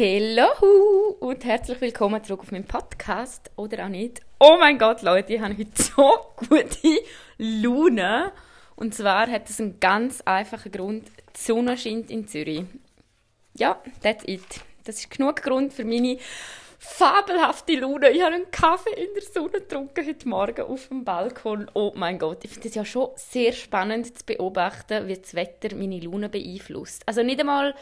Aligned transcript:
Hallo 0.00 1.16
und 1.18 1.44
herzlich 1.44 1.80
willkommen 1.80 2.22
zurück 2.22 2.42
auf 2.42 2.52
meinem 2.52 2.62
Podcast 2.62 3.50
oder 3.56 3.84
auch 3.84 3.88
nicht. 3.88 4.20
Oh 4.38 4.56
mein 4.56 4.78
Gott, 4.78 5.02
Leute, 5.02 5.34
ich 5.34 5.40
habe 5.40 5.58
heute 5.58 5.70
so 5.82 6.12
gute 6.36 7.00
Laune. 7.36 8.30
Und 8.76 8.94
zwar 8.94 9.28
hat 9.28 9.50
es 9.50 9.58
einen 9.58 9.80
ganz 9.80 10.20
einfachen 10.20 10.70
Grund. 10.70 11.08
Die 11.34 11.40
Sonne 11.40 11.76
scheint 11.76 12.12
in 12.12 12.28
Zürich. 12.28 12.62
Ja, 13.54 13.82
that's 14.00 14.22
it. 14.28 14.46
Das 14.84 15.00
ist 15.00 15.10
genug 15.10 15.42
Grund 15.42 15.72
für 15.72 15.84
meine 15.84 16.18
fabelhafte 16.78 17.74
Laune. 17.74 18.10
Ich 18.10 18.22
habe 18.22 18.36
einen 18.36 18.52
Kaffee 18.52 18.94
in 18.94 19.12
der 19.16 19.22
Sonne 19.24 19.50
getrunken 19.50 20.06
heute 20.06 20.28
Morgen 20.28 20.62
auf 20.62 20.86
dem 20.86 21.04
Balkon. 21.04 21.68
Oh 21.74 21.90
mein 21.96 22.20
Gott, 22.20 22.44
ich 22.44 22.52
finde 22.52 22.68
es 22.68 22.76
ja 22.76 22.84
schon 22.84 23.10
sehr 23.16 23.50
spannend 23.50 24.16
zu 24.16 24.24
beobachten, 24.24 25.08
wie 25.08 25.16
das 25.16 25.34
Wetter 25.34 25.74
meine 25.74 25.98
Laune 25.98 26.28
beeinflusst. 26.28 27.02
Also 27.04 27.24
nicht 27.24 27.40
einmal, 27.40 27.74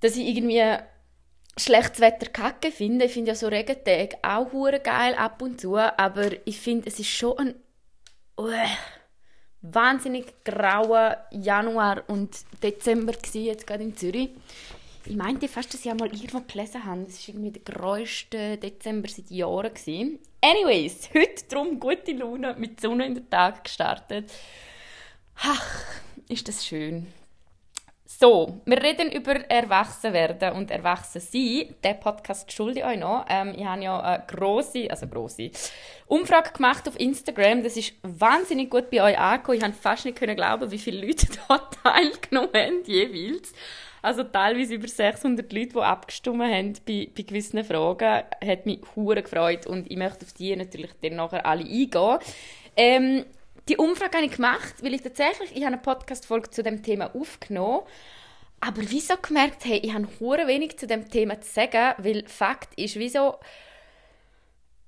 dass 0.00 0.16
ich 0.16 0.26
irgendwie 0.26 0.62
schlechtes 1.56 2.00
Wetter 2.00 2.30
kacke 2.30 2.70
finde. 2.70 3.04
Ich 3.06 3.12
finde 3.12 3.30
ja 3.30 3.34
so 3.34 3.48
Regentage 3.48 4.16
auch 4.22 4.52
hure 4.52 4.80
geil 4.80 5.14
ab 5.14 5.40
und 5.42 5.60
zu, 5.60 5.76
aber 5.76 6.30
ich 6.46 6.58
finde, 6.58 6.88
es 6.88 6.98
ist 6.98 7.08
schon 7.08 7.38
ein 7.38 7.54
uh, 8.38 8.68
wahnsinnig 9.62 10.26
grauer 10.44 11.24
Januar 11.30 12.04
und 12.08 12.36
Dezember 12.62 13.12
gewesen, 13.12 13.44
jetzt 13.44 13.66
gerade 13.66 13.84
in 13.84 13.96
Zürich. 13.96 14.30
Ich 15.06 15.16
meinte 15.16 15.48
fast, 15.48 15.72
dass 15.72 15.84
ich 15.84 15.90
einmal 15.90 16.08
irgendwo 16.08 16.40
gelesen 16.40 16.84
habe. 16.84 17.02
Es 17.02 17.28
war 17.28 17.34
irgendwie 17.34 17.50
der 17.50 17.74
grösste 17.74 18.56
Dezember 18.56 19.08
seit 19.08 19.30
Jahren. 19.30 19.74
Gewesen. 19.74 20.18
Anyways, 20.40 21.10
heute 21.14 21.44
drum 21.48 21.78
gute 21.78 22.12
Laune, 22.12 22.54
mit 22.58 22.80
Sonne 22.80 23.06
in 23.06 23.14
den 23.14 23.28
Tag 23.28 23.64
gestartet. 23.64 24.32
Ach, 25.36 25.84
ist 26.28 26.48
das 26.48 26.64
schön. 26.64 27.06
So, 28.16 28.60
wir 28.64 28.80
reden 28.80 29.10
über 29.10 29.34
Erwachsenwerden 29.50 30.52
und 30.52 30.70
Erwachsensein. 30.70 31.74
Der 31.82 31.94
Podcast 31.94 32.52
schulde 32.52 32.78
ich 32.78 32.84
euch 32.84 32.98
noch. 32.98 33.26
Ähm, 33.28 33.54
ich 33.56 33.64
habe 33.64 33.82
ja 33.82 33.98
eine 33.98 34.24
grosse, 34.24 34.88
also 34.88 35.08
grosse 35.08 35.50
Umfrage 36.06 36.52
gemacht 36.52 36.86
auf 36.86 36.98
Instagram. 37.00 37.64
Das 37.64 37.76
ist 37.76 37.94
wahnsinnig 38.02 38.70
gut 38.70 38.88
bei 38.88 39.02
euch 39.02 39.18
angekommen. 39.18 39.56
Ich 39.56 39.62
konnte 39.64 39.78
fast 39.78 40.04
nicht 40.04 40.20
glauben, 40.20 40.70
wie 40.70 40.78
viele 40.78 41.04
Leute 41.04 41.26
da 41.48 41.58
teilgenommen 41.82 42.54
haben, 42.54 42.84
jeweils. 42.84 43.52
Also 44.00 44.22
teilweise 44.22 44.74
über 44.74 44.86
600 44.86 45.52
Leute, 45.52 45.70
die 45.70 45.80
abgestimmt 45.80 46.42
haben 46.42 46.74
bei, 46.86 47.08
bei 47.16 47.22
gewissen 47.22 47.64
Fragen. 47.64 48.22
Hat 48.46 48.64
mich 48.64 48.78
hure 48.94 49.22
gefreut 49.22 49.66
und 49.66 49.90
ich 49.90 49.96
möchte 49.96 50.24
auf 50.24 50.32
die 50.34 50.54
natürlich 50.54 50.92
dann 51.02 51.16
nachher 51.16 51.44
alle 51.44 51.64
eingehen. 51.64 52.18
Ähm, 52.76 53.24
die 53.68 53.76
Umfrage 53.76 54.18
habe 54.18 54.26
ich 54.26 54.36
gemacht, 54.36 54.74
weil 54.82 54.94
ich 54.94 55.02
tatsächlich, 55.02 55.50
ich 55.52 55.64
habe 55.64 55.74
eine 55.74 55.78
Podcast-Folge 55.78 56.50
zu 56.50 56.62
dem 56.62 56.82
Thema 56.82 57.14
aufgenommen, 57.14 57.82
aber 58.60 58.82
wieso 58.82 59.16
gemerkt, 59.16 59.64
hey, 59.64 59.78
ich 59.78 59.92
habe 59.92 60.08
hure 60.20 60.46
wenig 60.46 60.78
zu 60.78 60.86
dem 60.86 61.08
Thema 61.08 61.40
zu 61.40 61.50
sagen, 61.52 61.94
weil 61.98 62.26
Fakt 62.26 62.78
ist, 62.78 62.96
wieso 62.96 63.38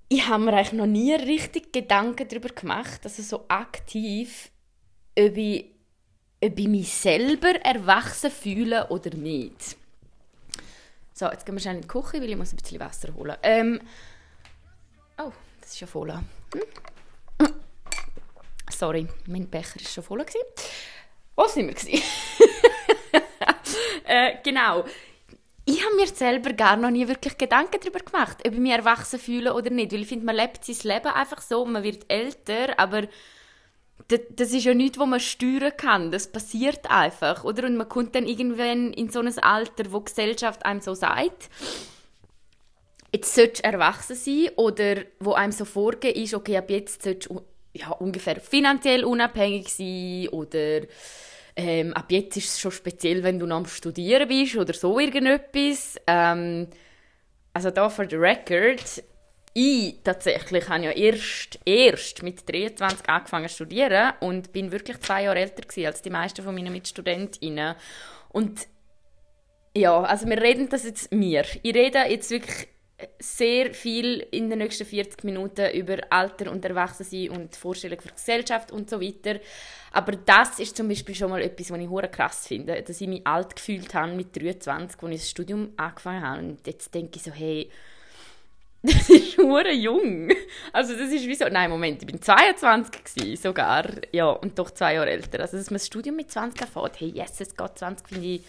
ich 0.09 0.27
habe 0.29 0.45
mir 0.45 0.53
eigentlich 0.53 0.73
noch 0.73 0.87
nie 0.87 1.15
richtig 1.15 1.73
Gedanken 1.73 2.29
darüber 2.29 2.51
gemacht, 2.51 3.01
also 3.05 3.23
so 3.23 3.45
aktiv, 3.49 4.51
ob 5.19 5.37
ich 5.37 5.77
ob 6.45 6.59
ich 6.59 6.69
mich 6.69 6.93
selber 6.93 7.55
erwachsen 7.65 8.31
fühle 8.31 8.89
oder 8.89 9.15
nicht. 9.17 9.77
So, 11.15 11.27
jetzt 11.27 11.47
gehen 11.47 11.55
wir 11.55 11.61
schnell 11.61 11.77
in 11.77 11.81
die 11.81 11.89
Küche, 11.89 12.21
weil 12.21 12.29
ich 12.29 12.37
muss 12.37 12.53
ein 12.53 12.57
bisschen 12.59 12.79
Wasser 12.79 13.15
holen. 13.15 13.37
Ähm, 13.43 13.81
oh, 15.19 15.33
das 15.63 15.71
ist 15.71 15.81
ja 15.81 15.87
voll. 15.87 16.13
Hm? 16.13 16.23
Sorry, 18.77 19.07
mein 19.27 19.49
Becher 19.49 19.77
ist 19.77 19.95
schon 19.95 20.05
voll. 20.05 20.19
Gewesen. 20.19 20.41
Wo 21.35 21.47
sind 21.47 21.69
wir? 21.87 22.01
äh, 24.05 24.37
genau. 24.45 24.85
Ich 25.65 25.83
habe 25.83 25.97
mir 25.97 26.07
selber 26.07 26.53
gar 26.53 26.77
noch 26.77 26.91
nie 26.91 27.09
wirklich 27.09 27.39
Gedanken 27.39 27.81
darüber 27.81 28.01
gemacht, 28.01 28.39
ob 28.47 28.53
ich 28.53 28.59
mich 28.59 28.73
erwachsen 28.73 29.19
fühle 29.19 29.55
oder 29.55 29.71
nicht. 29.71 29.93
Weil 29.93 30.03
ich 30.03 30.09
finde, 30.09 30.27
man 30.27 30.37
lebt 30.37 30.63
sein 30.65 30.77
Leben 30.83 31.09
einfach 31.09 31.41
so, 31.41 31.65
man 31.65 31.83
wird 31.83 32.05
älter, 32.09 32.79
aber 32.79 33.09
das 34.09 34.53
ist 34.53 34.65
ja 34.65 34.75
nichts, 34.75 34.99
was 34.99 35.09
man 35.09 35.21
steuern 35.21 35.73
kann. 35.75 36.11
Das 36.11 36.31
passiert 36.31 36.91
einfach, 36.91 37.45
oder? 37.45 37.65
Und 37.65 37.77
man 37.77 37.89
kommt 37.89 38.15
dann 38.15 38.27
irgendwann 38.27 38.93
in 38.93 39.09
so 39.09 39.21
ein 39.21 39.39
Alter, 39.39 39.91
wo 39.91 40.01
die 40.01 40.05
Gesellschaft 40.05 40.67
einem 40.67 40.83
so 40.83 40.95
sagt, 40.95 41.49
jetzt 43.11 43.35
sollst 43.35 43.61
du 43.61 43.65
erwachsen 43.65 44.17
sein, 44.17 44.51
oder 44.57 44.97
wo 45.19 45.33
einem 45.33 45.53
so 45.53 45.65
vorgeht 45.65 46.17
ist, 46.17 46.35
okay, 46.35 46.59
ab 46.59 46.69
jetzt 46.69 47.03
sollst 47.03 47.31
du 47.31 47.43
ja, 47.77 47.91
ungefähr 47.91 48.41
finanziell 48.41 49.05
unabhängig 49.05 49.69
sein, 49.69 50.29
oder 50.29 50.83
ähm, 51.57 51.95
ab 51.95 52.11
jetzt 52.11 52.37
ist 52.37 52.51
es 52.51 52.61
schon 52.61 52.73
speziell, 52.73 53.23
wenn 53.23 53.39
du 53.39 53.47
noch 53.47 53.57
am 53.57 53.67
Studieren 53.67 54.29
bist, 54.29 54.57
oder 54.57 54.75
so 54.75 54.99
irgendetwas. 54.99 55.97
Ähm, 56.07 56.69
also 57.53 57.71
da 57.71 57.89
for 57.89 58.07
the 58.09 58.17
record, 58.17 59.03
ich 59.55 60.03
tatsächlich 60.05 60.69
habe 60.69 60.85
ja 60.85 60.91
erst, 60.91 61.59
erst 61.65 62.23
mit 62.23 62.47
23 62.47 63.09
angefangen 63.09 63.49
zu 63.49 63.55
studieren 63.55 64.13
und 64.21 64.53
bin 64.53 64.71
wirklich 64.71 65.01
zwei 65.01 65.23
Jahre 65.23 65.39
älter 65.39 65.65
als 65.87 66.03
die 66.03 66.11
meisten 66.11 66.43
von 66.43 66.55
meinen 66.55 66.75
Mitstudentinnen. 66.75 67.75
Und 68.29 68.69
ja, 69.75 70.03
also 70.03 70.29
wir 70.29 70.41
reden 70.43 70.69
das 70.69 70.85
jetzt 70.85 71.11
mir. 71.11 71.45
Ich 71.63 71.75
rede 71.75 72.01
jetzt 72.01 72.31
wirklich 72.31 72.69
sehr 73.19 73.75
viel 73.75 74.27
in 74.31 74.49
den 74.49 74.61
nächsten 74.61 74.87
40 74.87 75.23
Minuten 75.25 75.71
über 75.73 75.99
Alter 76.09 76.51
und 76.51 76.65
Erwachsensein 76.65 77.31
und 77.31 77.55
Vorstellungen 77.55 78.01
für 78.01 78.13
Gesellschaft 78.13 78.73
und 78.73 78.89
so 78.89 79.01
weiter. 79.01 79.39
Aber 79.93 80.13
das 80.13 80.59
ist 80.59 80.77
zum 80.77 80.89
Beispiel 80.89 81.15
schon 81.15 81.31
mal 81.31 81.43
etwas, 81.43 81.71
was 81.71 81.79
ich 81.79 81.89
hure 81.89 82.09
krass 82.09 82.47
finde, 82.47 82.83
dass 82.83 83.01
ich 83.01 83.09
mich 83.09 83.27
alt 83.27 83.57
gefühlt 83.57 83.93
habe 83.95 84.13
mit 84.13 84.35
23, 84.35 85.03
als 85.03 85.13
ich 85.13 85.21
das 85.21 85.31
Studium 85.31 85.73
angefangen 85.77 86.23
habe. 86.23 86.39
Und 86.41 86.67
jetzt 86.67 86.95
denke 86.95 87.17
ich 87.17 87.23
so, 87.23 87.33
hey, 87.33 87.71
das 88.83 89.11
ist 89.11 89.37
hure 89.37 89.73
jung. 89.73 90.31
Also 90.73 90.95
das 90.95 91.11
ist 91.11 91.27
wie 91.27 91.35
so, 91.35 91.47
nein, 91.51 91.71
Moment, 91.71 92.01
ich 92.01 92.07
bin 92.07 92.21
22 92.21 93.05
gewesen, 93.05 93.43
sogar, 93.43 93.87
ja, 94.13 94.29
und 94.31 94.59
doch 94.59 94.71
zwei 94.71 94.95
Jahre 94.95 95.11
älter. 95.11 95.41
Also 95.41 95.59
dass 95.59 95.71
man 95.71 95.79
das 95.79 95.87
Studium 95.87 96.17
mit 96.17 96.31
20 96.31 96.61
erfährt, 96.63 97.01
hey, 97.01 97.13
yes, 97.15 97.41
es 97.41 97.55
geht 97.55 97.79
20, 97.79 98.09
finde 98.09 98.27
ich 98.27 98.41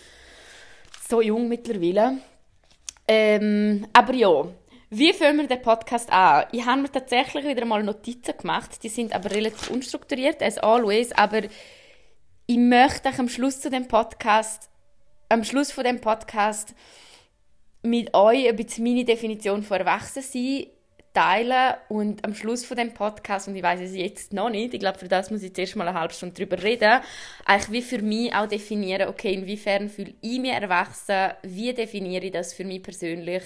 so 1.09 1.21
jung 1.21 1.49
mittlerweile. 1.49 2.19
Ähm, 3.07 3.87
aber 3.93 4.13
ja, 4.13 4.47
wie 4.89 5.13
fangen 5.13 5.37
wir 5.37 5.47
den 5.47 5.61
Podcast 5.61 6.11
an? 6.11 6.45
Ich 6.51 6.65
habe 6.65 6.81
mir 6.81 6.91
tatsächlich 6.91 7.45
wieder 7.45 7.65
mal 7.65 7.83
Notizen 7.83 8.37
gemacht, 8.37 8.83
die 8.83 8.89
sind 8.89 9.13
aber 9.13 9.31
relativ 9.31 9.69
unstrukturiert, 9.69 10.41
as 10.41 10.57
always, 10.57 11.11
aber 11.13 11.43
ich 12.45 12.57
möchte 12.57 13.09
am 13.17 13.27
Schluss 13.27 13.59
zu 13.59 13.69
dem 13.69 13.87
Podcast, 13.87 14.69
am 15.29 15.43
Schluss 15.43 15.71
von 15.71 15.83
dem 15.83 15.99
Podcast 15.99 16.73
mit 17.83 18.13
euch 18.13 18.47
ein 18.47 18.55
bisschen 18.55 18.83
meine 18.83 19.05
Definition 19.05 19.63
von 19.63 19.77
Erwachsensein 19.77 20.67
teilen 21.17 21.73
und 21.89 22.23
am 22.23 22.35
Schluss 22.35 22.63
von 22.63 22.77
dem 22.77 22.93
Podcast, 22.93 23.47
und 23.47 23.55
ich 23.55 23.63
weiß 23.63 23.79
es 23.79 23.95
jetzt 23.95 24.33
noch 24.33 24.51
nicht, 24.51 24.75
ich 24.75 24.79
glaube, 24.79 24.99
für 24.99 25.07
das 25.07 25.31
muss 25.31 25.41
ich 25.41 25.51
zuerst 25.51 25.75
mal 25.75 25.87
eine 25.87 25.99
halbe 25.99 26.13
Stunde 26.13 26.35
drüber 26.35 26.61
reden, 26.61 27.01
eigentlich 27.43 27.71
wie 27.71 27.81
für 27.81 28.03
mich 28.03 28.35
auch 28.35 28.47
definieren, 28.47 29.09
okay, 29.09 29.33
inwiefern 29.33 29.89
fühle 29.89 30.13
ich 30.21 30.39
mich 30.39 30.51
erwachsen, 30.51 31.31
wie 31.41 31.73
definiere 31.73 32.25
ich 32.25 32.31
das 32.31 32.53
für 32.53 32.65
mich 32.65 32.83
persönlich? 32.83 33.41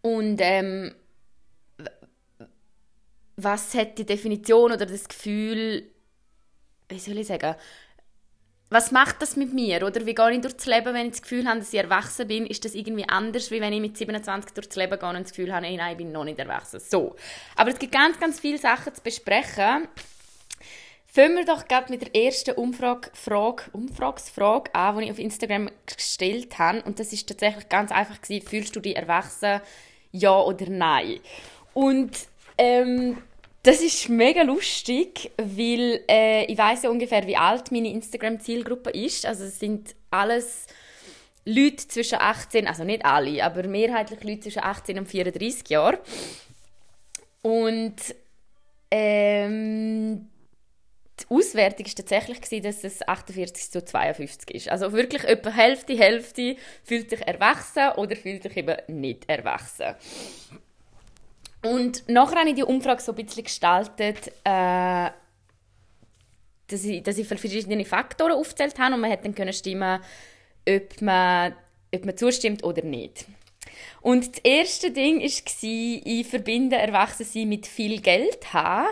Und 0.00 0.38
ähm, 0.40 0.94
was 3.34 3.74
hat 3.74 3.98
die 3.98 4.06
Definition 4.06 4.70
oder 4.70 4.86
das 4.86 5.08
Gefühl, 5.08 5.82
wie 6.88 6.98
soll 7.00 7.18
ich 7.18 7.26
sagen, 7.26 7.56
was 8.70 8.92
macht 8.92 9.22
das 9.22 9.36
mit 9.36 9.54
mir? 9.54 9.86
Oder 9.86 10.04
wie 10.04 10.14
gehe 10.14 10.32
ich 10.32 10.40
durchs 10.40 10.66
Leben, 10.66 10.92
wenn 10.92 11.06
ich 11.06 11.12
das 11.12 11.22
Gefühl 11.22 11.46
habe, 11.48 11.60
dass 11.60 11.72
ich 11.72 11.78
erwachsen 11.78 12.28
bin? 12.28 12.46
Ist 12.46 12.64
das 12.64 12.74
irgendwie 12.74 13.08
anders, 13.08 13.50
wie 13.50 13.60
wenn 13.60 13.72
ich 13.72 13.80
mit 13.80 13.96
27 13.96 14.52
durchs 14.52 14.76
Leben 14.76 14.98
gehe 14.98 15.08
und 15.08 15.22
das 15.22 15.30
Gefühl 15.30 15.54
habe, 15.54 15.62
nein, 15.62 15.76
nein, 15.76 15.92
ich 15.92 15.98
bin 15.98 16.12
noch 16.12 16.24
nicht 16.24 16.38
erwachsen. 16.38 16.80
So. 16.80 17.16
Aber 17.56 17.70
es 17.70 17.78
gibt 17.78 17.92
ganz, 17.92 18.20
ganz 18.20 18.40
viele 18.40 18.58
Sachen 18.58 18.94
zu 18.94 19.02
besprechen. 19.02 19.88
Fangen 21.06 21.36
wir 21.36 21.46
doch 21.46 21.66
gerade 21.66 21.90
mit 21.90 22.02
der 22.02 22.14
ersten 22.14 22.54
Umfrage, 22.56 23.10
Frage, 23.14 23.64
Umfragsfrage 23.72 24.74
an, 24.74 24.98
die 24.98 25.04
ich 25.04 25.10
auf 25.10 25.18
Instagram 25.18 25.70
gestellt 25.86 26.58
habe. 26.58 26.82
Und 26.82 27.00
das 27.00 27.14
ist 27.14 27.26
tatsächlich 27.26 27.70
ganz 27.70 27.90
einfach 27.90 28.20
gewesen, 28.20 28.46
fühlst 28.46 28.76
du 28.76 28.80
dich 28.80 28.96
erwachsen? 28.96 29.62
Ja 30.12 30.38
oder 30.38 30.68
nein? 30.68 31.20
Und 31.72 32.28
ähm, 32.58 33.22
das 33.68 33.82
ist 33.82 34.08
mega 34.08 34.40
lustig, 34.40 35.30
weil 35.36 36.02
äh, 36.08 36.46
ich 36.46 36.56
weiß 36.56 36.84
ja 36.84 36.90
ungefähr, 36.90 37.26
wie 37.26 37.36
alt 37.36 37.70
meine 37.70 37.90
Instagram-Zielgruppe 37.90 38.88
ist. 38.88 39.26
Also 39.26 39.44
es 39.44 39.58
sind 39.58 39.94
alles 40.10 40.64
Leute 41.44 41.86
zwischen 41.86 42.18
18, 42.18 42.66
also 42.66 42.84
nicht 42.84 43.04
alle, 43.04 43.44
aber 43.44 43.68
mehrheitlich 43.68 44.24
Leute 44.24 44.40
zwischen 44.40 44.64
18 44.64 45.00
und 45.00 45.06
34 45.06 45.68
Jahren. 45.68 45.98
Und 47.42 47.96
ähm, 48.90 50.26
die 51.20 51.24
Auswertung 51.28 51.84
war 51.84 51.94
tatsächlich, 51.94 52.40
gewesen, 52.40 52.62
dass 52.62 52.84
es 52.84 53.06
48 53.06 53.70
zu 53.70 53.84
52 53.84 54.54
ist. 54.54 54.68
Also 54.70 54.94
wirklich 54.94 55.24
etwa 55.24 55.50
Hälfte, 55.50 55.94
Hälfte 55.94 56.56
fühlt 56.84 57.10
sich 57.10 57.20
erwachsen 57.20 57.90
oder 57.96 58.16
fühlt 58.16 58.44
sich 58.44 58.56
eben 58.56 58.78
nicht 58.86 59.28
erwachsen. 59.28 59.94
Und 61.68 62.08
nachher 62.08 62.40
habe 62.40 62.50
ich 62.50 62.54
die 62.54 62.64
Umfrage 62.64 63.02
so 63.02 63.12
ein 63.12 63.24
bisschen 63.24 63.44
gestaltet, 63.44 64.28
äh, 64.44 65.10
dass, 66.68 66.84
ich, 66.84 67.02
dass 67.02 67.18
ich 67.18 67.26
verschiedene 67.26 67.84
Faktoren 67.84 68.32
aufgezählt 68.32 68.78
habe 68.78 68.94
und 68.94 69.00
man 69.00 69.10
hätte 69.10 69.24
dann 69.24 69.34
können 69.34 69.52
stimmen, 69.52 70.00
ob 70.68 71.02
man 71.02 71.54
ob 71.94 72.04
man 72.04 72.16
zustimmt 72.16 72.64
oder 72.64 72.82
nicht. 72.82 73.24
Und 74.00 74.36
das 74.36 74.44
erste 74.44 74.90
Ding 74.90 75.20
war, 75.20 76.02
ich 76.04 76.26
verbinde 76.26 76.76
Erwachsensein 76.76 77.48
mit 77.48 77.66
viel 77.66 78.00
Geld 78.00 78.52
haben. 78.52 78.88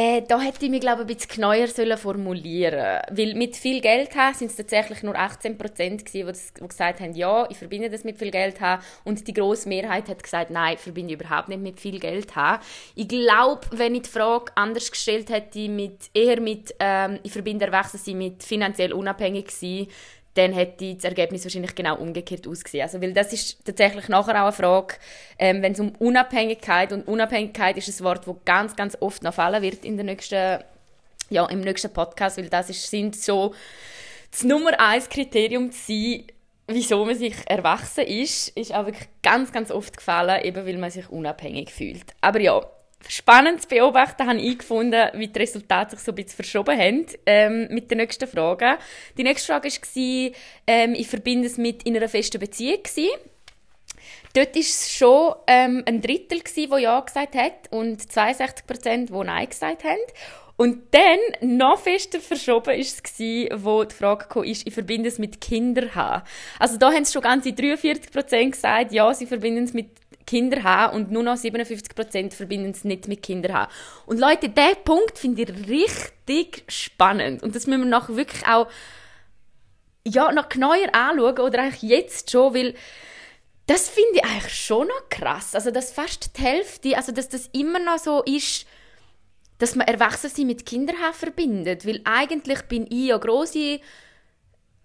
Äh, 0.00 0.22
da 0.22 0.40
hätte 0.40 0.64
ich 0.64 0.70
mich, 0.70 0.80
glaube 0.80 1.02
ich, 1.02 1.08
ein 1.08 1.16
bisschen 1.16 1.42
genauer 1.42 1.66
sollen 1.66 1.98
formulieren 1.98 3.00
Weil 3.10 3.34
mit 3.34 3.56
viel 3.56 3.80
Geld 3.80 4.14
haben 4.14 4.32
sind 4.32 4.48
es 4.52 4.56
tatsächlich 4.56 5.02
nur 5.02 5.16
18 5.16 5.58
Prozent 5.58 6.14
die, 6.14 6.24
die 6.24 6.68
gesagt 6.68 7.00
haben, 7.00 7.16
ja, 7.16 7.50
ich 7.50 7.56
verbinde 7.56 7.90
das 7.90 8.04
mit 8.04 8.16
viel 8.16 8.30
Geld 8.30 8.60
haben. 8.60 8.80
Und 9.02 9.26
die 9.26 9.34
grosse 9.34 9.68
Mehrheit 9.68 10.08
hat 10.08 10.22
gesagt, 10.22 10.50
nein, 10.50 10.74
ich 10.74 10.80
verbinde 10.80 11.14
überhaupt 11.14 11.48
nicht 11.48 11.60
mit 11.60 11.80
viel 11.80 11.98
Geld 11.98 12.36
haben. 12.36 12.62
Ich 12.94 13.08
glaube, 13.08 13.62
wenn 13.72 13.96
ich 13.96 14.02
die 14.02 14.10
Frage 14.10 14.52
anders 14.54 14.88
gestellt 14.88 15.30
hätte, 15.30 15.68
mit, 15.68 16.10
eher 16.14 16.40
mit, 16.40 16.76
ähm, 16.78 17.18
ich 17.24 17.32
verbinde 17.32 17.66
Erwachsensein 17.66 18.18
mit 18.18 18.44
finanziell 18.44 18.92
unabhängig 18.92 19.50
sein, 19.50 19.88
dann 20.34 20.52
hätte 20.52 20.94
das 20.94 21.04
Ergebnis 21.04 21.44
wahrscheinlich 21.44 21.74
genau 21.74 21.96
umgekehrt 21.96 22.46
ausgesehen. 22.46 22.84
Also, 22.84 23.00
weil 23.02 23.12
das 23.12 23.32
ist 23.32 23.64
tatsächlich 23.64 24.08
nachher 24.08 24.34
auch 24.34 24.46
eine 24.46 24.52
Frage, 24.52 24.94
ähm, 25.38 25.62
wenn 25.62 25.72
es 25.72 25.80
um 25.80 25.92
Unabhängigkeit 25.98 26.92
und 26.92 27.08
Unabhängigkeit 27.08 27.76
ist 27.76 28.00
ein 28.00 28.04
Wort, 28.04 28.26
das 28.26 28.36
ganz, 28.44 28.76
ganz 28.76 28.96
oft 29.00 29.22
noch 29.22 29.34
fallen 29.34 29.62
wird 29.62 29.84
in 29.84 29.96
der 29.96 30.04
nächsten, 30.04 30.62
ja, 31.30 31.46
im 31.46 31.60
nächsten 31.60 31.92
Podcast, 31.92 32.38
weil 32.38 32.48
das 32.48 32.70
ist, 32.70 32.88
sind 32.88 33.16
so 33.16 33.54
das 34.30 34.44
Nummer 34.44 34.78
eins 34.78 35.08
Kriterium 35.08 35.72
zu 35.72 35.78
sein, 35.86 36.24
wieso 36.68 37.04
man 37.04 37.16
sich 37.16 37.34
erwachsen 37.46 38.04
ist, 38.04 38.48
ist 38.50 38.74
auch 38.74 38.86
wirklich 38.86 39.08
ganz, 39.22 39.50
ganz 39.52 39.70
oft 39.70 39.96
gefallen, 39.96 40.44
eben 40.44 40.66
weil 40.66 40.76
man 40.76 40.90
sich 40.90 41.08
unabhängig 41.08 41.72
fühlt. 41.72 42.14
Aber 42.20 42.40
ja, 42.40 42.60
spannend 43.06 43.62
zu 43.62 43.68
beobachten 43.68 44.26
habe 44.26 44.40
ich 44.40 44.58
gefunden, 44.58 45.08
wie 45.14 45.28
die 45.28 45.38
Resultate 45.38 45.96
sich 45.96 46.04
so 46.04 46.12
ein 46.12 46.16
bisschen 46.16 46.36
verschoben 46.36 46.78
haben 46.78 47.06
ähm, 47.26 47.68
mit 47.70 47.90
den 47.90 47.98
nächsten 47.98 48.26
Fragen. 48.26 48.76
Die 49.16 49.22
nächste 49.22 49.52
Frage 49.52 49.68
war, 49.68 50.32
ähm, 50.66 50.94
ich 50.94 51.06
verbinde 51.06 51.46
es 51.46 51.58
mit 51.58 51.84
in 51.84 51.96
einer 51.96 52.08
festen 52.08 52.40
Beziehung. 52.40 52.82
Gewesen. 52.82 53.10
Dort 54.34 54.54
war 54.54 54.60
es 54.60 54.92
schon 54.92 55.34
ähm, 55.46 55.82
ein 55.86 56.00
Drittel, 56.00 56.40
der 56.40 56.78
Ja 56.78 57.00
gesagt 57.00 57.34
hat 57.34 57.70
und 57.70 58.00
62 58.00 58.66
Prozent, 58.66 59.10
die 59.10 59.12
Nein 59.14 59.48
gesagt 59.48 59.84
haben. 59.84 59.98
Und 60.56 60.92
dann, 60.92 61.56
noch 61.56 61.78
fester 61.78 62.18
verschoben 62.18 62.66
war 62.66 62.74
es, 62.74 63.00
wo 63.62 63.84
die 63.84 63.94
Frage 63.94 64.26
kam, 64.28 64.42
ich 64.42 64.64
verbinde 64.74 65.08
es 65.08 65.20
mit 65.20 65.40
Kinder 65.40 65.94
haben. 65.94 66.24
Also 66.58 66.78
da 66.78 66.92
haben 66.92 67.02
es 67.02 67.12
schon 67.12 67.22
ganze 67.22 67.52
43 67.52 68.10
Prozent 68.10 68.52
gesagt, 68.52 68.90
ja, 68.90 69.14
sie 69.14 69.26
verbinden 69.26 69.62
es 69.62 69.72
mit 69.72 69.90
Kinder 70.28 70.62
haben 70.62 70.94
und 70.94 71.10
nur 71.10 71.22
noch 71.22 71.36
57% 71.36 72.34
verbinden 72.34 72.72
es 72.72 72.84
nicht 72.84 73.08
mit 73.08 73.22
Kinder 73.22 73.54
haben. 73.54 73.72
Und 74.04 74.20
Leute, 74.20 74.50
diesen 74.50 74.84
Punkt 74.84 75.18
finde 75.18 75.42
ich 75.42 75.68
richtig 75.68 76.64
spannend. 76.68 77.42
Und 77.42 77.56
das 77.56 77.66
müssen 77.66 77.84
wir 77.84 77.88
noch 77.88 78.10
wirklich 78.10 78.46
auch 78.46 78.68
ja, 80.06 80.30
noch 80.30 80.50
genauer 80.50 80.76
anschauen 80.92 81.38
oder 81.38 81.62
eigentlich 81.62 81.82
jetzt 81.82 82.30
schon, 82.30 82.54
weil 82.54 82.74
das 83.66 83.88
finde 83.88 84.16
ich 84.16 84.24
eigentlich 84.24 84.54
schon 84.54 84.86
noch 84.86 85.08
krass. 85.08 85.54
Also, 85.54 85.70
dass 85.70 85.92
fast 85.92 86.36
die 86.36 86.42
Hälfte, 86.42 86.96
also 86.96 87.10
dass 87.10 87.30
das 87.30 87.48
immer 87.52 87.78
noch 87.78 87.98
so 87.98 88.22
ist, 88.22 88.66
dass 89.56 89.76
man 89.76 89.86
Erwachsene 89.86 90.44
mit 90.44 90.66
Kindern 90.66 90.96
verbindet. 91.14 91.86
Weil 91.86 92.02
eigentlich 92.04 92.62
bin 92.64 92.86
ich 92.86 93.08
ja 93.08 93.16
grosse 93.16 93.80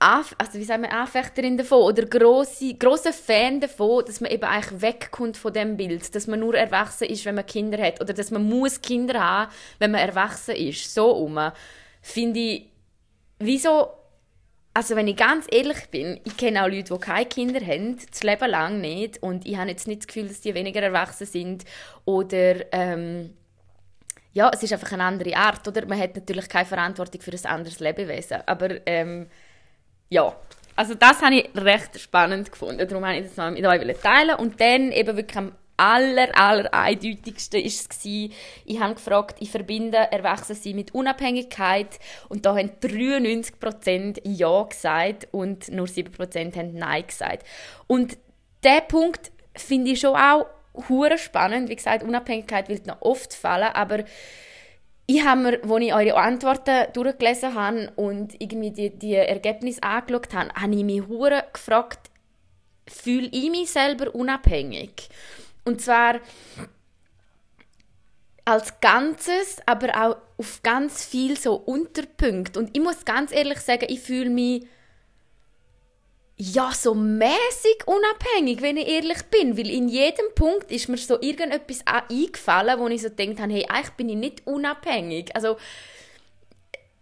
also 0.03 0.59
wie 0.59 0.63
sagen 0.63 0.83
wir, 0.83 0.91
Anfechterin 0.91 1.57
davon 1.57 1.83
oder 1.83 2.05
grosse, 2.05 3.13
Fan 3.13 3.61
davon, 3.61 4.03
dass 4.05 4.19
man 4.19 4.31
eben 4.31 4.43
eigentlich 4.43 4.81
wegkommt 4.81 5.37
von 5.37 5.53
dem 5.53 5.77
Bild, 5.77 6.13
dass 6.13 6.27
man 6.27 6.41
nur 6.41 6.55
erwachsen 6.55 7.07
ist, 7.07 7.23
wenn 7.25 7.35
man 7.35 7.45
Kinder 7.45 7.81
hat 7.81 8.01
oder 8.01 8.13
dass 8.13 8.29
man 8.29 8.43
muss 8.43 8.81
Kinder 8.81 9.19
haben, 9.19 9.51
wenn 9.79 9.91
man 9.91 10.01
erwachsen 10.01 10.55
ist. 10.55 10.93
So 10.93 11.11
um. 11.11 11.39
Finde 12.01 12.39
ich, 12.39 12.69
wieso, 13.39 13.91
also 14.73 14.95
wenn 14.97 15.07
ich 15.07 15.15
ganz 15.15 15.47
ehrlich 15.49 15.87
bin, 15.89 16.19
ich 16.25 16.35
kenne 16.35 16.63
auch 16.63 16.67
Leute, 16.67 16.93
die 16.93 16.99
keine 16.99 17.25
Kinder 17.25 17.61
haben, 17.61 17.97
das 18.09 18.23
Leben 18.23 18.49
lang 18.49 18.81
nicht 18.81 19.23
und 19.23 19.45
ich 19.45 19.55
habe 19.55 19.69
jetzt 19.69 19.87
nicht 19.87 20.01
das 20.01 20.07
Gefühl, 20.07 20.27
dass 20.27 20.41
die 20.41 20.53
weniger 20.53 20.81
erwachsen 20.81 21.27
sind 21.27 21.63
oder 22.03 22.73
ähm, 22.73 23.33
ja, 24.33 24.49
es 24.51 24.63
ist 24.63 24.73
einfach 24.73 24.91
eine 24.91 25.03
andere 25.03 25.37
Art, 25.37 25.65
oder? 25.67 25.85
Man 25.85 25.99
hat 25.99 26.15
natürlich 26.15 26.49
keine 26.49 26.65
Verantwortung 26.65 27.21
für 27.21 27.31
ein 27.31 27.45
anderes 27.45 27.79
Lebewesen, 27.79 28.39
aber 28.47 28.85
ähm, 28.87 29.27
ja, 30.13 30.35
also 30.75 30.95
das 30.95 31.21
habe 31.21 31.35
ich 31.35 31.49
recht 31.55 31.99
spannend 31.99 32.51
gefunden. 32.51 32.87
Darum 32.87 33.05
habe 33.05 33.17
ich 33.17 33.27
das 33.27 33.37
noch 33.37 33.51
mit 33.51 33.65
euch 33.65 33.97
teilen 33.99 34.35
Und 34.37 34.59
dann 34.61 34.91
eben 34.91 35.17
wirklich 35.17 35.37
am 35.37 35.51
aller, 35.75 36.29
aller 36.37 36.71
eindeutigsten 36.73 37.59
war 37.59 37.65
es, 37.65 37.87
ich 38.03 38.79
habe 38.79 38.93
gefragt, 38.93 39.37
ich 39.39 39.49
verbinde 39.49 39.97
Erwachsensein 39.97 40.75
mit 40.75 40.93
Unabhängigkeit 40.93 41.99
und 42.29 42.45
da 42.45 42.55
haben 42.55 42.71
93% 42.81 44.21
Ja 44.23 44.63
gesagt 44.63 45.27
und 45.31 45.69
nur 45.69 45.87
7% 45.87 46.55
haben 46.55 46.73
Nein 46.75 47.07
gesagt. 47.07 47.45
Und 47.87 48.17
der 48.63 48.81
Punkt 48.81 49.31
finde 49.55 49.91
ich 49.91 49.99
schon 49.99 50.15
auch 50.15 50.45
hure 50.89 51.17
spannend. 51.17 51.69
Wie 51.69 51.75
gesagt, 51.75 52.03
Unabhängigkeit 52.03 52.69
wird 52.69 52.85
noch 52.85 53.01
oft 53.01 53.33
fallen, 53.33 53.69
aber 53.73 54.03
ich 55.05 55.23
habe 55.23 55.41
mir, 55.41 55.63
als 55.63 55.83
ich 55.83 55.93
eure 55.93 56.15
Antworten 56.15 56.91
durchgelesen 56.93 57.55
habe 57.55 57.91
und 57.95 58.39
irgendwie 58.39 58.71
die, 58.71 58.89
die 58.89 59.15
Ergebnisse 59.15 59.83
angeschaut 59.83 60.33
habe, 60.33 60.53
habe 60.53 60.75
ich 60.75 60.83
mich 60.83 61.03
gefragt, 61.53 62.09
fühle 62.87 63.27
ich 63.31 63.49
mich 63.49 63.71
selber 63.71 64.13
unabhängig? 64.15 65.09
Und 65.65 65.81
zwar 65.81 66.19
als 68.45 68.79
Ganzes, 68.81 69.57
aber 69.65 69.89
auch 69.89 70.17
auf 70.37 70.61
ganz 70.63 71.05
viel 71.05 71.37
so 71.37 71.55
Unterpunkte. 71.55 72.59
Und 72.59 72.75
ich 72.75 72.81
muss 72.81 73.05
ganz 73.05 73.31
ehrlich 73.31 73.59
sagen, 73.59 73.85
ich 73.87 74.01
fühle 74.01 74.29
mich 74.29 74.67
ja, 76.51 76.71
so 76.73 76.93
mäßig 76.93 77.85
unabhängig, 77.85 78.61
wenn 78.61 78.75
ich 78.77 78.87
ehrlich 78.87 79.23
bin. 79.31 79.57
Weil 79.57 79.69
in 79.69 79.87
jedem 79.87 80.25
Punkt 80.35 80.71
ist 80.71 80.89
mir 80.89 80.97
so 80.97 81.21
irgendetwas 81.21 81.83
eingefallen, 81.85 82.79
wo 82.79 82.87
ich 82.87 83.01
so 83.01 83.09
gedacht 83.09 83.39
habe, 83.39 83.53
hey, 83.53 83.65
eigentlich 83.69 83.95
bin 83.95 84.09
ich 84.09 84.15
nicht 84.15 84.47
unabhängig. 84.47 85.33
Also, 85.35 85.55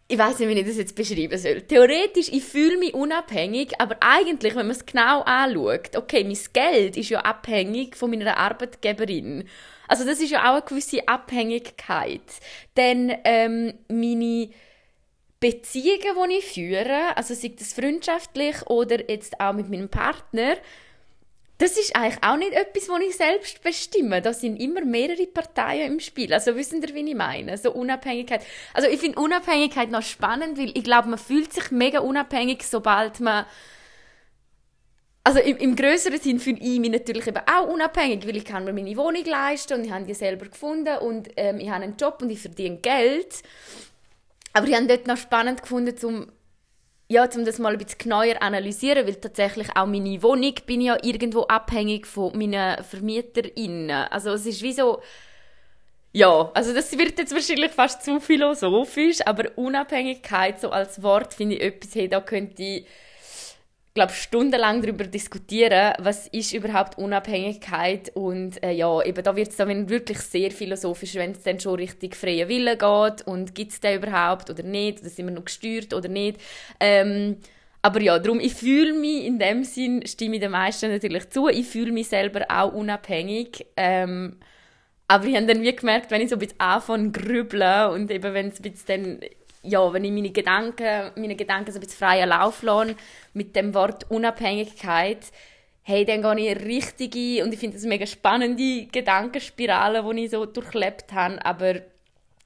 ich 0.07 0.17
weiß 0.17 0.39
nicht, 0.39 0.49
wie 0.49 0.59
ich 0.59 0.67
das 0.67 0.77
jetzt 0.77 0.95
beschreiben 0.95 1.37
soll. 1.37 1.61
Theoretisch, 1.61 2.29
ich 2.29 2.43
fühle 2.43 2.77
mich 2.77 2.93
unabhängig, 2.93 3.79
aber 3.79 3.95
eigentlich, 4.01 4.55
wenn 4.55 4.67
man 4.67 4.75
es 4.75 4.85
genau 4.85 5.21
anschaut, 5.21 5.95
okay, 5.95 6.23
mein 6.23 6.37
Geld 6.53 6.97
ist 6.97 7.09
ja 7.09 7.21
abhängig 7.21 7.95
von 7.95 8.11
meiner 8.11 8.37
Arbeitgeberin. 8.37 9.47
Also 9.87 10.05
das 10.05 10.19
ist 10.19 10.31
ja 10.31 10.51
auch 10.51 10.57
eine 10.57 10.61
gewisse 10.61 11.07
Abhängigkeit. 11.07 12.21
Denn 12.77 13.13
ähm, 13.23 13.73
meine 13.87 14.49
Beziehungen, 15.41 16.29
die 16.29 16.37
ich 16.37 16.45
führe, 16.45 17.17
also 17.17 17.33
sei 17.33 17.51
das 17.57 17.73
freundschaftlich 17.73 18.55
oder 18.67 19.09
jetzt 19.09 19.39
auch 19.41 19.53
mit 19.53 19.69
meinem 19.69 19.89
Partner, 19.89 20.55
das 21.57 21.77
ist 21.77 21.95
eigentlich 21.95 22.23
auch 22.23 22.37
nicht 22.37 22.53
etwas, 22.53 22.89
was 22.89 23.01
ich 23.01 23.15
selbst 23.15 23.61
bestimme. 23.61 24.21
Da 24.21 24.33
sind 24.33 24.57
immer 24.57 24.83
mehrere 24.83 25.27
Parteien 25.27 25.93
im 25.93 25.99
Spiel. 25.99 26.33
Also 26.33 26.55
wissen 26.55 26.81
ihr, 26.81 26.95
wie 26.95 27.07
ich 27.07 27.15
meine? 27.15 27.57
So 27.57 27.71
Unabhängigkeit. 27.71 28.41
Also 28.73 28.87
ich 28.87 28.99
finde 28.99 29.19
Unabhängigkeit 29.19 29.91
noch 29.91 30.01
spannend, 30.01 30.57
weil 30.57 30.71
ich 30.75 30.83
glaube, 30.83 31.09
man 31.09 31.19
fühlt 31.19 31.53
sich 31.53 31.69
mega 31.69 31.99
unabhängig, 31.99 32.63
sobald 32.63 33.19
man 33.19 33.45
also 35.23 35.39
im, 35.39 35.57
im 35.57 35.75
größeren 35.75 36.19
Sinn 36.19 36.39
fühle 36.39 36.57
ich 36.59 36.79
mich 36.79 36.89
natürlich 36.89 37.27
eben 37.27 37.41
auch 37.45 37.67
unabhängig, 37.67 38.25
weil 38.27 38.37
ich 38.37 38.45
kann 38.45 38.63
mir 38.63 38.73
meine 38.73 38.97
Wohnung 38.97 39.23
leisten 39.23 39.73
und 39.73 39.85
ich 39.85 39.91
habe 39.91 40.05
die 40.05 40.15
selber 40.15 40.47
gefunden 40.47 40.97
und 40.97 41.29
ähm, 41.37 41.59
ich 41.59 41.69
habe 41.69 41.83
einen 41.83 41.95
Job 41.95 42.19
und 42.23 42.31
ich 42.31 42.39
verdiene 42.39 42.77
Geld. 42.77 43.43
Aber 44.53 44.67
ich 44.67 44.75
habe 44.75 44.87
dort 44.87 45.07
noch 45.07 45.17
spannend 45.17 45.61
gefunden, 45.61 45.95
um, 46.05 46.31
ja, 47.07 47.27
um 47.35 47.45
das 47.45 47.59
mal 47.59 47.73
ein 47.73 47.77
bisschen 47.77 47.99
genauer 47.99 48.41
analysieren, 48.41 49.05
weil 49.05 49.15
tatsächlich 49.15 49.69
auch 49.75 49.85
meine 49.85 50.21
Wohnung 50.23 50.53
bin 50.65 50.81
ja 50.81 50.97
irgendwo 51.01 51.43
abhängig 51.43 52.05
von 52.07 52.37
meinen 52.37 52.83
VermieterInnen. 52.83 54.07
Also 54.09 54.31
es 54.31 54.45
ist 54.45 54.61
wie 54.61 54.73
so, 54.73 55.01
ja, 56.13 56.51
also 56.53 56.73
das 56.73 56.97
wird 56.97 57.17
jetzt 57.19 57.33
wahrscheinlich 57.33 57.71
fast 57.71 58.03
zu 58.03 58.19
philosophisch, 58.19 59.19
aber 59.25 59.51
Unabhängigkeit 59.55 60.59
so 60.59 60.69
als 60.69 61.01
Wort 61.01 61.33
finde 61.33 61.55
ich 61.55 61.61
etwas, 61.61 61.95
hey, 61.95 62.09
da 62.09 62.19
könnte 62.19 62.61
ich 62.61 62.85
glaube 63.93 64.13
stundenlang 64.13 64.81
darüber 64.81 65.03
diskutieren, 65.03 65.93
was 65.99 66.27
ist 66.27 66.53
überhaupt 66.53 66.97
Unabhängigkeit 66.97 68.11
und 68.15 68.63
äh, 68.63 68.71
ja, 68.71 69.01
eben 69.03 69.23
da 69.23 69.35
wird 69.35 69.49
es 69.49 69.57
dann 69.57 69.89
wirklich 69.89 70.19
sehr 70.19 70.51
philosophisch, 70.51 71.15
wenn 71.15 71.31
es 71.31 71.43
dann 71.43 71.59
schon 71.59 71.75
richtig 71.75 72.15
freie 72.15 72.47
Wille 72.47 72.77
geht 72.77 73.27
und 73.27 73.53
gibt 73.53 73.73
es 73.73 73.79
den 73.81 73.97
überhaupt 74.01 74.49
oder 74.49 74.63
nicht, 74.63 75.01
oder 75.01 75.09
sind 75.09 75.27
wir 75.27 75.33
noch 75.33 75.45
gesteuert 75.45 75.93
oder 75.93 76.07
nicht. 76.07 76.39
Ähm, 76.79 77.37
aber 77.81 78.01
ja, 78.01 78.19
darum, 78.19 78.39
ich 78.39 78.53
fühle 78.53 78.93
mich 78.93 79.25
in 79.25 79.39
dem 79.39 79.63
Sinn, 79.63 80.05
stimme 80.05 80.35
ich 80.35 80.41
den 80.41 80.51
meisten 80.51 80.91
natürlich 80.91 81.29
zu, 81.29 81.47
ich 81.49 81.67
fühle 81.67 81.91
mich 81.91 82.07
selber 82.07 82.45
auch 82.49 82.73
unabhängig. 82.73 83.65
Ähm, 83.75 84.37
aber 85.07 85.25
ich 85.25 85.35
habe 85.35 85.45
dann 85.45 85.61
wie 85.61 85.75
gemerkt, 85.75 86.09
wenn 86.09 86.21
ich 86.21 86.29
so 86.29 86.37
ein 86.37 86.39
bisschen 86.39 86.59
anfange 86.61 87.11
grübeln 87.11 87.89
und 87.89 88.09
eben 88.11 88.33
wenn 88.33 88.47
es 88.47 88.59
ein 88.59 88.71
bisschen 88.71 89.19
dann 89.19 89.29
ja, 89.63 89.93
wenn 89.93 90.03
ich 90.03 90.11
meine 90.11 90.31
Gedanken, 90.31 91.11
meine 91.15 91.35
Gedanken 91.35 91.71
so 91.71 91.77
ein 91.77 91.81
bisschen 91.81 91.99
freien 91.99 92.29
Lauf 92.29 92.63
lasse, 92.63 92.95
mit 93.33 93.55
dem 93.55 93.73
Wort 93.73 94.09
Unabhängigkeit, 94.09 95.19
hey, 95.83 96.05
dann 96.05 96.21
gehe 96.21 96.53
ich 96.53 96.65
richtige, 96.65 97.43
und 97.43 97.53
ich 97.53 97.59
finde 97.59 97.77
das 97.77 97.85
mega 97.85 98.05
spannende 98.05 98.87
Gedankenspirale, 98.91 100.03
die 100.13 100.25
ich 100.25 100.31
so 100.31 100.45
durchlebt 100.45 101.11
habe, 101.13 101.43
aber 101.45 101.81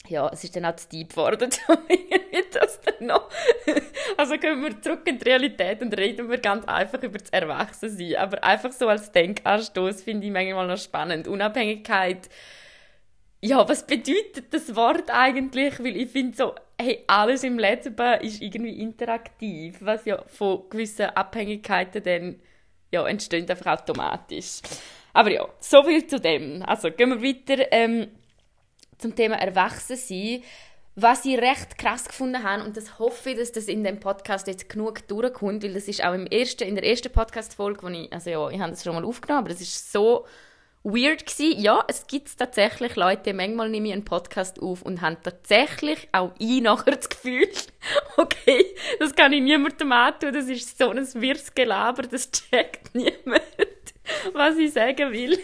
ja, 0.08 0.30
es 0.32 0.44
ist 0.44 0.56
dann 0.56 0.66
auch 0.66 0.76
zu 0.76 0.88
deep 0.90 1.10
geworden, 1.10 1.50
das 2.56 2.80
dann 2.82 3.08
noch. 3.08 3.30
Also 4.18 4.38
gehen 4.38 4.62
wir 4.62 4.82
zurück 4.82 5.02
in 5.06 5.18
die 5.18 5.26
Realität 5.26 5.82
und 5.82 5.96
reden 5.98 6.30
wir 6.30 6.38
ganz 6.38 6.66
einfach 6.66 7.02
über 7.04 7.18
das 7.18 7.30
Erwachsensein. 7.32 8.16
Aber 8.16 8.42
einfach 8.44 8.72
so 8.72 8.88
als 8.88 9.12
Denkanstoß 9.12 10.04
finde 10.04 10.28
ich 10.28 10.32
manchmal 10.32 10.68
noch 10.68 10.78
spannend. 10.78 11.28
Unabhängigkeit, 11.28 12.30
ja, 13.46 13.68
was 13.68 13.86
bedeutet 13.86 14.54
das 14.54 14.76
Wort 14.76 15.10
eigentlich? 15.10 15.80
Weil 15.80 15.98
ich 15.98 16.10
finde 16.10 16.36
so, 16.36 16.56
hey, 16.80 17.04
alles 17.08 17.44
im 17.44 17.60
Leben 17.60 17.96
ist 18.22 18.42
irgendwie 18.42 18.82
interaktiv, 18.82 19.78
was 19.82 20.06
ja 20.06 20.24
von 20.28 20.70
gewissen 20.70 21.06
Abhängigkeiten 21.06 22.04
dann 22.04 22.40
ja, 22.92 23.08
entsteht 23.08 23.50
einfach 23.50 23.80
automatisch. 23.80 24.62
Aber 25.14 25.32
ja, 25.32 25.48
so 25.60 25.84
viel 25.84 26.06
zu 26.08 26.20
dem. 26.20 26.64
Also 26.64 26.92
gehen 26.92 27.10
wir 27.10 27.22
weiter. 27.22 27.72
Ähm, 27.72 28.08
zum 28.98 29.16
Thema 29.16 29.36
Erwachsensein, 29.36 30.42
was 30.96 31.26
ich 31.26 31.38
recht 31.38 31.78
krass 31.78 32.08
gefunden 32.08 32.42
habe, 32.44 32.64
und 32.64 32.78
das 32.78 32.98
hoffe 32.98 33.32
ich, 33.32 33.38
dass 33.38 33.52
das 33.52 33.66
in 33.66 33.84
dem 33.84 34.00
Podcast 34.00 34.48
jetzt 34.48 34.70
genug 34.70 35.06
durchkommt, 35.10 35.64
weil 35.64 35.74
das 35.74 35.90
ist 35.90 36.04
auch 36.04 36.14
im 36.14 36.28
ersten, 36.28 36.64
in 36.64 36.76
der 36.76 36.86
ersten 36.86 37.12
Podcast-Folge, 37.12 37.84
wo 37.84 37.88
ich, 37.90 38.12
also 38.14 38.30
ja, 38.30 38.50
ich 38.50 38.60
habe 38.60 38.72
das 38.72 38.84
schon 38.84 38.96
mal 38.96 39.04
aufgenommen, 39.04 39.46
aber 39.46 39.54
es 39.54 39.60
ist 39.60 39.92
so 39.92 40.26
weird 40.86 41.26
gewesen. 41.26 41.60
Ja, 41.60 41.84
es 41.88 42.08
gibt 42.08 42.38
tatsächlich 42.38 42.96
Leute, 42.96 43.34
manchmal 43.34 43.70
nehme 43.70 43.88
ich 43.88 43.94
einen 43.94 44.06
Podcast 44.06 44.62
auf 44.62 44.82
und 44.84 45.02
haben 45.02 45.18
tatsächlich 45.22 46.08
auch 46.14 46.32
ich 46.40 46.62
nachher 46.62 46.96
das 46.96 47.10
Gefühl, 47.10 47.50
okay, 48.18 48.66
das 49.00 49.14
kann 49.14 49.34
ich 49.34 49.42
niemandem 49.42 49.92
antun, 49.92 50.34
das 50.34 50.46
ist 50.46 50.78
so 50.78 50.92
ein 50.92 51.08
wirres 51.16 51.54
Gelaber, 51.54 52.04
das 52.04 52.32
checkt 52.32 52.96
niemand 52.96 53.42
was 54.34 54.58
ich 54.58 54.74
sagen 54.74 55.12
will. 55.12 55.38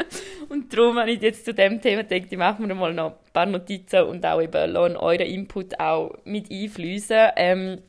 und 0.48 0.72
darum 0.72 0.98
habe 0.98 1.12
ich 1.12 1.22
jetzt 1.22 1.44
zu 1.44 1.54
dem 1.54 1.80
Thema 1.80 2.04
gedacht, 2.04 2.32
ich 2.32 2.38
mache 2.38 2.62
mir 2.62 2.74
mal 2.74 2.92
noch 2.92 3.12
ein 3.12 3.32
paar 3.32 3.46
Notizen 3.46 4.02
und 4.04 4.24
auch 4.24 4.40
eben 4.40 4.76
euren 4.76 5.20
Input 5.20 5.78
auch 5.78 6.16
mit 6.24 6.50
einfließen. 6.50 7.30
Ähm, 7.36 7.82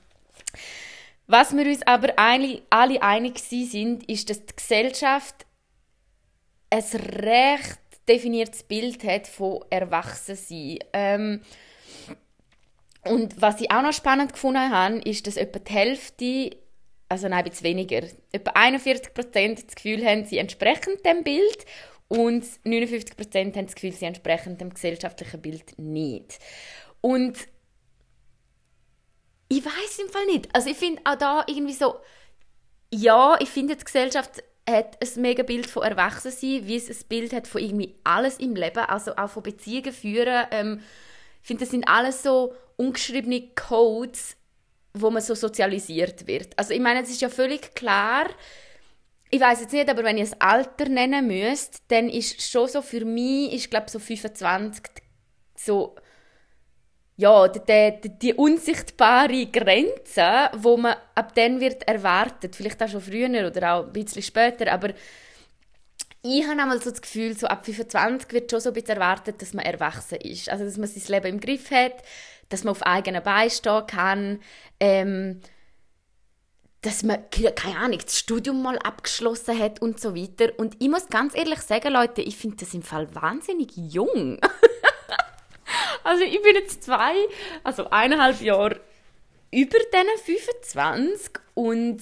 was 1.27 1.55
wir 1.55 1.65
uns 1.65 1.81
aber 1.83 2.13
alle 2.17 2.61
einig 3.01 3.39
sind, 3.39 4.07
ist, 4.09 4.29
dass 4.29 4.45
die 4.45 4.55
Gesellschaft 4.55 5.45
ein 6.71 6.83
recht 6.83 7.79
definiertes 8.07 8.63
Bild 8.63 9.03
hat 9.03 9.27
von 9.27 9.63
Erwachsensein. 9.69 10.79
Ähm, 10.93 11.41
und 13.03 13.41
was 13.41 13.61
ich 13.61 13.71
auch 13.71 13.81
noch 13.81 13.93
spannend 13.93 14.33
gefunden 14.33 14.71
habe, 14.71 14.99
ist, 14.99 15.27
dass 15.27 15.37
etwa 15.37 15.59
die 15.59 15.73
Hälfte 15.73 16.57
also 17.11 17.27
nein, 17.27 17.43
ein 17.43 17.63
weniger. 17.63 18.03
Etwa 18.31 18.51
41% 18.51 19.65
das 19.65 19.75
Gefühl 19.75 20.05
haben, 20.05 20.23
sie 20.23 20.37
entsprechen 20.37 20.93
dem 21.05 21.25
Bild 21.25 21.65
und 22.07 22.45
59% 22.65 23.55
haben 23.55 23.65
das 23.65 23.75
Gefühl, 23.75 23.91
sie 23.91 24.05
entsprechen 24.05 24.57
dem 24.57 24.73
gesellschaftlichen 24.73 25.41
Bild 25.41 25.77
nicht. 25.77 26.39
Und 27.01 27.37
ich 29.49 29.65
weiß 29.65 29.99
im 29.99 30.09
Fall 30.09 30.25
nicht. 30.27 30.47
Also 30.55 30.69
ich 30.69 30.77
finde 30.77 31.01
auch 31.03 31.15
da 31.15 31.43
irgendwie 31.47 31.73
so, 31.73 31.95
ja, 32.93 33.35
ich 33.41 33.49
finde, 33.49 33.75
die 33.75 33.83
Gesellschaft 33.83 34.41
hat 34.69 34.97
ein 35.01 35.21
mega 35.21 35.43
Bild 35.43 35.67
von 35.67 35.83
Erwachsensein, 35.83 36.67
wie 36.67 36.75
es 36.75 36.89
ein 36.89 37.07
Bild 37.07 37.33
hat 37.33 37.47
von 37.47 37.61
irgendwie 37.61 37.95
alles 38.03 38.37
im 38.37 38.55
Leben, 38.55 38.79
also 38.79 39.15
auch 39.15 39.29
von 39.29 39.43
Beziehungen 39.43 39.91
führen. 39.91 40.45
Ähm, 40.51 40.81
ich 41.41 41.47
finde, 41.47 41.61
das 41.61 41.71
sind 41.71 41.87
alles 41.87 42.23
so 42.23 42.53
ungeschriebene 42.77 43.49
Codes, 43.55 44.35
wo 44.93 45.09
man 45.09 45.21
so 45.21 45.35
sozialisiert 45.35 46.27
wird. 46.27 46.57
Also 46.57 46.73
ich 46.73 46.79
meine, 46.79 47.01
es 47.01 47.09
ist 47.09 47.21
ja 47.21 47.29
völlig 47.29 47.73
klar, 47.75 48.27
ich 49.33 49.39
weiß 49.39 49.61
jetzt 49.61 49.71
nicht, 49.71 49.89
aber 49.89 50.03
wenn 50.03 50.17
ich 50.17 50.33
ein 50.33 50.41
Alter 50.41 50.89
nennen 50.89 51.25
müsste, 51.25 51.79
dann 51.87 52.09
ist 52.09 52.41
schon 52.41 52.67
so 52.67 52.81
für 52.81 53.05
mich, 53.05 53.53
ich 53.53 53.69
glaube 53.69 53.89
so 53.89 53.97
25 53.97 54.83
so 55.55 55.95
ja, 57.21 57.47
die, 57.47 58.01
die, 58.01 58.09
die, 58.17 58.33
unsichtbare 58.33 59.45
Grenze, 59.45 60.49
wo 60.57 60.75
man 60.75 60.95
ab 61.13 61.35
dann 61.35 61.59
wird 61.59 61.87
erwartet, 61.87 62.55
vielleicht 62.55 62.81
auch 62.81 62.89
schon 62.89 63.01
früher 63.01 63.47
oder 63.47 63.75
auch 63.75 63.85
ein 63.85 63.93
bisschen 63.93 64.23
später, 64.23 64.71
aber 64.71 64.89
ich 66.23 66.43
habe 66.47 66.59
einmal 66.59 66.81
so 66.81 66.89
das 66.89 67.01
Gefühl, 67.01 67.37
so 67.37 67.45
ab 67.45 67.63
25 67.63 68.31
wird 68.31 68.49
schon 68.49 68.59
so 68.59 68.71
ein 68.71 68.73
bisschen 68.73 68.95
erwartet, 68.95 69.39
dass 69.39 69.53
man 69.53 69.65
erwachsen 69.65 70.19
ist. 70.21 70.49
Also, 70.49 70.65
dass 70.65 70.77
man 70.77 70.87
sein 70.87 71.03
Leben 71.07 71.35
im 71.35 71.39
Griff 71.39 71.69
hat, 71.69 71.93
dass 72.49 72.63
man 72.63 72.71
auf 72.71 72.83
eigenen 72.83 73.23
Beinen 73.23 73.49
stehen 73.51 73.85
kann, 73.85 74.39
ähm, 74.79 75.41
dass 76.81 77.03
man, 77.03 77.23
keine 77.55 77.77
Ahnung, 77.77 77.99
das 78.03 78.17
Studium 78.17 78.63
mal 78.63 78.79
abgeschlossen 78.79 79.57
hat 79.57 79.79
und 79.79 79.99
so 79.99 80.15
weiter. 80.15 80.51
Und 80.57 80.75
ich 80.79 80.89
muss 80.89 81.07
ganz 81.07 81.35
ehrlich 81.35 81.59
sagen, 81.59 81.93
Leute, 81.93 82.21
ich 82.21 82.37
finde 82.37 82.57
das 82.57 82.73
im 82.73 82.81
Fall 82.81 83.13
wahnsinnig 83.13 83.71
jung. 83.75 84.39
also 86.03 86.23
ich 86.23 86.41
bin 86.41 86.55
jetzt 86.55 86.83
zwei, 86.83 87.15
also 87.63 87.89
eineinhalb 87.89 88.41
Jahre 88.41 88.81
über 89.51 89.77
diesen 89.93 90.39
25 90.39 91.33
und 91.53 92.01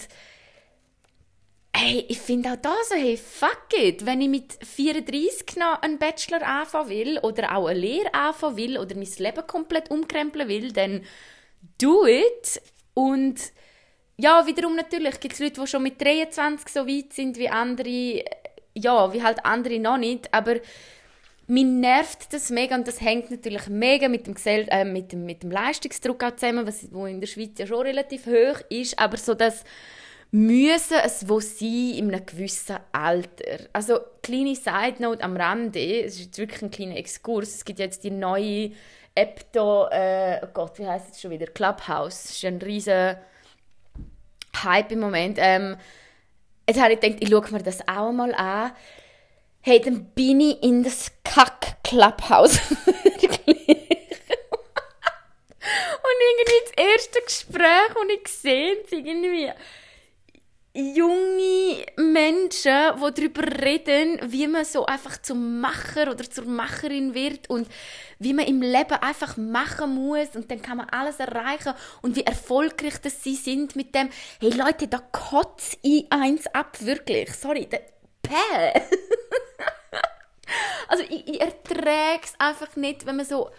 hey, 1.76 2.06
ich 2.08 2.20
finde 2.20 2.52
auch 2.52 2.58
da 2.58 2.76
so, 2.88 2.96
hey, 2.96 3.18
fuck 3.18 3.68
it, 3.76 4.06
wenn 4.06 4.22
ich 4.22 4.30
mit 4.30 4.54
34 4.66 5.58
noch 5.58 5.82
einen 5.82 5.98
Bachelor 5.98 6.46
anfangen 6.46 6.90
will 6.90 7.20
oder 7.20 7.56
auch 7.56 7.68
eine 7.68 7.80
Lehre 7.80 8.14
anfangen 8.14 8.58
will 8.58 8.78
oder 8.78 8.96
mein 8.96 9.08
Leben 9.18 9.48
komplett 9.48 9.90
umkrempeln 9.90 10.50
will, 10.50 10.72
dann 10.72 11.04
do 11.80 12.06
it. 12.06 12.62
Und 12.94 13.40
ja, 14.18 14.46
wiederum 14.46 14.76
natürlich 14.76 15.20
gibt 15.20 15.36
es 15.36 15.40
Leute, 15.40 15.62
die 15.62 15.68
schon 15.68 15.84
mit 15.84 16.02
23 16.02 16.68
so 16.68 16.88
weit 16.88 17.14
sind 17.14 17.38
wie 17.38 17.50
andere, 17.50 18.26
ja, 18.74 19.14
wie 19.14 19.24
halt 19.24 19.46
andere 19.46 19.80
noch 19.80 19.98
nicht, 19.98 20.34
aber 20.34 20.56
mir 21.50 21.66
nervt 21.66 22.32
das 22.32 22.50
mega 22.52 22.76
und 22.76 22.88
das 22.88 23.02
hängt 23.02 23.32
natürlich 23.32 23.68
mega 23.68 24.08
mit 24.08 24.28
dem, 24.28 24.36
Gesell 24.36 24.68
äh, 24.70 24.86
mit 24.86 25.12
dem, 25.12 25.26
mit 25.26 25.44
dem 25.44 25.52
Leistungsdruck 25.52 26.24
auch 26.24 26.36
zusammen, 26.36 26.68
was 26.68 26.92
wo 26.92 27.06
in 27.06 27.20
der 27.20 27.28
Schweiz 27.28 27.58
ja 27.58 27.66
schon 27.66 27.86
relativ 27.86 28.28
hoch 28.28 28.62
ist, 28.70 28.98
aber 29.00 29.18
so 29.18 29.34
das 29.34 29.64
müssen 30.32 30.98
es 31.04 31.28
wo 31.28 31.40
sein 31.40 31.94
in 31.96 32.14
einem 32.14 32.26
gewissen 32.26 32.78
Alter. 32.92 33.68
Also 33.74 34.00
kleine 34.22 34.56
Side 34.56 34.98
Note 35.00 35.24
am 35.24 35.36
Rande, 35.36 36.04
es 36.04 36.16
ist 36.16 36.26
jetzt 36.26 36.38
wirklich 36.38 36.62
ein 36.62 36.72
kleiner 36.72 36.98
Exkurs. 36.98 37.56
Es 37.56 37.66
gibt 37.66 37.80
jetzt 37.80 38.04
die 38.04 38.12
neue 38.12 38.72
App 39.16 39.46
hier, 39.52 39.90
äh, 39.92 40.46
oh 40.46 40.50
Gott, 40.54 40.78
wie 40.78 40.86
heißt 40.86 41.14
es 41.14 41.22
schon 41.22 41.32
wieder? 41.32 41.48
Clubhouse. 41.48 42.24
Das 42.24 42.32
ist 42.32 42.46
ein 42.46 42.60
riesen 42.60 43.16
Hype 44.64 44.92
im 44.92 45.00
Moment. 45.00 45.40
Ähm, 45.42 45.78
jetzt 46.68 46.80
habe 46.80 46.94
ich 46.94 47.00
gedacht, 47.00 47.22
ich 47.22 47.30
schaue 47.30 47.52
mir 47.52 47.64
das 47.64 47.88
auch 47.88 48.12
mal 48.12 48.34
an. 48.36 48.72
Hey, 49.62 49.82
dann 49.82 50.06
bin 50.16 50.40
ich 50.40 50.64
in 50.64 50.84
das 50.84 51.12
Kack-Clubhouse. 51.26 52.60
und 52.86 52.96
irgendwie 56.28 56.62
das 56.64 56.72
erste 56.78 57.22
Gespräch, 57.22 57.90
das 57.94 58.04
ich 58.16 58.24
gesehen 58.24 58.78
habe, 58.86 58.96
irgendwie 58.96 59.52
junge 60.74 61.86
Menschen, 61.98 62.94
die 62.96 63.14
darüber 63.14 63.42
reden, 63.62 64.20
wie 64.32 64.48
man 64.48 64.64
so 64.64 64.86
einfach 64.86 65.22
zum 65.22 65.60
Macher 65.60 66.10
oder 66.10 66.24
zur 66.30 66.46
Macherin 66.46 67.14
wird 67.14 67.50
und 67.50 67.68
wie 68.20 68.34
man 68.34 68.46
im 68.46 68.62
Leben 68.62 68.94
einfach 69.02 69.36
machen 69.36 69.96
muss 69.96 70.36
und 70.36 70.50
dann 70.50 70.62
kann 70.62 70.78
man 70.78 70.90
alles 70.90 71.20
erreichen 71.20 71.74
und 72.02 72.16
wie 72.16 72.24
erfolgreich 72.24 73.00
das 73.02 73.24
sie 73.24 73.36
sind 73.36 73.76
mit 73.76 73.94
dem. 73.94 74.10
Hey 74.40 74.52
Leute, 74.52 74.88
da 74.88 75.00
kotzt 75.12 75.78
ich 75.82 76.06
eins 76.12 76.48
ab, 76.48 76.78
wirklich. 76.82 77.34
Sorry, 77.34 77.68
da, 77.70 77.78
päh. 78.22 78.82
also 80.88 81.04
ich, 81.04 81.28
ich 81.28 81.42
erträge 81.42 82.22
es 82.24 82.34
einfach 82.40 82.76
nicht, 82.76 83.06
wenn 83.06 83.18
man 83.18 83.26
so 83.26 83.50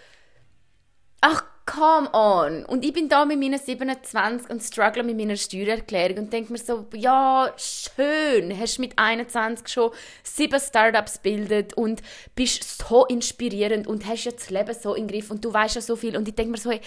ach 1.20 1.44
come 1.66 2.12
on. 2.12 2.64
Und 2.64 2.84
ich 2.84 2.92
bin 2.92 3.08
da 3.08 3.24
mit 3.24 3.38
meinen 3.38 3.58
27 3.58 4.50
und 4.50 4.62
struggle 4.62 5.02
mit 5.02 5.16
meiner 5.16 5.36
Steuererklärung 5.36 6.18
und 6.18 6.32
denke 6.32 6.52
mir 6.52 6.58
so, 6.58 6.86
ja, 6.94 7.52
schön, 7.56 8.58
hast 8.58 8.78
mit 8.78 8.98
21 8.98 9.68
schon 9.68 9.92
sieben 10.24 10.58
Startups 10.58 11.18
bildet 11.18 11.74
und 11.74 12.02
bist 12.34 12.64
so 12.78 13.06
inspirierend 13.06 13.86
und 13.86 14.06
hast 14.06 14.24
ja 14.24 14.32
das 14.32 14.50
Leben 14.50 14.74
so 14.74 14.94
im 14.94 15.06
Griff 15.06 15.30
und 15.30 15.44
du 15.44 15.52
weißt 15.52 15.76
ja 15.76 15.80
so 15.80 15.96
viel. 15.96 16.16
Und 16.16 16.26
ich 16.26 16.34
denke 16.34 16.52
mir 16.52 16.58
so, 16.58 16.70
hey, 16.70 16.80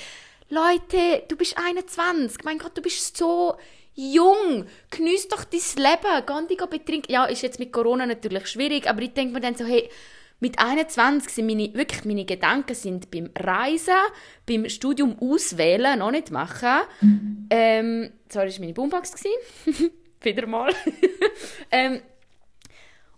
Leute, 0.49 1.23
du 1.29 1.37
bist 1.37 1.57
21, 1.57 2.43
mein 2.43 2.57
Gott, 2.57 2.77
du 2.77 2.81
bist 2.81 3.15
so 3.15 3.55
jung, 3.95 4.65
genieß 4.89 5.27
doch 5.27 5.43
dein 5.43 5.61
Leben, 5.83 6.47
geh 6.47 6.55
dich 6.55 6.65
betrinken. 6.65 7.11
Ja, 7.11 7.25
ist 7.25 7.41
jetzt 7.41 7.59
mit 7.59 7.71
Corona 7.71 8.05
natürlich 8.05 8.47
schwierig, 8.47 8.89
aber 8.89 9.01
ich 9.01 9.13
denke 9.13 9.33
mir 9.33 9.41
dann 9.41 9.55
so, 9.55 9.65
hey, 9.65 9.89
mit 10.39 10.59
21 10.59 11.31
sind 11.31 11.45
meine, 11.45 11.73
wirklich 11.73 12.03
meine 12.03 12.25
Gedanken 12.25 12.75
sind 12.75 13.09
beim 13.11 13.29
Reisen, 13.39 13.93
beim 14.45 14.67
Studium 14.67 15.17
auswählen, 15.19 15.99
noch 15.99 16.11
nicht 16.11 16.31
machen. 16.31 16.81
Mhm. 16.99 17.47
Ähm, 17.49 18.11
sorry, 18.29 18.47
das 18.47 18.55
war 18.55 18.61
meine 18.61 18.73
Boombox. 18.73 19.23
Wieder 20.21 20.47
mal. 20.47 20.73
ähm, 21.71 22.01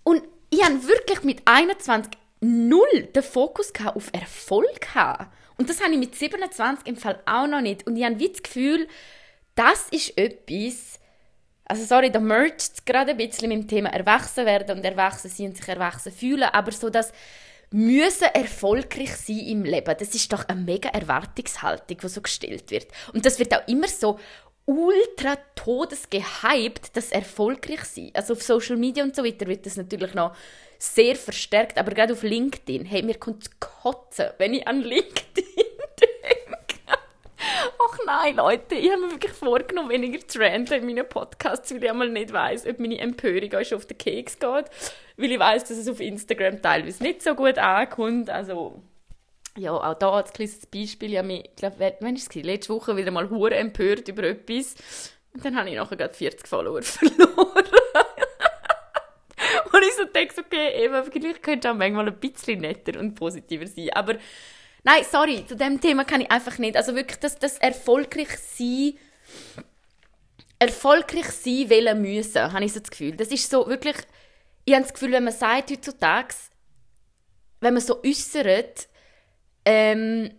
und 0.03 0.21
ich 0.51 0.63
habe 0.63 0.87
wirklich 0.87 1.23
mit 1.23 1.41
21 1.45 2.11
null 2.41 3.09
den 3.15 3.23
Fokus 3.23 3.73
auf 3.83 4.11
Erfolg 4.13 4.93
haben. 4.93 5.27
Und 5.57 5.69
das 5.69 5.81
habe 5.81 5.93
ich 5.93 5.99
mit 5.99 6.15
27 6.15 6.85
im 6.85 6.95
Fall 6.95 7.19
auch 7.25 7.47
noch 7.47 7.61
nicht. 7.61 7.87
Und 7.87 7.97
ich 7.97 8.03
habe 8.03 8.15
das 8.15 8.43
Gefühl, 8.43 8.87
das 9.55 9.87
ist 9.89 10.17
etwas, 10.17 10.99
also 11.65 11.83
sorry, 11.85 12.11
da 12.11 12.19
mercht 12.19 12.59
es 12.59 12.85
gerade 12.85 13.11
ein 13.11 13.17
bisschen 13.17 13.49
mit 13.49 13.57
dem 13.57 13.67
Thema 13.67 13.89
Erwachsen 13.89 14.45
werden 14.45 14.77
und 14.77 14.85
erwachsen 14.85 15.29
sein 15.29 15.47
und 15.47 15.57
sich 15.57 15.67
erwachsen 15.67 16.11
fühlen, 16.11 16.43
aber 16.43 16.71
so 16.71 16.89
das 16.89 17.11
müssen 17.71 18.27
erfolgreich 18.33 19.15
sein 19.15 19.39
im 19.39 19.63
Leben. 19.63 19.95
Das 19.97 20.13
ist 20.13 20.31
doch 20.31 20.47
eine 20.47 20.61
mega 20.61 20.89
Erwartungshaltung, 20.89 21.97
die 21.97 22.07
so 22.07 22.21
gestellt 22.21 22.69
wird. 22.71 22.87
Und 23.13 23.25
das 23.25 23.39
wird 23.39 23.53
auch 23.53 23.67
immer 23.67 23.87
so 23.87 24.19
ultra 24.65 25.37
todesgehypt, 25.55 26.95
das 26.95 27.11
erfolgreich 27.11 27.83
sein. 27.83 28.11
Also 28.13 28.33
auf 28.33 28.43
Social 28.43 28.77
Media 28.77 29.03
und 29.03 29.15
so 29.15 29.23
weiter 29.23 29.47
wird 29.47 29.65
das 29.65 29.77
natürlich 29.77 30.13
noch 30.13 30.35
sehr 30.79 31.15
verstärkt, 31.15 31.77
aber 31.77 31.91
gerade 31.91 32.13
auf 32.13 32.23
LinkedIn, 32.23 32.85
hey, 32.85 33.03
mir 33.03 33.15
kommt 33.15 33.59
kotzen, 33.59 34.29
wenn 34.37 34.53
ich 34.53 34.67
an 34.67 34.81
LinkedIn. 34.81 35.45
Ach 37.79 37.97
nein, 38.05 38.35
Leute, 38.35 38.75
ich 38.75 38.91
habe 38.91 39.01
mir 39.01 39.11
wirklich 39.11 39.31
vorgenommen, 39.31 39.89
weniger 39.89 40.25
zu 40.27 40.39
ranten 40.39 40.73
in 40.73 40.85
meinen 40.85 41.07
Podcasts, 41.07 41.71
weil 41.71 41.83
ich 41.83 41.89
einmal 41.89 42.09
nicht 42.09 42.33
weiss, 42.33 42.65
ob 42.65 42.79
meine 42.79 42.99
Empörung 42.99 43.53
euch 43.55 43.73
auf 43.73 43.85
den 43.85 43.97
Keks 43.97 44.39
geht, 44.39 44.65
weil 45.17 45.31
ich 45.31 45.39
weiss, 45.39 45.63
dass 45.63 45.77
es 45.77 45.87
auf 45.87 45.99
Instagram 45.99 46.61
teilweise 46.61 47.03
nicht 47.03 47.21
so 47.23 47.33
gut 47.35 47.57
ankommt, 47.57 48.29
also 48.29 48.81
ja, 49.57 49.71
auch 49.71 49.93
da 49.93 50.11
als 50.11 50.33
kleines 50.33 50.65
Beispiel, 50.65 51.11
ich 51.11 51.17
habe 51.17 51.27
mich, 51.27 51.45
ich 51.45 51.55
glaube, 51.55 51.95
ich 51.99 52.27
es 52.27 52.35
letzte 52.35 52.73
Woche 52.73 52.97
wieder 52.97 53.11
mal 53.11 53.29
hure 53.29 53.55
empört 53.55 54.07
über 54.09 54.23
etwas. 54.23 54.75
Und 55.33 55.45
dann 55.45 55.55
habe 55.55 55.69
ich 55.69 55.75
nachher 55.75 55.95
gerade 55.95 56.13
40 56.13 56.47
Follower 56.47 56.81
verloren. 56.81 57.65
und 59.71 59.81
ich 59.81 59.95
so 59.95 60.05
denke, 60.05 60.35
okay, 60.39 60.83
eben, 60.83 61.11
vielleicht 61.11 61.43
könnte 61.43 61.71
auch 61.71 61.75
manchmal 61.75 62.07
ein 62.07 62.19
bisschen 62.19 62.59
netter 62.59 62.99
und 62.99 63.15
positiver 63.15 63.67
sein, 63.67 63.89
aber 63.93 64.15
nein, 64.85 65.03
sorry, 65.09 65.45
zu 65.45 65.55
dem 65.55 65.81
Thema 65.81 66.05
kann 66.05 66.21
ich 66.21 66.31
einfach 66.31 66.57
nicht, 66.57 66.77
also 66.77 66.95
wirklich 66.95 67.19
das, 67.19 67.37
das 67.37 67.57
erfolgreich 67.57 68.29
sein, 68.37 68.93
erfolgreich 70.59 71.25
sein 71.25 71.69
wollen 71.69 72.01
müssen, 72.01 72.53
habe 72.53 72.63
ich 72.63 72.71
so 72.71 72.79
das 72.79 72.91
Gefühl. 72.91 73.17
Das 73.17 73.29
ist 73.29 73.49
so 73.49 73.67
wirklich, 73.67 73.97
ich 74.63 74.73
habe 74.73 74.83
das 74.83 74.93
Gefühl, 74.93 75.11
wenn 75.11 75.25
man 75.25 75.33
sagt 75.33 75.71
heutzutage, 75.71 76.35
wenn 77.59 77.73
man 77.73 77.83
so 77.83 78.01
äußert, 78.03 78.87
ähm, 79.65 80.31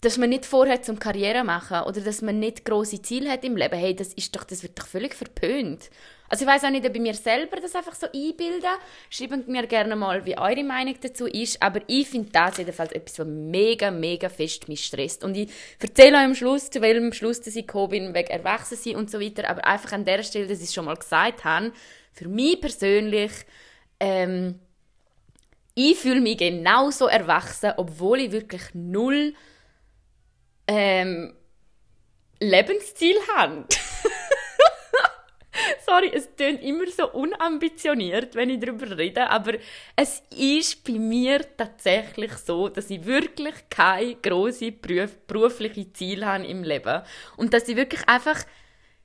dass 0.00 0.18
man 0.18 0.30
nicht 0.30 0.44
vorhat 0.44 0.84
zum 0.84 0.98
Karriere 0.98 1.44
machen 1.44 1.82
oder 1.82 2.00
dass 2.00 2.22
man 2.22 2.40
nicht 2.40 2.64
große 2.64 3.00
Ziele 3.02 3.30
hat 3.30 3.44
im 3.44 3.56
Leben, 3.56 3.78
hey, 3.78 3.94
das 3.94 4.12
ist 4.14 4.34
doch, 4.34 4.42
das 4.42 4.64
wird 4.64 4.76
doch 4.76 4.86
völlig 4.88 5.14
verpönt. 5.14 5.90
Also 6.32 6.46
ich 6.46 6.50
weiß 6.50 6.64
auch 6.64 6.70
nicht, 6.70 6.86
ob 6.86 6.94
ich 6.94 7.00
mir 7.02 7.12
selber 7.12 7.58
das 7.60 7.74
einfach 7.74 7.94
so 7.94 8.06
einbilde. 8.06 8.66
Schreibt 9.10 9.48
mir 9.48 9.66
gerne 9.66 9.94
mal, 9.96 10.24
wie 10.24 10.38
eure 10.38 10.64
Meinung 10.64 10.94
dazu 10.98 11.26
ist. 11.26 11.62
Aber 11.62 11.82
ich 11.88 12.08
finde 12.08 12.30
das 12.32 12.56
jedenfalls 12.56 12.92
etwas, 12.92 13.18
was 13.18 13.26
mega, 13.26 13.90
mega 13.90 14.30
fest 14.30 14.66
mich 14.66 14.82
stresst. 14.82 15.24
Und 15.24 15.36
ich 15.36 15.50
erzähle 15.78 16.16
euch 16.16 16.24
am 16.24 16.34
Schluss, 16.34 16.70
zu 16.70 16.80
welchem 16.80 17.12
Schluss 17.12 17.42
dass 17.42 17.54
ich 17.54 17.66
gekommen 17.66 17.90
bin, 17.90 18.14
wegen 18.14 18.30
Erwachsensein 18.30 18.96
und 18.96 19.10
so 19.10 19.20
weiter. 19.20 19.46
Aber 19.50 19.66
einfach 19.66 19.92
an 19.92 20.06
der 20.06 20.22
Stelle, 20.22 20.46
dass 20.46 20.60
ich 20.60 20.68
es 20.68 20.74
schon 20.74 20.86
mal 20.86 20.96
gesagt 20.96 21.44
habe, 21.44 21.70
für 22.14 22.28
mich 22.28 22.62
persönlich, 22.62 23.32
ähm, 24.00 24.58
ich 25.74 25.98
fühle 25.98 26.22
mich 26.22 26.38
genauso 26.38 27.08
erwachsen, 27.08 27.74
obwohl 27.76 28.20
ich 28.20 28.32
wirklich 28.32 28.62
null 28.72 29.34
ähm, 30.66 31.34
Lebensziel 32.40 33.16
habe. 33.36 33.66
Sorry, 35.92 36.10
es 36.14 36.26
klingt 36.34 36.62
immer 36.62 36.86
so 36.86 37.10
unambitioniert, 37.12 38.34
wenn 38.34 38.48
ich 38.48 38.60
darüber 38.60 38.96
rede, 38.96 39.28
aber 39.28 39.58
es 39.94 40.22
ist 40.34 40.82
bei 40.84 40.94
mir 40.94 41.44
tatsächlich 41.54 42.32
so, 42.32 42.70
dass 42.70 42.88
ich 42.88 43.04
wirklich 43.04 43.54
keine 43.68 44.14
grossen 44.14 44.74
beruflichen 45.26 45.92
Ziele 45.92 46.24
habe 46.24 46.46
im 46.46 46.64
Leben. 46.64 47.02
Und 47.36 47.52
dass 47.52 47.68
ich 47.68 47.76
wirklich 47.76 48.08
einfach 48.08 48.42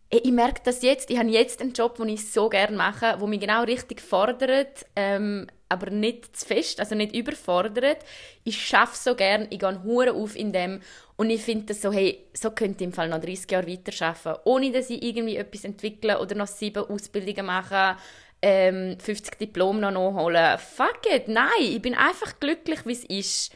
ich 0.10 0.32
merke 0.32 0.62
das 0.64 0.84
jetzt, 0.84 1.10
ich 1.10 1.18
habe 1.18 1.30
jetzt 1.30 1.62
einen 1.62 1.74
Job, 1.74 1.96
den 1.98 2.10
ich 2.10 2.32
so 2.32 2.48
gerne 2.48 2.76
mache, 2.76 3.16
wo 3.20 3.28
mich 3.28 3.42
genau 3.42 3.64
richtig 3.64 4.00
fordert, 4.02 4.86
ähm, 4.96 5.48
aber 5.68 5.92
nicht 5.92 6.38
zu 6.38 6.46
fest, 6.46 6.80
also 6.80 6.96
nicht 6.96 7.14
überfordert. 7.14 7.98
Ich 8.46 8.66
schaffe 8.66 8.96
so 8.96 9.16
gern, 9.16 9.48
ich 9.50 9.60
gehe 9.60 9.84
hure 9.84 10.14
auf 10.14 10.38
in 10.38 10.54
dem 10.54 10.80
und 11.18 11.30
ich 11.30 11.42
finde 11.42 11.66
das 11.66 11.82
so, 11.82 11.92
hey, 11.92 12.26
so 12.34 12.52
könnte 12.52 12.84
ich 12.84 12.88
im 12.88 12.94
Fall 12.94 13.10
noch 13.10 13.20
30 13.20 13.52
Jahre 13.52 13.68
weiter 13.68 14.06
arbeiten, 14.06 14.42
ohne 14.46 14.72
dass 14.72 14.90
ich 14.90 15.04
irgendwie 15.04 15.36
etwas 15.36 15.66
entwickle 15.66 16.20
oder 16.20 16.36
noch 16.36 16.48
sieben 16.48 16.86
Ausbildungen 16.86 17.46
mache, 17.46 17.98
ähm, 18.42 18.98
50 19.00 19.38
Diplom 19.38 19.82
noch 19.82 19.92
nachholen. 19.92 20.58
Fuck 20.58 21.02
it, 21.14 21.28
nein, 21.28 21.50
ich 21.60 21.82
bin 21.82 21.96
einfach 21.96 22.40
glücklich, 22.40 22.86
wie 22.86 22.94
es 22.94 23.04
ist. 23.04 23.52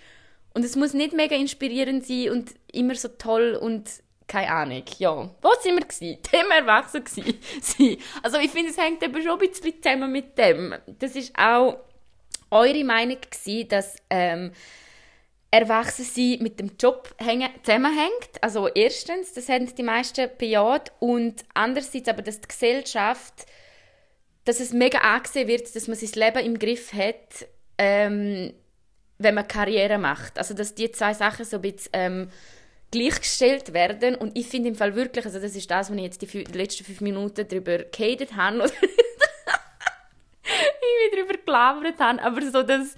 Und 0.54 0.66
es 0.66 0.76
muss 0.76 0.94
nicht 0.94 1.14
mega 1.14 1.36
inspirierend 1.36 2.06
sein 2.06 2.32
und 2.32 2.52
immer 2.74 2.96
so 2.96 3.08
toll 3.08 3.58
und 3.62 3.90
keine 4.32 4.50
Ahnung, 4.50 4.84
ja. 4.98 5.30
Wo 5.42 5.50
sind 5.60 5.76
wir 5.76 5.86
gewesen? 5.86 6.24
Thema 6.24 6.56
erwachsen 6.60 7.04
gewesen. 7.04 7.98
Also 8.24 8.38
ich 8.38 8.50
finde, 8.50 8.72
es 8.72 8.78
hängt 8.78 9.04
eben 9.04 9.22
schon 9.22 9.34
ein 9.34 9.40
bisschen 9.40 9.82
zusammen 9.82 10.10
mit 10.10 10.38
dem. 10.38 10.74
Das 11.00 11.16
ist 11.18 11.34
auch 11.38 11.80
eure 12.50 12.84
Meinung 12.86 13.18
gewesen, 13.20 13.68
dass 13.68 13.98
ähm, 14.10 14.54
Erwachsensein 15.52 16.38
mit 16.42 16.62
dem 16.62 16.72
Job 16.80 17.14
zusammenhängt. 17.64 18.32
Also 18.40 18.70
erstens, 18.70 19.34
das 19.34 19.50
haben 19.50 19.74
die 19.76 19.84
meisten 19.84 20.30
bejaht 20.38 20.94
und 21.00 21.44
andererseits 21.54 22.08
aber, 22.08 22.22
dass 22.22 22.40
die 22.40 22.48
Gesellschaft, 22.48 23.46
dass 24.46 24.62
es 24.62 24.72
mega 24.72 25.00
angesehen 25.00 25.50
wird, 25.50 25.76
dass 25.76 25.90
man 25.90 25.98
sein 25.98 26.12
Leben 26.16 26.46
im 26.46 26.58
Griff 26.58 26.94
hat, 26.94 27.48
ähm, 27.78 28.54
wenn 29.18 29.36
man 29.36 29.48
Karriere 29.48 29.98
macht. 29.98 30.38
Also 30.38 30.54
dass 30.54 30.74
die 30.74 30.90
zwei 30.92 31.14
Sachen 31.14 31.44
so 31.44 31.58
ein 31.58 31.62
bisschen 31.64 31.90
ähm, 31.92 32.30
gleichgestellt 32.92 33.74
werden. 33.74 34.16
Und 34.16 34.38
ich 34.38 34.48
finde 34.48 34.70
im 34.70 34.76
Fall 34.76 34.96
wirklich, 34.96 35.26
also 35.26 35.40
das 35.40 35.56
ist 35.56 35.72
das, 35.72 35.90
was 35.90 35.98
ich 35.98 36.04
jetzt 36.04 36.22
die, 36.22 36.28
die 36.28 36.58
letzten 36.58 36.84
fünf 36.84 37.02
Minuten 37.02 37.48
darüber 37.48 37.80
gehatet 37.80 38.36
habe 38.36 38.66
ich 40.44 41.12
darüber 41.16 41.34
gelabert 41.38 42.00
habe, 42.00 42.22
aber 42.22 42.42
so 42.52 42.64
das 42.64 42.96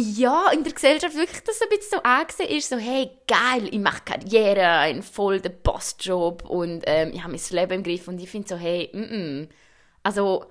ja, 0.00 0.50
in 0.52 0.62
der 0.62 0.72
Gesellschaft 0.72 1.16
wirklich 1.16 1.42
das 1.42 1.60
ein 1.60 1.68
bisschen 1.70 1.98
so 1.98 2.02
angesehen 2.02 2.50
ist, 2.50 2.68
so 2.68 2.76
hey, 2.76 3.10
geil, 3.26 3.68
ich 3.70 3.80
mache 3.80 4.02
Karriere, 4.04 4.68
ein 4.78 5.02
voll 5.02 5.40
der 5.40 5.48
Bossjob 5.50 6.48
und 6.48 6.84
ähm, 6.86 7.10
ich 7.12 7.22
habe 7.22 7.32
mein 7.32 7.40
Leben 7.50 7.72
im 7.72 7.82
Griff. 7.82 8.06
Und 8.06 8.20
ich 8.20 8.30
finde 8.30 8.48
so, 8.48 8.56
hey, 8.56 8.90
mm 8.92 8.98
-mm. 8.98 9.48
also 10.02 10.46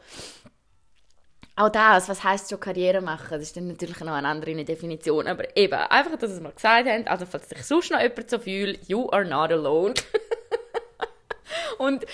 auch 1.57 1.69
das, 1.69 2.07
was 2.07 2.23
heißt 2.23 2.49
schon 2.49 2.59
Karriere 2.59 3.01
machen, 3.01 3.27
das 3.31 3.41
ist 3.41 3.57
dann 3.57 3.67
natürlich 3.67 3.99
noch 3.99 4.13
eine 4.13 4.27
andere 4.27 4.63
Definition, 4.63 5.27
aber 5.27 5.57
eben, 5.57 5.73
einfach, 5.73 6.17
dass 6.17 6.31
es 6.31 6.39
mal 6.39 6.51
gesagt 6.51 6.87
haben, 6.87 7.07
also 7.07 7.25
falls 7.25 7.49
sich 7.49 7.63
sonst 7.63 7.91
noch 7.91 7.99
jemand 7.99 8.29
so 8.29 8.39
fühlt, 8.39 8.87
you 8.87 9.09
are 9.09 9.25
not 9.25 9.51
alone. 9.51 9.93
und 11.77 12.05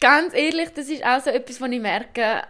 ganz 0.00 0.34
ehrlich, 0.34 0.70
das 0.70 0.88
ist 0.88 1.04
auch 1.04 1.20
so 1.20 1.30
etwas, 1.30 1.60
was 1.60 1.70
ich 1.70 1.80
merke, 1.80 2.42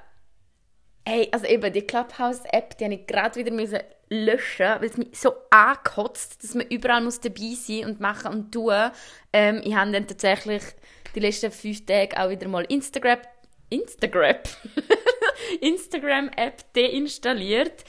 Hey, 1.05 1.29
also 1.33 1.47
eben, 1.47 1.73
die 1.73 1.83
Clubhouse-App, 1.83 2.79
die 2.79 2.85
habe 2.85 2.95
ich 2.95 3.07
gerade 3.09 3.35
wieder 3.35 3.51
müssen 3.51 3.81
löschen, 4.09 4.67
weil 4.79 4.85
es 4.85 4.97
mich 4.97 5.19
so 5.19 5.35
angekotzt, 5.51 6.45
dass 6.45 6.55
man 6.55 6.69
überall 6.69 7.03
muss 7.03 7.19
dabei 7.19 7.55
sein 7.57 7.87
und 7.87 7.99
machen 7.99 8.33
und 8.33 8.53
tun. 8.53 8.91
Ähm, 9.33 9.63
ich 9.65 9.75
habe 9.75 9.91
dann 9.91 10.07
tatsächlich 10.07 10.63
die 11.15 11.21
letzten 11.21 11.51
fünf 11.51 11.87
Tage 11.87 12.17
auch 12.21 12.31
wieder 12.31 12.47
mal 12.47 12.65
Instagram, 12.65 13.19
Instagram, 13.71 14.37
Instagram-App 15.61 16.73
deinstalliert. 16.75 17.85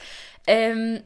Ähm, 0.46 1.02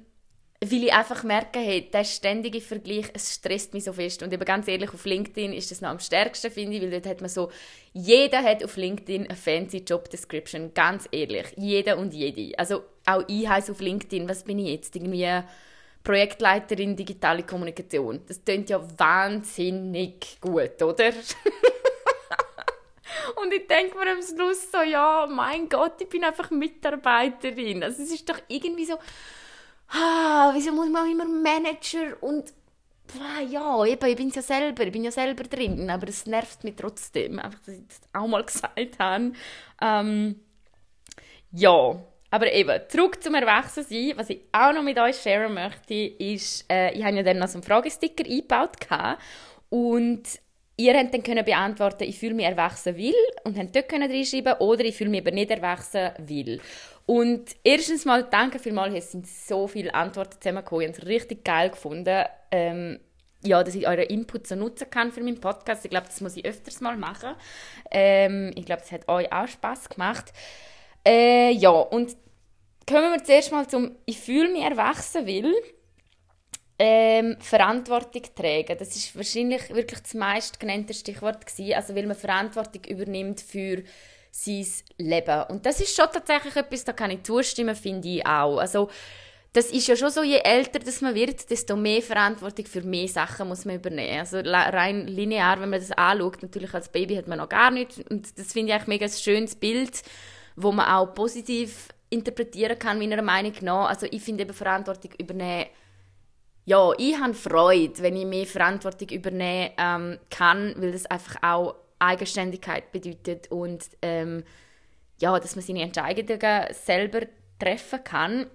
weil 0.60 0.84
ich 0.84 0.92
einfach 0.92 1.22
merke, 1.22 1.60
hey, 1.60 1.88
der 1.88 2.02
ständige 2.02 2.60
Vergleich, 2.60 3.06
es 3.14 3.32
stresst 3.34 3.74
mich 3.74 3.84
so 3.84 3.92
fest. 3.92 4.22
Und 4.24 4.32
eben 4.32 4.44
ganz 4.44 4.66
ehrlich, 4.66 4.92
auf 4.92 5.04
LinkedIn 5.04 5.52
ist 5.52 5.70
das 5.70 5.80
noch 5.80 5.90
am 5.90 6.00
stärksten, 6.00 6.50
finde 6.50 6.76
ich, 6.76 6.82
weil 6.82 6.90
dort 6.90 7.06
hat 7.06 7.20
man 7.20 7.30
so, 7.30 7.50
jeder 7.92 8.42
hat 8.42 8.64
auf 8.64 8.76
LinkedIn 8.76 9.26
eine 9.26 9.36
fancy 9.36 9.78
Job 9.78 10.10
Description, 10.10 10.74
ganz 10.74 11.08
ehrlich. 11.12 11.46
Jeder 11.56 11.96
und 11.96 12.12
jede. 12.12 12.58
Also 12.58 12.82
auch 13.06 13.22
ich 13.28 13.48
heiße 13.48 13.70
auf 13.70 13.80
LinkedIn, 13.80 14.28
was 14.28 14.42
bin 14.42 14.58
ich 14.58 14.70
jetzt? 14.70 14.96
Irgendwie 14.96 15.28
Projektleiterin 16.02 16.96
digitale 16.96 17.44
Kommunikation. 17.44 18.20
Das 18.26 18.44
klingt 18.44 18.68
ja 18.70 18.80
wahnsinnig 18.98 20.38
gut, 20.40 20.82
oder? 20.82 21.12
Und 23.42 23.52
ich 23.52 23.66
denke 23.66 23.96
mir 23.96 24.10
am 24.10 24.22
Schluss 24.22 24.70
so, 24.70 24.82
ja, 24.82 25.26
mein 25.28 25.68
Gott, 25.68 26.00
ich 26.00 26.08
bin 26.08 26.24
einfach 26.24 26.50
Mitarbeiterin. 26.50 27.82
Also 27.82 28.02
es 28.02 28.10
ist 28.10 28.28
doch 28.28 28.38
irgendwie 28.48 28.84
so, 28.84 28.94
ah, 29.90 30.50
wieso 30.54 30.72
muss 30.72 30.88
man 30.88 31.10
immer 31.10 31.24
Manager 31.24 32.22
und 32.22 32.52
ah, 33.20 33.40
ja, 33.40 33.84
eben, 33.84 34.06
ich 34.06 34.16
bin 34.16 34.30
ja 34.30 34.42
selber, 34.42 34.84
ich 34.84 34.92
bin 34.92 35.04
ja 35.04 35.10
selber 35.10 35.44
drin, 35.44 35.88
aber 35.90 36.08
es 36.08 36.26
nervt 36.26 36.64
mich 36.64 36.76
trotzdem, 36.76 37.38
einfach, 37.38 37.60
dass 37.60 37.74
ich 37.74 37.88
das 37.88 38.00
auch 38.12 38.26
mal 38.26 38.44
gesagt 38.46 38.98
habe. 38.98 39.32
Ähm, 39.80 40.40
ja, 41.52 41.96
aber 42.30 42.52
eben, 42.52 42.80
zurück 42.88 43.22
zum 43.22 43.34
Erwachsensein, 43.34 44.12
was 44.16 44.28
ich 44.28 44.42
auch 44.52 44.72
noch 44.72 44.82
mit 44.82 44.98
euch 44.98 45.16
sharen 45.16 45.54
möchte, 45.54 45.94
ist, 45.94 46.70
äh, 46.70 46.92
ich 46.92 47.02
habe 47.02 47.16
ja 47.16 47.22
dann 47.22 47.38
noch 47.38 47.48
so 47.48 47.54
einen 47.54 47.62
Fragesticker 47.62 48.24
eingebaut 48.24 48.76
und 49.70 50.22
ihr 50.78 50.94
könnt 50.94 51.12
dann 51.12 51.22
können 51.22 51.44
beantworten, 51.44 52.04
ich 52.04 52.18
fühle 52.18 52.34
mich 52.34 52.46
erwachsen 52.46 52.96
will 52.96 53.14
und 53.44 53.56
könnt 53.56 53.74
dort 53.74 53.88
können 53.88 54.10
reinschreiben 54.10 54.54
oder 54.54 54.84
ich 54.84 54.96
fühle 54.96 55.10
mich 55.10 55.20
aber 55.20 55.32
nicht 55.32 55.50
erwachsen 55.50 56.12
will. 56.18 56.60
Und 57.04 57.56
erstens 57.64 58.04
mal, 58.04 58.22
danke 58.24 58.58
vielmals, 58.58 58.94
es 58.94 59.12
sind 59.12 59.26
so 59.26 59.66
viele 59.66 59.92
Antworten 59.92 60.40
zusammengekommen. 60.40 60.82
Ich 60.82 60.88
habe 60.88 61.02
es 61.02 61.06
richtig 61.06 61.44
geil 61.44 61.70
gefunden, 61.70 62.24
ähm, 62.52 63.00
ja, 63.42 63.62
dass 63.62 63.74
ich 63.74 63.88
euren 63.88 64.06
Input 64.06 64.46
so 64.46 64.54
nutzen 64.54 64.88
kann 64.90 65.10
für 65.10 65.22
meinen 65.22 65.40
Podcast. 65.40 65.84
Ich 65.84 65.90
glaube, 65.90 66.06
das 66.06 66.20
muss 66.20 66.36
ich 66.36 66.44
öfters 66.44 66.80
mal 66.80 66.96
machen. 66.96 67.34
Ähm, 67.90 68.52
ich 68.54 68.64
glaube, 68.64 68.82
es 68.84 68.92
hat 68.92 69.08
euch 69.08 69.32
auch 69.32 69.48
Spaß 69.48 69.88
gemacht. 69.88 70.32
Äh, 71.06 71.52
ja, 71.52 71.70
und 71.70 72.16
kommen 72.88 73.12
wir 73.12 73.24
zuerst 73.24 73.52
mal 73.52 73.66
zum 73.66 73.96
«Ich 74.06 74.18
fühle 74.18 74.50
mich 74.50 74.62
erwachsen 74.62 75.26
will». 75.26 75.54
Ähm, 76.78 77.36
Verantwortung 77.40 78.22
tragen. 78.36 78.76
Das 78.78 78.94
ist 78.94 79.16
wahrscheinlich 79.16 79.68
wirklich 79.70 80.00
das 80.00 80.14
meistgenannte 80.14 80.94
Stichwort 80.94 81.44
gewesen. 81.44 81.74
Also, 81.74 81.94
weil 81.94 82.06
man 82.06 82.16
Verantwortung 82.16 82.84
übernimmt 82.84 83.40
für 83.40 83.82
sein 84.30 84.66
Leben. 84.98 85.42
Und 85.48 85.66
das 85.66 85.80
ist 85.80 85.96
schon 85.96 86.06
tatsächlich 86.12 86.54
etwas, 86.54 86.84
da 86.84 86.92
kann 86.92 87.10
ich 87.10 87.24
zustimmen, 87.24 87.74
finde 87.74 88.08
ich 88.08 88.26
auch. 88.26 88.58
Also, 88.58 88.88
das 89.52 89.70
ist 89.70 89.88
ja 89.88 89.96
schon 89.96 90.10
so, 90.10 90.22
je 90.22 90.38
älter 90.38 90.78
das 90.78 91.00
man 91.00 91.14
wird, 91.14 91.50
desto 91.50 91.74
mehr 91.74 92.02
Verantwortung 92.02 92.66
für 92.66 92.82
mehr 92.82 93.08
Sachen 93.08 93.48
muss 93.48 93.64
man 93.64 93.76
übernehmen. 93.76 94.20
Also 94.20 94.38
rein 94.38 95.06
linear, 95.06 95.60
wenn 95.60 95.70
man 95.70 95.80
das 95.80 95.90
anschaut, 95.92 96.42
natürlich 96.42 96.74
als 96.74 96.90
Baby 96.90 97.16
hat 97.16 97.28
man 97.28 97.38
noch 97.38 97.48
gar 97.48 97.70
nichts. 97.70 97.98
Und 98.10 98.38
das 98.38 98.52
finde 98.52 98.68
ich 98.68 98.74
eigentlich 98.74 98.88
mega 98.88 99.06
ein 99.06 99.12
schönes 99.12 99.54
Bild, 99.56 100.02
wo 100.54 100.70
man 100.70 100.86
auch 100.86 101.14
positiv 101.14 101.88
interpretieren 102.10 102.78
kann, 102.78 102.98
meiner 102.98 103.22
Meinung 103.22 103.54
nach. 103.62 103.88
Also 103.88 104.06
ich 104.10 104.22
finde 104.22 104.42
eben 104.42 104.52
Verantwortung 104.52 105.12
übernehmen, 105.18 105.66
ja, 106.68 106.92
ich 106.98 107.18
habe 107.18 107.32
Freude, 107.32 108.02
wenn 108.02 108.14
ich 108.14 108.26
mehr 108.26 108.44
Verantwortung 108.44 109.08
übernehmen 109.08 109.70
ähm, 109.78 110.18
kann, 110.28 110.74
weil 110.76 110.92
das 110.92 111.06
einfach 111.06 111.36
auch 111.42 111.76
Eigenständigkeit 111.98 112.92
bedeutet 112.92 113.50
und 113.50 113.88
ähm, 114.02 114.44
ja, 115.18 115.38
dass 115.40 115.56
man 115.56 115.64
seine 115.64 115.80
Entscheidungen 115.80 116.66
selber 116.72 117.20
treffen 117.58 118.04
kann. 118.04 118.46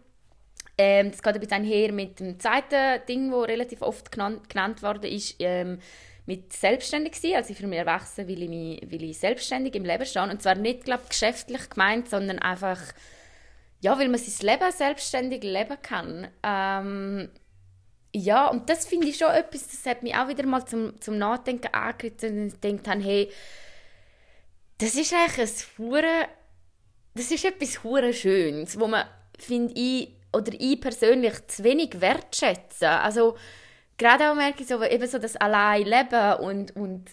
Ähm, 0.78 1.10
das 1.10 1.23
geht 1.23 1.34
ein 1.34 1.39
bisschen 1.39 1.56
einher 1.56 1.91
mit 1.91 2.19
dem 2.19 2.39
zweiten 2.39 3.04
Ding, 3.08 3.32
das 3.32 3.41
relativ 3.41 3.82
oft 3.82 4.12
genannt, 4.12 4.47
genannt 4.47 4.84
worden 4.84 5.12
ist, 5.12 5.38
ähm, 5.39 5.80
mit 6.28 6.54
selbstständig 6.54 7.15
sein. 7.15 7.38
Also 7.38 7.56
für 7.56 7.65
mich 7.65 7.80
erwachsen 7.80 8.28
will 8.28 8.43
ich, 8.43 8.49
mich, 8.49 8.91
will 8.91 9.04
ich 9.06 9.17
selbstständig 9.17 9.73
im 9.73 9.86
Leben 9.86 10.06
stehen. 10.06 10.30
Und 10.30 10.39
zwar 10.39 10.54
nicht, 10.54 10.86
glaube 10.86 11.06
geschäftlich 11.10 11.67
gemeint, 11.67 12.10
sondern 12.10 12.38
einfach, 12.38 12.80
ja, 13.82 13.97
weil 13.97 14.10
man 14.10 14.19
sein 14.19 14.47
Leben 14.47 14.71
selbstständig 14.71 15.43
leben 15.43 15.78
kann. 15.82 16.28
Ähm, 16.43 17.30
ja, 18.15 18.47
und 18.47 18.69
das 18.69 18.86
finde 18.86 19.08
ich 19.08 19.17
schon 19.17 19.32
etwas, 19.32 19.67
das 19.67 19.86
hat 19.86 20.04
mich 20.04 20.15
auch 20.15 20.28
wieder 20.28 20.45
mal 20.45 20.65
zum, 20.65 20.99
zum 21.02 21.17
Nachdenken 21.17 21.73
angeregt 21.73 22.23
und 22.23 22.47
ich 22.47 22.60
denke 22.60 22.84
dann, 22.84 23.02
hey, 23.02 23.30
das 24.78 24.95
ist 24.95 25.13
eigentlich 25.13 25.49
ein 25.49 25.78
hure, 25.78 26.28
das 27.15 27.32
ist 27.32 27.43
etwas 27.43 27.84
hure 27.84 28.13
Schönes, 28.13 28.80
wo 28.80 28.88
man, 28.88 29.06
finde 29.39 29.73
ich, 29.76 30.10
oder 30.32 30.52
ich 30.58 30.80
persönlich 30.80 31.47
zu 31.47 31.63
wenig 31.63 32.02
wertschätzen. 32.02 32.88
Also, 32.88 33.36
gerade 33.97 34.30
auch 34.30 34.36
merke 34.36 34.62
ich 34.62 34.67
so, 34.69 34.84
eben 34.84 35.08
so 35.08 35.17
das 35.17 35.36
allein 35.36 35.86
Leben 35.86 36.34
und, 36.39 36.76
und 36.76 37.06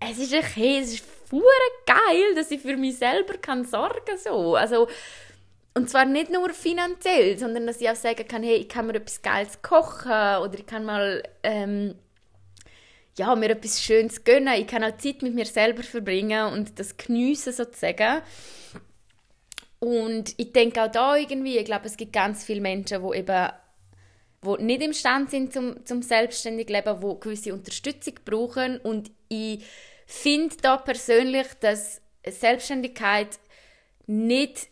es 0.00 0.18
ist 0.18 0.34
okay, 0.34 0.80
es 0.80 0.94
ist 0.94 1.04
geil, 1.86 2.34
dass 2.34 2.50
ich 2.50 2.60
für 2.60 2.76
mich 2.76 2.98
selber 2.98 3.38
kann 3.38 3.64
sorgen 3.64 4.18
so. 4.22 4.54
Also, 4.54 4.88
und 5.74 5.90
zwar 5.90 6.04
nicht 6.04 6.30
nur 6.30 6.50
finanziell, 6.50 7.38
sondern 7.38 7.66
dass 7.66 7.80
ich 7.80 7.90
auch 7.90 7.96
sagen 7.96 8.26
kann, 8.28 8.42
hey, 8.42 8.56
ich 8.56 8.68
kann 8.68 8.86
mir 8.86 8.94
etwas 8.94 9.22
Geiles 9.22 9.60
kochen 9.60 10.10
oder 10.10 10.54
ich 10.54 10.66
kann 10.66 10.84
mal 10.84 11.22
ähm, 11.42 11.96
ja, 13.16 13.34
mir 13.34 13.50
etwas 13.50 13.82
Schönes 13.82 14.24
gönnen. 14.24 14.54
Ich 14.54 14.66
kann 14.66 14.84
auch 14.84 14.96
Zeit 14.96 15.22
mit 15.22 15.34
mir 15.34 15.46
selber 15.46 15.82
verbringen 15.82 16.52
und 16.52 16.78
das 16.78 16.96
geniessen 16.96 17.52
sozusagen. 17.52 18.22
Und 19.78 20.34
ich 20.36 20.52
denke 20.52 20.82
auch 20.82 20.90
da 20.90 21.16
irgendwie, 21.16 21.58
ich 21.58 21.64
glaube, 21.64 21.86
es 21.86 21.96
gibt 21.96 22.12
ganz 22.12 22.44
viele 22.44 22.60
Menschen, 22.60 23.02
die 23.02 23.18
eben 23.18 23.50
wo 24.44 24.56
nicht 24.56 24.82
imstande 24.82 25.30
sind 25.30 25.52
zum, 25.52 25.84
zum 25.86 26.02
selbstständig 26.02 26.68
leben, 26.68 27.00
wo 27.00 27.14
gewisse 27.14 27.54
Unterstützung 27.54 28.14
brauchen. 28.24 28.78
Und 28.78 29.10
ich 29.28 29.64
finde 30.06 30.54
da 30.60 30.76
persönlich, 30.76 31.46
dass 31.60 32.02
Selbstständigkeit 32.26 33.38
nicht 34.06 34.68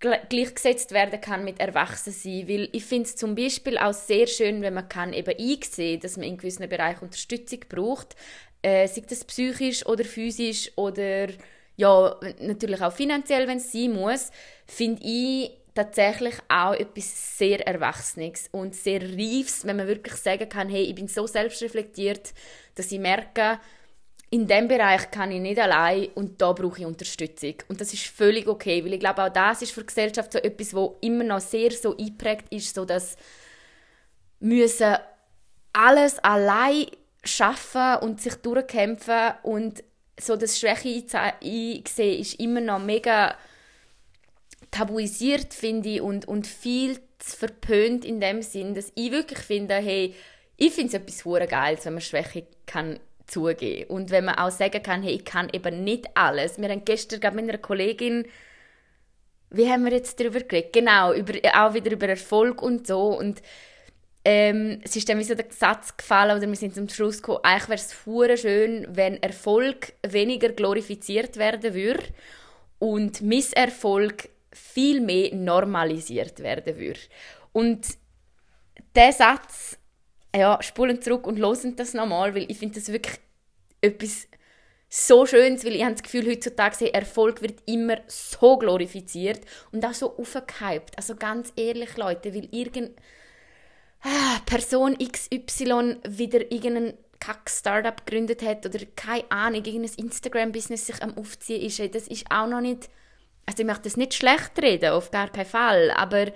gleichgesetzt 0.00 0.92
werden 0.92 1.20
kann 1.20 1.44
mit 1.44 1.58
Erwachsensein, 1.60 2.48
weil 2.48 2.68
ich 2.72 2.84
finde 2.84 3.08
es 3.08 3.16
zum 3.16 3.34
Beispiel 3.34 3.78
auch 3.78 3.92
sehr 3.92 4.26
schön, 4.26 4.62
wenn 4.62 4.74
man 4.74 4.88
kann 4.88 5.12
eben 5.12 5.34
einsehen, 5.36 6.00
dass 6.00 6.16
man 6.16 6.26
in 6.26 6.36
gewissen 6.36 6.68
Bereichen 6.68 7.04
Unterstützung 7.04 7.60
braucht, 7.68 8.14
äh, 8.62 8.86
sei 8.86 9.02
das 9.08 9.24
psychisch 9.24 9.84
oder 9.86 10.04
physisch 10.04 10.70
oder 10.76 11.28
ja, 11.76 12.16
natürlich 12.40 12.80
auch 12.82 12.92
finanziell, 12.92 13.46
wenn 13.46 13.58
es 13.58 13.72
sein 13.72 13.92
muss, 13.92 14.30
finde 14.66 15.02
ich 15.04 15.52
tatsächlich 15.74 16.34
auch 16.48 16.74
etwas 16.74 17.38
sehr 17.38 17.64
Erwachsenes 17.64 18.48
und 18.50 18.74
sehr 18.74 19.00
Reifes, 19.00 19.64
wenn 19.64 19.76
man 19.76 19.86
wirklich 19.86 20.14
sagen 20.14 20.48
kann, 20.48 20.68
hey, 20.68 20.82
ich 20.82 20.94
bin 20.96 21.06
so 21.06 21.28
selbstreflektiert, 21.28 22.34
dass 22.74 22.90
ich 22.90 22.98
merke, 22.98 23.60
in 24.30 24.46
dem 24.46 24.68
Bereich 24.68 25.10
kann 25.10 25.30
ich 25.32 25.40
nicht 25.40 25.58
allein 25.58 26.08
und 26.14 26.40
da 26.40 26.52
brauche 26.52 26.80
ich 26.80 26.86
Unterstützung. 26.86 27.54
Und 27.68 27.80
das 27.80 27.94
ist 27.94 28.06
völlig 28.06 28.46
okay, 28.46 28.84
weil 28.84 28.92
ich 28.92 29.00
glaube, 29.00 29.24
auch 29.24 29.30
das 29.30 29.62
ist 29.62 29.72
für 29.72 29.80
die 29.80 29.86
Gesellschaft 29.86 30.32
so 30.32 30.38
etwas, 30.38 30.74
wo 30.74 30.98
immer 31.00 31.24
noch 31.24 31.40
sehr 31.40 31.70
so 31.70 31.96
eingeprägt 31.96 32.52
ist, 32.52 32.74
so 32.74 32.84
dass 32.84 33.16
müssen 34.40 34.96
alles 35.72 36.18
allein 36.18 36.86
schaffen 37.24 37.96
und 38.02 38.20
sich 38.20 38.34
durchkämpfen 38.34 39.32
und 39.42 39.82
so 40.20 40.36
das 40.36 40.58
Schwäche 40.58 40.88
einsehen 41.40 42.20
ist 42.20 42.40
immer 42.40 42.60
noch 42.60 42.80
mega 42.80 43.36
tabuisiert, 44.70 45.54
finde 45.54 45.88
ich, 45.88 46.00
und, 46.00 46.26
und 46.26 46.46
viel 46.46 46.98
verpönt 47.18 48.04
in 48.04 48.20
dem 48.20 48.42
Sinn, 48.42 48.74
dass 48.74 48.92
ich 48.94 49.10
wirklich 49.10 49.38
finde, 49.38 49.74
hey, 49.76 50.14
ich 50.56 50.72
finde 50.72 50.88
es 50.88 50.94
etwas 50.94 51.24
hure 51.24 51.46
Geiles, 51.46 51.84
wenn 51.86 51.94
man 51.94 52.02
Schwäche 52.02 52.46
kann 52.66 52.98
zugeben. 53.28 53.88
Und 53.90 54.10
wenn 54.10 54.24
man 54.24 54.36
auch 54.36 54.50
sagen 54.50 54.82
kann, 54.82 55.02
hey, 55.02 55.14
ich 55.14 55.24
kann 55.24 55.48
eben 55.52 55.84
nicht 55.84 56.08
alles. 56.14 56.58
Wir 56.58 56.68
haben 56.68 56.84
gestern 56.84 57.20
gerade 57.20 57.36
mit 57.36 57.48
einer 57.48 57.58
Kollegin, 57.58 58.26
wie 59.50 59.70
haben 59.70 59.84
wir 59.84 59.92
jetzt 59.92 60.20
darüber 60.20 60.40
geredet? 60.40 60.72
Genau, 60.72 61.12
über, 61.14 61.34
auch 61.54 61.74
wieder 61.74 61.92
über 61.92 62.08
Erfolg 62.08 62.60
und 62.60 62.86
so. 62.86 63.18
Und 63.18 63.40
ähm, 64.24 64.80
es 64.84 64.94
ist 64.96 65.08
dann 65.08 65.18
wie 65.18 65.24
so 65.24 65.34
der 65.34 65.46
Satz 65.50 65.96
gefallen, 65.96 66.36
oder 66.36 66.46
wir 66.46 66.56
sind 66.56 66.74
zum 66.74 66.88
Schluss 66.88 67.22
gekommen, 67.22 67.40
eigentlich 67.44 67.80
wäre 68.04 68.32
es 68.32 68.40
schön, 68.40 68.86
wenn 68.90 69.22
Erfolg 69.22 69.94
weniger 70.06 70.50
glorifiziert 70.50 71.36
werden 71.36 71.72
würde 71.74 72.04
und 72.78 73.22
Misserfolg 73.22 74.28
viel 74.52 75.00
mehr 75.00 75.34
normalisiert 75.34 76.40
werden 76.40 76.76
würde. 76.76 77.00
Und 77.52 77.86
der 78.94 79.12
Satz 79.12 79.78
ja, 80.34 80.62
spulen 80.62 81.00
zurück 81.00 81.26
und 81.26 81.38
hören 81.38 81.76
das 81.76 81.94
nochmal, 81.94 82.34
weil 82.34 82.50
ich 82.50 82.58
finde 82.58 82.76
das 82.76 82.92
wirklich 82.92 83.18
etwas 83.80 84.28
so 84.90 85.26
Schönes, 85.26 85.64
weil 85.64 85.76
ich 85.76 85.82
habe 85.82 85.92
das 85.92 86.02
Gefühl, 86.02 86.26
heutzutage 86.26 86.92
Erfolg 86.92 87.42
wird 87.42 87.60
immer 87.66 87.98
so 88.06 88.56
glorifiziert 88.56 89.40
und 89.70 89.84
auch 89.84 89.92
so 89.92 90.16
aufgehypt. 90.16 90.96
Also 90.96 91.14
ganz 91.14 91.52
ehrlich, 91.56 91.96
Leute, 91.96 92.34
weil 92.34 92.48
irgendeine 92.50 92.94
ah, 94.02 94.40
Person 94.46 94.96
XY 94.96 95.98
wieder 96.08 96.50
irgendeinen 96.50 96.94
Kack-Startup 97.20 98.06
gegründet 98.06 98.42
hat 98.42 98.64
oder 98.64 98.78
keine 98.96 99.30
Ahnung, 99.30 99.64
irgendein 99.64 100.04
Instagram-Business 100.04 100.86
sich 100.86 101.02
am 101.02 101.18
Aufziehen 101.18 101.62
ist, 101.62 101.94
das 101.94 102.08
ist 102.08 102.24
auch 102.30 102.46
noch 102.46 102.60
nicht, 102.60 102.88
also 103.44 103.60
ich 103.60 103.66
möchte 103.66 103.84
das 103.84 103.96
nicht 103.96 104.14
schlecht 104.14 104.52
reden, 104.62 104.90
auf 104.90 105.10
gar 105.10 105.28
keinen 105.28 105.46
Fall, 105.46 105.90
aber 105.90 106.26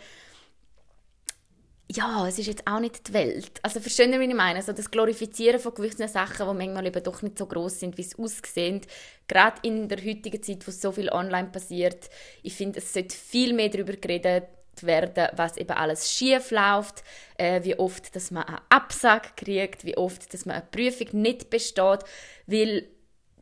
ja, 1.95 2.27
es 2.27 2.39
ist 2.39 2.47
jetzt 2.47 2.67
auch 2.67 2.81
nicht 2.81 3.09
die 3.09 3.13
Welt. 3.13 3.61
Also 3.63 3.81
verstehen 3.81 4.13
Sie, 4.13 4.21
wie 4.21 4.25
ich 4.25 4.35
meine? 4.35 4.59
Also 4.59 4.73
das 4.73 4.91
Glorifizieren 4.91 5.61
von 5.61 5.75
gewissen 5.75 6.09
Sachen, 6.09 6.49
die 6.49 6.55
manchmal 6.55 6.87
eben 6.87 7.03
doch 7.03 7.23
nicht 7.23 7.39
so 7.39 7.47
groß 7.47 7.81
sind, 7.81 7.99
wie 7.99 8.03
es 8.03 8.19
aussehen. 8.19 8.81
Gerade 9.29 9.57
in 9.63 9.89
der 9.89 9.99
heutigen 9.99 10.43
Zeit, 10.43 10.67
wo 10.67 10.71
so 10.71 10.93
viel 10.93 11.11
online 11.11 11.49
passiert. 11.49 12.09
Ich 12.43 12.55
finde, 12.55 12.79
es 12.79 12.93
sollte 12.93 13.15
viel 13.15 13.53
mehr 13.53 13.69
darüber 13.69 13.93
geredet 13.95 14.45
werden, 14.81 15.29
was 15.37 15.57
eben 15.59 15.73
alles 15.73 16.11
schief 16.11 16.51
läuft, 16.51 17.03
äh, 17.37 17.63
wie 17.63 17.79
oft, 17.79 18.15
dass 18.17 18.31
man 18.31 18.45
einen 18.45 18.61
Absag 18.71 19.37
kriegt, 19.37 19.85
wie 19.85 19.97
oft, 19.97 20.33
dass 20.33 20.47
man 20.47 20.57
eine 20.57 20.67
Prüfung 20.71 21.21
nicht 21.21 21.51
besteht, 21.51 22.01
weil 22.47 22.87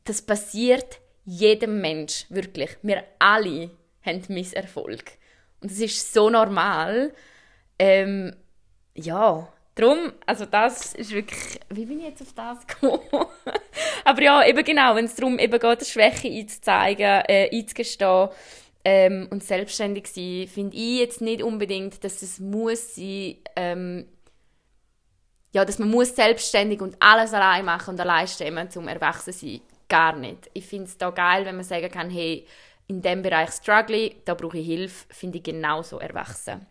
das 0.05 0.23
passiert 0.23 0.99
jedem 1.25 1.81
Mensch, 1.81 2.27
wirklich. 2.31 2.71
Wir 2.83 3.05
alle 3.19 3.71
haben 4.03 4.23
Misserfolg. 4.29 5.13
Und 5.61 5.71
es 5.71 5.79
ist 5.79 6.13
so 6.13 6.31
normal. 6.31 7.13
Ähm, 7.83 8.37
ja, 8.95 9.49
darum, 9.75 10.12
also 10.27 10.45
das 10.45 10.95
ist 10.95 11.12
wirklich, 11.12 11.61
wie 11.71 11.87
bin 11.87 12.01
ich 12.01 12.09
jetzt 12.09 12.21
auf 12.21 12.35
das 12.35 12.66
gekommen? 12.66 13.01
Aber 14.05 14.23
ja, 14.23 14.47
eben 14.47 14.62
genau, 14.62 14.95
wenn 14.95 15.07
es 15.07 15.14
darum 15.14 15.38
eben 15.38 15.59
geht, 15.59 15.87
Schwäche 15.87 16.29
einzuzeigen, 16.29 17.23
äh, 17.27 17.49
einzugestehen 17.51 18.29
ähm, 18.85 19.29
und 19.31 19.43
selbstständig 19.43 20.09
sein, 20.09 20.47
finde 20.47 20.77
ich 20.77 20.99
jetzt 20.99 21.23
nicht 21.23 21.43
unbedingt, 21.43 22.05
dass 22.05 22.21
es 22.21 22.38
muss 22.38 22.97
sein, 22.97 23.37
ähm, 23.57 24.07
ja, 25.53 25.64
dass 25.64 25.79
man 25.79 25.90
muss 25.90 26.14
selbstständig 26.14 26.83
und 26.83 26.97
alles 27.01 27.33
allein 27.33 27.64
machen 27.64 27.95
und 27.95 28.01
allein 28.01 28.29
stemmen, 28.29 28.71
zum 28.71 28.88
erwachsen 28.88 29.33
sein. 29.33 29.62
Gar 29.88 30.16
nicht. 30.16 30.51
Ich 30.53 30.66
finde 30.66 30.85
es 30.85 30.99
da 30.99 31.09
geil, 31.09 31.47
wenn 31.47 31.57
man 31.57 31.64
sagen 31.64 31.90
kann, 31.90 32.11
hey, 32.11 32.47
in 32.88 33.01
dem 33.01 33.23
Bereich 33.23 33.53
struggle, 33.53 34.11
da 34.27 34.35
brauche 34.35 34.59
ich 34.59 34.66
Hilfe, 34.66 35.07
finde 35.09 35.38
ich 35.38 35.45
genauso 35.45 35.99
erwachsen. 35.99 36.66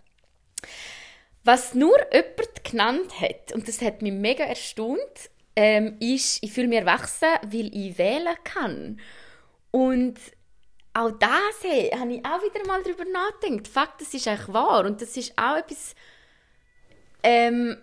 Was 1.43 1.73
nur 1.73 1.97
jemand 2.13 2.63
genannt 2.63 3.21
hat, 3.21 3.54
und 3.54 3.67
das 3.67 3.82
hat 3.82 4.02
mich 4.02 4.13
mega 4.13 4.43
erstaunt, 4.43 5.30
ähm, 5.56 5.97
ist, 5.99 6.43
ich 6.43 6.54
fühle 6.54 6.67
mich 6.67 6.80
erwachsen, 6.80 7.30
weil 7.43 7.73
ich 7.75 7.97
wählen 7.97 8.36
kann. 8.43 8.99
Und 9.71 10.19
auch 10.93 11.12
das 11.12 11.63
hey, 11.63 11.89
habe 11.97 12.13
ich 12.13 12.25
auch 12.25 12.41
wieder 12.41 12.65
mal 12.67 12.82
darüber 12.84 13.06
nachgedacht. 13.06 13.67
Fakt, 13.67 14.02
das 14.02 14.13
ist 14.13 14.28
eigentlich 14.28 14.54
wahr 14.54 14.86
und 14.86 15.02
das 15.02 15.15
ist 15.15 15.34
auch 15.38 15.58
etwas, 15.58 15.95
ähm, 17.23 17.78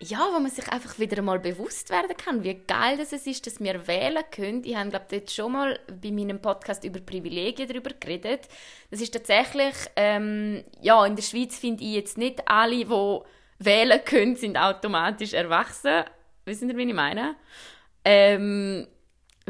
ja, 0.00 0.20
wo 0.32 0.38
man 0.38 0.50
sich 0.50 0.68
einfach 0.68 0.98
wieder 0.98 1.22
mal 1.22 1.40
bewusst 1.40 1.90
werden 1.90 2.16
kann, 2.16 2.44
wie 2.44 2.54
geil 2.54 2.96
das 2.96 3.12
ist, 3.12 3.46
dass 3.46 3.58
wir 3.58 3.86
wählen 3.88 4.22
können. 4.30 4.62
Ich 4.64 4.76
habe, 4.76 4.90
glaube 4.90 5.06
dort 5.10 5.30
schon 5.30 5.52
mal 5.52 5.78
bei 6.00 6.12
meinem 6.12 6.40
Podcast 6.40 6.84
über 6.84 7.00
Privilegien 7.00 7.68
darüber 7.68 7.90
geredet. 7.98 8.42
Das 8.90 9.00
ist 9.00 9.12
tatsächlich, 9.12 9.74
ähm, 9.96 10.62
ja, 10.80 11.04
in 11.04 11.16
der 11.16 11.22
Schweiz 11.22 11.58
finde 11.58 11.82
ich 11.82 11.94
jetzt 11.94 12.16
nicht 12.16 12.48
alle, 12.48 12.84
die 12.84 13.20
wählen 13.58 14.00
können, 14.04 14.36
sind 14.36 14.56
automatisch 14.56 15.32
erwachsen. 15.32 16.04
Wissen 16.44 16.70
ihr, 16.70 16.76
wie 16.76 16.88
ich 16.88 16.94
meine? 16.94 17.34
Ähm, 18.04 18.86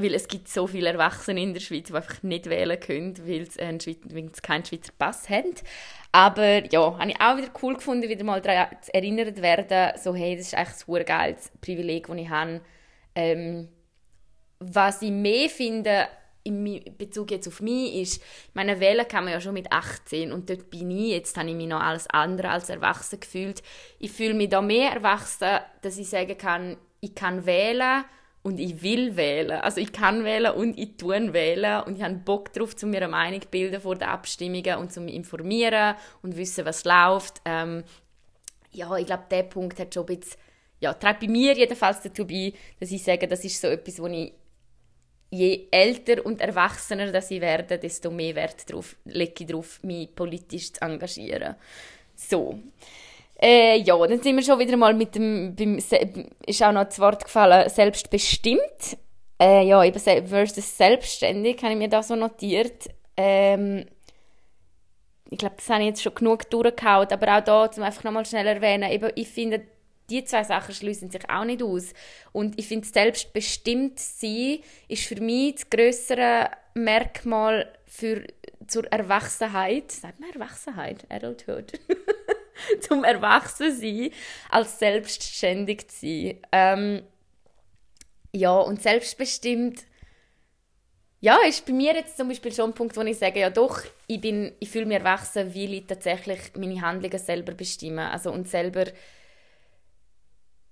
weil 0.03 0.15
es 0.15 0.29
gibt 0.29 0.49
so 0.49 0.67
viele 0.67 0.91
Erwachsene 0.91 1.43
in 1.43 1.55
der 1.55 1.61
Schweiz, 1.61 1.89
die 1.89 1.95
einfach 1.95 2.23
nicht 2.23 2.49
wählen 2.49 2.79
können, 2.79 3.19
weil 3.27 3.51
sie, 3.51 3.61
einen 3.61 3.81
Schweizer, 3.81 4.11
weil 4.11 4.31
sie 4.35 4.43
keinen 4.43 4.65
Schweizer 4.65 4.93
Pass 4.99 5.29
haben. 5.29 5.55
Aber 6.13 6.65
ja, 6.73 6.99
habe 6.99 7.11
ich 7.11 7.21
auch 7.21 7.37
wieder 7.37 7.51
cool 7.63 7.75
gefunden, 7.75 8.09
wieder 8.09 8.25
mal 8.25 8.41
daran 8.41 8.69
erinnert 8.93 9.43
werden, 9.43 9.97
so 9.99 10.15
hey, 10.15 10.37
das 10.37 10.47
ist 10.47 10.55
eigentlich 10.55 11.01
ein 11.01 11.07
geiles 11.07 11.53
Privileg, 11.61 12.07
das 12.07 12.17
ich 12.17 12.29
habe. 12.29 12.61
Ähm, 13.15 13.69
was 14.61 15.03
ich 15.03 15.11
mehr 15.11 15.49
finde, 15.49 16.09
in 16.45 16.83
Bezug 16.97 17.31
jetzt 17.31 17.47
auf 17.47 17.61
mich 17.61 17.95
ist, 17.97 18.23
meine 18.55 18.81
wählen 18.81 19.07
kann 19.07 19.25
man 19.25 19.35
ja 19.35 19.41
schon 19.41 19.55
mit 19.55 19.71
18 19.71 20.33
und 20.33 20.49
dort 20.49 20.71
bin 20.71 20.91
ich, 20.91 21.11
jetzt 21.11 21.37
habe 21.37 21.49
ich 21.49 21.55
mich 21.55 21.67
noch 21.67 21.81
alles 21.81 22.09
andere 22.09 22.51
als 22.51 22.71
erwachsen 22.71 23.21
gefühlt. 23.21 23.63
Ich 23.99 24.11
fühle 24.11 24.35
mich 24.35 24.49
da 24.49 24.63
mehr 24.63 24.93
erwachsen, 24.93 25.59
dass 25.83 25.99
ich 25.99 26.09
sagen 26.09 26.39
kann, 26.39 26.77
ich 27.01 27.15
kann 27.15 27.45
wählen 27.45 28.05
und 28.49 28.59
ich 28.59 28.83
will 28.83 29.15
wählen. 29.15 29.61
Also 29.61 29.79
ich 29.79 29.93
kann 29.93 30.25
wählen 30.25 30.55
und 30.55 30.79
ich 30.79 30.97
tue 30.97 31.35
wählen 31.35 31.83
und 31.83 31.97
ich 31.97 32.03
habe 32.03 32.15
Bock 32.15 32.51
darauf, 32.55 32.75
zu 32.75 32.87
mir 32.87 33.03
eine 33.03 33.09
Meinung 33.09 33.43
zu 33.43 33.49
bilden 33.49 33.79
vor 33.79 33.95
den 33.95 34.09
Abstimmungen 34.09 34.79
und 34.79 34.91
zu 34.91 35.05
informieren 35.05 35.97
und 36.23 36.35
wissen, 36.35 36.65
was 36.65 36.87
läuft. 36.87 37.43
Ähm, 37.45 37.85
ja, 38.73 38.97
ich 38.97 39.05
glaube, 39.05 39.25
der 39.31 39.43
Punkt 39.43 39.79
hat 39.79 39.93
schon 39.93 40.09
ein 40.09 40.19
bisschen, 40.19 40.41
ja, 40.81 40.95
trägt 40.95 41.21
bei 41.21 41.29
mir 41.29 41.55
jedenfalls 41.59 42.01
dazu 42.01 42.27
bei, 42.27 42.55
dass 42.81 42.91
ich 42.91 43.05
sage, 43.05 43.29
das 43.29 43.45
ist 43.45 43.61
so 43.61 43.69
etwas, 43.69 44.01
wo 44.01 44.07
ich 44.07 44.33
je 45.29 45.69
älter 45.71 46.25
und 46.25 46.41
erwachsener 46.41 47.13
dass 47.13 47.31
ich 47.31 47.43
werde, 47.43 47.79
desto 47.79 48.11
mehr 48.11 48.35
Wert 48.35 48.71
darauf, 48.71 48.97
lege 49.05 49.35
ich 49.41 49.47
darauf, 49.47 49.83
mich 49.83 50.15
politisch 50.15 50.73
zu 50.73 50.81
engagieren. 50.81 51.57
So. 52.17 52.59
Äh, 53.41 53.79
ja, 53.79 53.97
dann 54.07 54.21
sind 54.21 54.37
wir 54.37 54.43
schon 54.43 54.59
wieder 54.59 54.77
mal 54.77 54.95
mit 54.95 55.15
dem, 55.15 55.55
beim, 55.55 55.79
ist 55.79 56.63
auch 56.63 56.73
noch 56.73 56.85
das 56.85 56.99
Wort 56.99 57.25
gefallen, 57.25 57.69
selbstbestimmt. 57.69 58.99
Äh, 59.41 59.65
ja, 59.67 59.85
eben 59.85 60.01
versus 60.27 60.77
selbstständig, 60.77 61.63
habe 61.63 61.73
ich 61.73 61.79
mir 61.79 61.89
da 61.89 62.03
so 62.03 62.17
notiert. 62.17 62.89
Ähm, 63.17 63.87
ich 65.31 65.39
glaube, 65.39 65.57
das 65.57 65.69
habe 65.69 65.83
ich 65.83 65.89
jetzt 65.89 66.03
schon 66.03 66.15
genug 66.15 66.51
durchgehauen, 66.51 67.07
aber 67.11 67.39
auch 67.39 67.45
da, 67.45 67.65
um 67.65 67.83
einfach 67.83 68.03
nochmal 68.03 68.27
schnell 68.27 68.47
erwähnen, 68.47 68.91
eben, 68.91 69.13
ich 69.15 69.29
finde, 69.29 69.63
die 70.11 70.25
zwei 70.25 70.43
Sachen 70.43 70.75
schließen 70.75 71.11
sich 71.11 71.29
auch 71.29 71.45
nicht 71.45 71.63
aus. 71.63 71.93
Und 72.33 72.59
ich 72.59 72.67
finde, 72.67 72.89
selbstbestimmt 72.89 74.01
sein 74.01 74.61
ist 74.89 75.05
für 75.05 75.21
mich 75.21 75.57
das 75.57 75.71
größere 75.71 76.51
Merkmal 76.75 77.71
für, 77.87 78.25
zur 78.67 78.91
Erwachsenheit. 78.91 79.93
Sagt 79.93 80.19
man 80.19 80.31
Erwachsenheit? 80.31 81.05
Adulthood. 81.11 81.73
zum 82.81 83.05
Erwachsensein 83.05 84.11
als 84.51 84.79
selbstständig 84.79 85.89
zu 85.89 86.07
sein. 86.07 86.39
Ähm, 86.53 87.03
ja, 88.33 88.57
und 88.57 88.83
selbstbestimmt, 88.83 89.85
ja, 91.21 91.37
ist 91.49 91.67
bei 91.67 91.73
mir 91.73 91.95
jetzt 91.95 92.17
zum 92.17 92.29
Beispiel 92.29 92.53
schon 92.53 92.71
ein 92.71 92.75
Punkt, 92.75 92.97
wo 92.97 93.01
ich 93.01 93.19
sage, 93.19 93.41
ja 93.41 93.51
doch, 93.51 93.81
ich, 94.07 94.21
bin, 94.21 94.53
ich 94.61 94.71
fühle 94.71 94.87
mich 94.87 94.99
erwachsen, 94.99 95.55
weil 95.55 95.75
ich 95.75 95.87
tatsächlich 95.87 96.39
meine 96.55 96.81
Handlungen 96.81 97.19
selber 97.19 97.53
bestimme. 97.53 98.11
Also 98.11 98.31
und 98.31 98.49
selber 98.49 98.85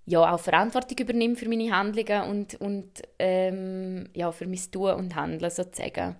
ja, 0.07 0.33
auch 0.33 0.39
Verantwortung 0.39 0.97
übernehme 0.99 1.35
für 1.35 1.49
meine 1.49 1.73
Handlungen 1.73 2.31
und, 2.31 2.61
und 2.61 3.03
ähm, 3.19 4.09
ja, 4.15 4.31
für 4.31 4.47
mein 4.47 4.61
Tun 4.71 4.93
und 4.93 5.17
Handeln 5.17 5.51
sozusagen. 5.51 6.15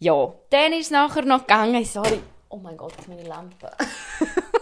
Ja, 0.00 0.34
dann 0.50 0.72
ist 0.72 0.86
es 0.86 0.90
nachher 0.90 1.24
noch 1.24 1.46
gegangen, 1.46 1.84
sorry, 1.84 2.18
oh 2.52 2.58
mein 2.58 2.76
Gott, 2.76 2.94
meine 3.08 3.24
Lampe. 3.24 3.70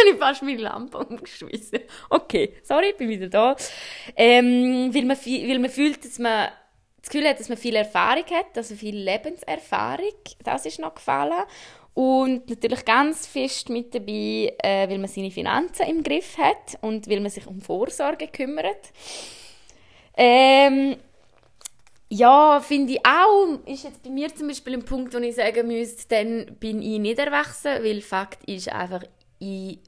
habe 0.00 0.10
ich 0.10 0.18
fast 0.18 0.42
meine 0.42 0.60
Lampe 0.60 0.98
umgeschmissen. 0.98 1.80
Okay, 2.08 2.54
sorry, 2.62 2.90
ich 2.90 2.96
bin 2.96 3.08
wieder 3.08 3.28
da. 3.28 3.56
Ähm, 4.16 4.90
weil, 4.92 5.04
man, 5.04 5.16
weil 5.16 5.58
man 5.58 5.70
fühlt, 5.70 6.04
dass 6.04 6.18
man 6.18 6.48
das 7.00 7.10
Gefühl 7.10 7.28
hat, 7.28 7.40
dass 7.40 7.48
man 7.48 7.58
viel 7.58 7.76
Erfahrung 7.76 8.24
hat, 8.30 8.56
also 8.56 8.74
viel 8.74 8.96
Lebenserfahrung. 8.96 10.14
Das 10.44 10.66
ist 10.66 10.78
noch 10.78 10.94
gefallen. 10.94 11.44
Und 11.94 12.48
natürlich 12.48 12.84
ganz 12.84 13.26
fest 13.26 13.68
mit 13.68 13.94
dabei, 13.94 14.54
äh, 14.62 14.88
weil 14.88 14.98
man 14.98 15.08
seine 15.08 15.30
Finanzen 15.30 15.86
im 15.86 16.02
Griff 16.02 16.38
hat 16.38 16.78
und 16.82 17.08
weil 17.10 17.20
man 17.20 17.30
sich 17.30 17.46
um 17.46 17.60
Vorsorge 17.60 18.28
kümmert. 18.28 18.92
Ähm, 20.16 20.96
ja, 22.12 22.60
finde 22.60 22.94
ich 22.94 23.06
auch, 23.06 23.60
ist 23.66 23.84
jetzt 23.84 24.02
bei 24.02 24.10
mir 24.10 24.34
zum 24.34 24.48
Beispiel 24.48 24.74
ein 24.74 24.84
Punkt, 24.84 25.14
wo 25.14 25.18
ich 25.18 25.36
sagen 25.36 25.68
müsste, 25.68 26.08
dann 26.08 26.56
bin 26.58 26.82
ich 26.82 26.98
nicht 26.98 27.20
erwachsen, 27.20 27.84
weil 27.84 28.00
Fakt 28.00 28.42
ist 28.48 28.68
einfach, 28.68 29.04
ich 29.38 29.78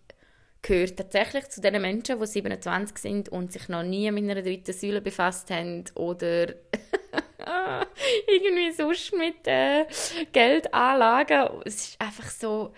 gehöre 0.63 0.95
tatsächlich 0.95 1.49
zu 1.49 1.61
den 1.61 1.83
Menschen, 1.83 2.21
die 2.21 2.27
27 2.27 2.97
sind 2.99 3.29
und 3.29 3.53
sich 3.53 3.69
noch 3.69 3.83
nie 3.83 4.09
mit 4.13 4.23
einer 4.23 4.41
dritten 4.41 4.73
Säule 4.73 5.01
befasst 5.01 5.51
haben 5.51 5.83
oder 5.97 6.47
irgendwie 8.29 8.71
sonst 8.71 9.13
mit 9.15 9.45
äh, 9.49 9.87
Geldanlagen. 10.31 11.49
Es 11.65 11.89
ist 11.89 12.01
einfach 12.01 12.31
so, 12.31 12.73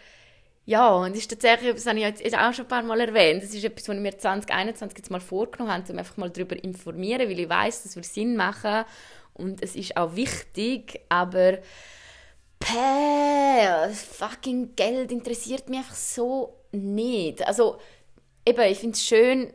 ja, 0.64 0.88
und 0.88 1.12
es 1.12 1.18
ist 1.18 1.32
tatsächlich, 1.32 1.74
das 1.74 1.84
habe 1.84 1.98
ich 1.98 2.04
jetzt 2.04 2.34
auch 2.34 2.54
schon 2.54 2.64
ein 2.64 2.68
paar 2.68 2.82
Mal 2.82 3.00
erwähnt, 3.00 3.42
das 3.42 3.52
ist 3.52 3.62
etwas, 3.62 3.86
was 3.86 3.94
ich 3.94 4.00
mir 4.00 4.16
2021 4.16 4.96
jetzt 4.96 5.10
mal 5.10 5.20
vorgenommen 5.20 5.70
habe, 5.70 5.92
um 5.92 5.98
einfach 5.98 6.16
mal 6.16 6.30
darüber 6.30 6.56
zu 6.56 6.62
informieren, 6.62 7.28
weil 7.28 7.40
ich 7.40 7.48
weiß, 7.50 7.82
das 7.82 7.94
wird 7.94 8.06
Sinn 8.06 8.36
machen 8.36 8.86
und 9.34 9.62
es 9.62 9.76
ist 9.76 9.96
auch 9.96 10.16
wichtig, 10.16 11.00
aber 11.08 11.58
Päh, 12.58 13.92
fucking 13.92 14.74
Geld 14.74 15.12
interessiert 15.12 15.68
mich 15.68 15.80
einfach 15.80 15.94
so 15.94 16.56
nicht. 16.72 17.46
Also, 17.46 17.78
eben, 18.46 18.62
ich 18.62 18.78
finde 18.78 18.94
es 18.94 19.04
schön, 19.04 19.52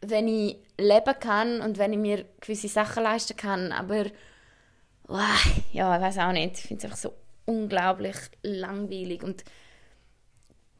wenn 0.00 0.28
ich 0.28 0.58
leben 0.76 1.18
kann 1.20 1.60
und 1.60 1.78
wenn 1.78 1.92
ich 1.92 1.98
mir 1.98 2.24
gewisse 2.40 2.68
Sachen 2.68 3.02
leisten 3.02 3.36
kann, 3.36 3.72
aber 3.72 4.06
wow, 5.04 5.20
ja, 5.72 5.96
ich 5.96 6.02
weiß 6.02 6.18
auch 6.18 6.32
nicht. 6.32 6.58
Ich 6.58 6.62
finde 6.62 6.78
es 6.78 6.84
einfach 6.84 6.98
so 6.98 7.14
unglaublich 7.46 8.16
langweilig 8.42 9.22
und 9.22 9.42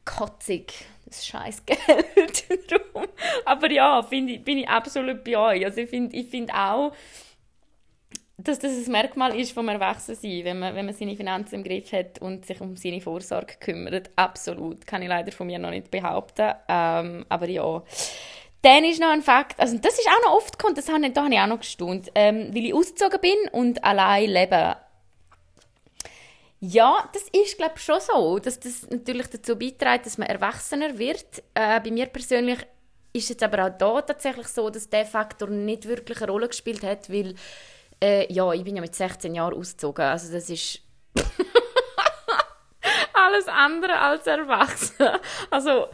kotzig, 0.05 0.73
das 1.05 1.25
scheiß 1.25 1.65
Geld. 1.65 2.45
aber 3.45 3.71
ja, 3.71 4.05
ich, 4.09 4.43
bin 4.43 4.59
ich 4.59 4.69
absolut 4.69 5.23
bei 5.23 5.37
euch. 5.37 5.65
Also 5.65 5.81
ich 5.81 5.89
finde 5.89 6.15
ich 6.15 6.27
find 6.27 6.53
auch, 6.53 6.93
dass 8.43 8.59
das 8.59 8.71
ein 8.71 8.91
Merkmal 8.91 9.37
ist 9.37 9.51
vom 9.51 9.67
Erwachsensein, 9.67 10.45
wenn 10.45 10.59
man, 10.59 10.75
wenn 10.75 10.85
man 10.85 10.95
seine 10.95 11.15
Finanzen 11.15 11.55
im 11.55 11.63
Griff 11.63 11.91
hat 11.91 12.19
und 12.19 12.45
sich 12.45 12.59
um 12.61 12.75
seine 12.77 13.01
Vorsorge 13.01 13.55
kümmert. 13.59 14.09
Absolut. 14.15 14.85
Kann 14.87 15.01
ich 15.01 15.09
leider 15.09 15.31
von 15.31 15.47
mir 15.47 15.59
noch 15.59 15.71
nicht 15.71 15.91
behaupten. 15.91 16.53
Ähm, 16.67 17.25
aber 17.27 17.49
ja. 17.49 17.83
Dann 18.61 18.83
ist 18.83 18.99
noch 18.99 19.09
ein 19.09 19.21
Fakt, 19.21 19.59
also 19.59 19.77
das 19.77 19.93
ist 19.93 20.07
auch 20.07 20.25
noch 20.25 20.35
oft 20.35 20.57
gekommen, 20.57 20.75
das 20.75 20.89
habe 20.89 21.05
ich, 21.05 21.13
da 21.13 21.23
habe 21.23 21.33
ich 21.33 21.39
auch 21.39 21.47
noch 21.47 21.59
gestaunt, 21.59 22.11
ähm, 22.13 22.53
weil 22.53 22.65
ich 22.65 22.73
ausgezogen 22.73 23.21
bin 23.21 23.37
und 23.53 23.81
allein 23.85 24.29
lebe. 24.29 24.75
Ja, 26.59 27.09
das 27.13 27.23
ist 27.31 27.57
glaube 27.57 27.75
ich 27.77 27.81
schon 27.81 28.01
so, 28.01 28.37
dass 28.39 28.59
das 28.59 28.85
natürlich 28.89 29.27
dazu 29.27 29.57
beiträgt, 29.57 30.05
dass 30.05 30.17
man 30.17 30.27
erwachsener 30.27 30.99
wird. 30.99 31.41
Äh, 31.53 31.79
bei 31.79 31.89
mir 31.89 32.07
persönlich 32.07 32.59
ist 33.13 33.31
es 33.31 33.41
aber 33.41 33.65
auch 33.65 33.77
da 33.77 34.01
tatsächlich 34.01 34.47
so, 34.47 34.69
dass 34.69 34.89
der 34.89 35.05
Faktor 35.05 35.49
nicht 35.49 35.87
wirklich 35.87 36.21
eine 36.21 36.29
Rolle 36.29 36.49
gespielt 36.49 36.83
hat, 36.83 37.09
weil 37.09 37.35
äh, 38.01 38.31
ja, 38.31 38.51
ich 38.53 38.63
bin 38.63 38.75
ja 38.75 38.81
mit 38.81 38.95
16 38.95 39.35
Jahren 39.35 39.53
ausgezogen. 39.53 40.05
Also 40.05 40.31
das 40.31 40.49
ist 40.49 40.81
alles 43.13 43.47
andere 43.47 43.99
als 43.99 44.27
erwachsen. 44.27 45.07
Also 45.49 45.87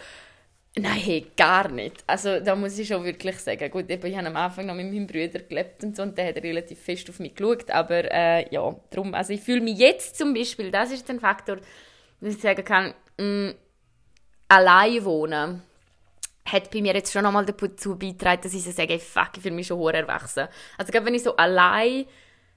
Nein, 0.77 0.99
hey, 0.99 1.25
gar 1.37 1.69
nicht. 1.69 2.03
Also 2.05 2.41
da 2.41 2.53
muss 2.53 2.77
ich 2.77 2.89
schon 2.89 3.05
wirklich 3.05 3.37
sagen, 3.39 3.71
gut, 3.71 3.89
ich 3.89 4.17
habe 4.17 4.27
am 4.27 4.35
Anfang 4.35 4.65
noch 4.65 4.75
mit 4.75 4.91
meinem 4.91 5.07
Bruder 5.07 5.39
gelebt 5.39 5.81
und 5.85 5.95
so 5.95 6.03
und 6.03 6.17
der 6.17 6.27
hat 6.27 6.43
relativ 6.43 6.81
fest 6.81 7.09
auf 7.09 7.19
mich 7.19 7.33
geschaut, 7.33 7.71
aber 7.71 8.11
äh, 8.11 8.53
ja, 8.53 8.75
darum, 8.89 9.13
also 9.13 9.31
ich 9.31 9.39
fühle 9.39 9.61
mich 9.61 9.77
jetzt 9.77 10.17
zum 10.17 10.33
Beispiel, 10.33 10.71
das 10.71 10.91
ist 10.91 11.09
ein 11.09 11.21
Faktor, 11.21 11.59
dass 12.19 12.35
ich 12.35 12.41
sagen 12.41 12.65
kann, 12.65 12.93
mh, 13.17 13.51
mm, 13.51 13.55
allein 14.49 15.05
wohnen 15.05 15.61
hat 16.45 16.71
bei 16.71 16.81
mir 16.81 16.93
jetzt 16.93 17.11
schon 17.11 17.23
nochmal 17.23 17.45
dazu 17.45 17.97
beigetragen, 17.97 18.41
dass 18.43 18.53
ich 18.53 18.63
so 18.63 18.71
sage, 18.71 18.99
fuck, 18.99 19.31
ich 19.35 19.41
fühle 19.41 19.55
mich 19.55 19.67
schon 19.67 19.77
hoch 19.77 19.89
erwachsen. 19.89 20.47
Also 20.77 20.91
gerade 20.91 21.05
wenn 21.05 21.15
ich 21.15 21.23
so 21.23 21.35
allein 21.35 22.05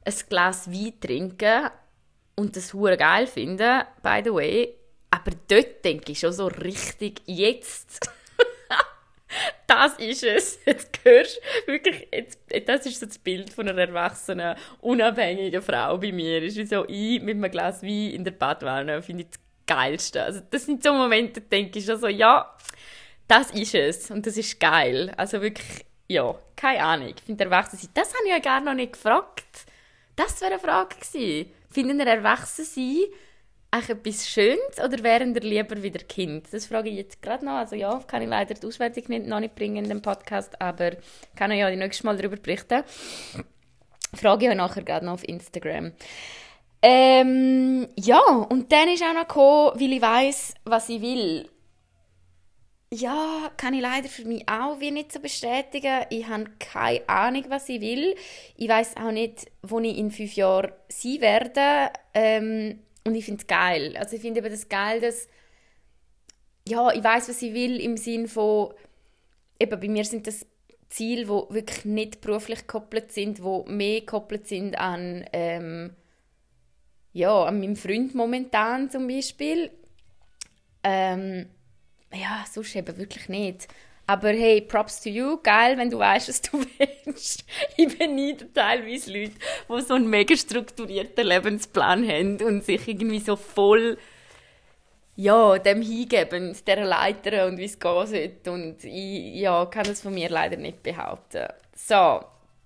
ein 0.05 0.15
Glas 0.29 0.71
Wein 0.71 0.93
trinke 1.01 1.71
und 2.37 2.55
das 2.57 2.75
hure 2.75 2.97
geil 2.97 3.27
finde, 3.27 3.87
by 4.03 4.21
the 4.25 4.33
way, 4.33 4.75
aber 5.11 5.33
dort 5.49 5.85
denke 5.85 6.13
ich 6.13 6.19
schon 6.19 6.33
so 6.33 6.47
richtig, 6.47 7.23
jetzt 7.27 8.11
das 9.67 9.95
ist 9.95 10.23
es. 10.23 10.59
Jetzt 10.67 11.01
hörst 11.05 11.41
wirklich, 11.67 12.09
jetzt, 12.13 12.41
das 12.67 12.87
ist 12.87 13.01
so 13.01 13.07
das 13.07 13.19
Bild 13.19 13.53
von 13.53 13.69
einer 13.69 13.81
erwachsenen, 13.81 14.57
unabhängigen 14.81 15.63
Frau 15.63 15.99
bei 15.99 16.13
mir. 16.13 16.43
Ist 16.43 16.57
wie 16.57 16.67
so 16.67 16.85
ich 16.87 17.23
mit 17.23 17.37
einem 17.37 17.51
Glas 17.51 17.83
Wein 17.83 18.11
in 18.11 18.25
der 18.25 18.33
Badwanne, 18.33 19.03
finde 19.03 19.25
ich 19.25 19.31
das 19.31 19.41
Geilste. 19.67 20.23
Also 20.23 20.41
das 20.51 20.67
sind 20.67 20.83
so 20.83 20.93
Momente, 20.93 21.41
denke 21.41 21.79
ich 21.79 21.85
schon 21.85 21.99
so, 21.99 22.09
ja, 22.09 22.55
das 23.29 23.51
ist 23.51 23.75
es 23.75 24.11
und 24.11 24.27
das 24.27 24.37
ist 24.37 24.59
geil. 24.59 25.13
Also 25.17 25.41
wirklich, 25.41 25.87
ja, 26.09 26.35
keine 26.57 26.83
Ahnung. 26.83 27.15
Ich 27.17 27.23
finde 27.23 27.45
erwachsen 27.45 27.79
sein, 27.79 27.91
das 27.95 28.09
habe 28.15 28.25
ich 28.25 28.33
ja 28.33 28.39
gar 28.41 28.61
noch 28.61 28.75
nicht 28.75 28.95
gefragt. 28.95 29.67
Das 30.17 30.41
wäre 30.41 30.53
eine 30.53 30.61
Frage 30.61 30.97
gewesen. 30.97 31.51
Finden 31.71 32.01
ihr 32.01 32.07
erwachsen 32.07 32.65
sein 32.65 33.05
eigentlich 33.71 33.99
etwas 33.99 34.29
Schönes 34.29 34.79
oder 34.83 35.03
wären 35.03 35.35
ihr 35.35 35.43
lieber 35.43 35.83
wieder 35.83 36.01
Kind? 36.01 36.47
Das 36.53 36.67
frage 36.67 36.89
ich 36.89 36.97
jetzt 36.97 37.21
gerade 37.21 37.45
noch. 37.45 37.53
Also 37.53 37.77
ja, 37.77 38.01
kann 38.07 38.23
ich 38.23 38.29
leider 38.29 38.55
die 38.55 38.67
Auswertung 38.67 39.05
nicht, 39.09 39.27
noch 39.27 39.41
nicht 39.41 39.55
bringen 39.55 39.85
in 39.85 39.91
dem 39.91 40.03
Podcast, 40.03 40.61
aber 40.61 40.93
kann 41.37 41.51
ich 41.51 41.59
ja 41.59 41.71
nächstes 41.71 42.05
Mal 42.05 42.17
darüber 42.17 42.37
berichten. 42.37 42.83
Frage 44.15 44.47
ich 44.47 44.51
euch 44.51 44.57
nachher 44.57 44.83
gerade 44.83 45.05
noch 45.05 45.15
auf 45.15 45.29
Instagram. 45.29 45.93
Ähm, 46.81 47.89
ja, 47.97 48.21
und 48.21 48.73
dann 48.73 48.89
ist 48.89 49.03
auch 49.03 49.13
noch 49.13 49.29
gekommen, 49.29 49.81
weil 49.81 49.93
ich 49.93 50.03
weiss, 50.03 50.55
was 50.65 50.89
ich 50.89 51.03
will. 51.03 51.49
Ja, 52.91 53.51
kann 53.59 53.75
ich 53.75 53.83
leider 53.83 54.09
für 54.09 54.25
mich 54.25 54.49
auch 54.49 54.81
wie 54.81 54.91
nicht 54.91 55.13
so 55.13 55.21
bestätigen. 55.21 56.07
Ich 56.09 56.27
habe 56.27 56.47
keine 56.59 57.07
Ahnung, 57.07 57.45
was 57.49 57.69
ich 57.69 57.83
will. 57.83 58.15
Ich 58.57 58.69
weiß 58.69 58.97
auch 58.97 59.11
nicht, 59.11 59.51
wo 59.63 59.79
ich 59.81 59.99
in 59.99 60.11
fünf 60.11 60.35
Jahren 60.35 60.73
sein 60.89 61.21
werde. 61.21 61.93
Ähm, 62.15 62.79
und 63.05 63.15
ich 63.15 63.27
finde 63.27 63.43
es 63.43 63.47
geil. 63.47 63.95
Also 63.99 64.17
ich 64.17 64.23
finde 64.23 64.41
eben 64.41 64.51
das 64.51 64.69
geil, 64.69 65.01
dass 65.01 65.29
ja, 66.67 66.91
ich 66.93 67.05
weiß, 67.05 67.29
was 67.29 67.43
ich 67.43 67.53
will 67.53 67.79
im 67.81 67.97
Sinn 67.97 68.27
von 68.27 68.73
eben 69.61 69.81
bei 69.81 69.89
mir 69.89 70.05
sind 70.05 70.27
das 70.27 70.47
Ziele, 70.89 71.25
die 71.25 71.55
wirklich 71.55 71.85
nicht 71.85 72.21
beruflich 72.23 72.61
gekoppelt 72.61 73.13
sind, 73.13 73.39
die 73.39 73.63
mehr 73.71 74.01
gekoppelt 74.01 74.47
sind 74.47 74.79
an 74.79 75.27
ähm, 75.33 75.95
ja, 77.13 77.45
an 77.45 77.61
meinem 77.61 77.77
Freund 77.77 78.15
momentan 78.15 78.91
zum 78.91 79.09
Beispiel. 79.09 79.71
Ähm, 80.85 81.47
ja, 82.13 82.45
sonst 82.51 82.75
eben 82.77 82.97
wirklich 82.97 83.29
nicht. 83.29 83.69
Aber 84.07 84.29
hey, 84.31 84.63
Props 84.63 85.03
to 85.03 85.11
you, 85.11 85.37
geil, 85.43 85.77
wenn 85.77 85.91
du 85.91 85.99
weißt, 85.99 86.29
was 86.29 86.41
du 86.41 86.65
willst. 87.05 87.45
ich 87.77 87.99
beneide 87.99 88.51
teilweise 88.53 89.13
Leute, 89.13 89.35
die 89.69 89.83
so 89.83 89.95
einen 89.95 90.09
mega 90.09 90.35
strukturierten 90.35 91.27
Lebensplan 91.27 92.09
haben 92.09 92.41
und 92.43 92.65
sich 92.65 92.89
irgendwie 92.89 93.21
so 93.21 93.37
voll 93.37 93.99
ja, 95.15 95.59
dem 95.59 95.83
hingeben, 95.83 96.57
der 96.65 96.85
Leiter 96.85 97.49
und 97.49 97.59
wie 97.59 97.65
es 97.65 97.79
gehen 97.79 98.07
sollte. 98.07 98.53
Und 98.53 98.85
ich 98.85 99.35
ja, 99.35 99.67
kann 99.67 99.85
das 99.85 100.01
von 100.01 100.15
mir 100.15 100.31
leider 100.31 100.57
nicht 100.57 100.83
behaupten. 100.83 101.49
So, 101.75 102.25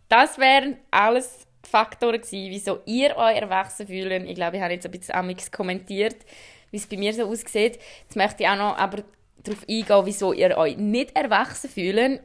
das 0.08 0.38
wären 0.38 0.76
alles 0.90 1.46
Faktoren 1.68 2.20
gewesen, 2.20 2.50
wieso 2.50 2.80
ihr 2.84 3.16
euch 3.16 3.36
erwachsen 3.36 3.86
fühlen. 3.86 4.28
Ich 4.28 4.34
glaube, 4.34 4.58
ich 4.58 4.62
habe 4.62 4.74
jetzt 4.74 4.84
ein 4.84 4.92
bisschen 4.92 5.14
amix 5.14 5.50
kommentiert, 5.50 6.16
wie 6.70 6.76
es 6.76 6.86
bei 6.86 6.98
mir 6.98 7.14
so 7.14 7.26
aussieht. 7.26 7.80
Jetzt 8.02 8.16
möchte 8.16 8.42
ich 8.42 8.48
auch 8.48 8.56
noch 8.56 8.76
aber 8.76 9.02
darauf 9.44 9.62
eingehen, 9.68 10.06
wieso 10.06 10.32
ihr 10.32 10.56
euch 10.56 10.76
nicht 10.76 11.16
erwachsen 11.16 11.70
fühlen. 11.70 12.20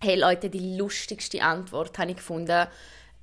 Hey 0.00 0.16
Leute, 0.16 0.50
die 0.50 0.76
lustigste 0.76 1.42
Antwort 1.42 1.98
habe 1.98 2.10
ich 2.10 2.16
gefunden. 2.16 2.66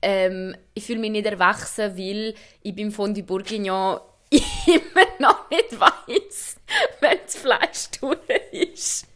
Ähm, 0.02 0.56
ich 0.74 0.86
fühle 0.86 1.00
mich 1.00 1.12
nicht 1.12 1.26
erwachsen, 1.28 1.96
weil 1.98 2.34
ich 2.64 2.76
beim 2.76 2.92
Fondue 2.92 3.24
Bourguignon 3.24 4.00
immer 4.32 5.06
noch 5.20 5.50
nicht 5.50 5.80
weiß, 5.80 6.58
wenn 7.00 7.20
das 7.24 7.36
Fleisch 7.36 7.92
durch 8.00 8.18
ist. 8.52 9.08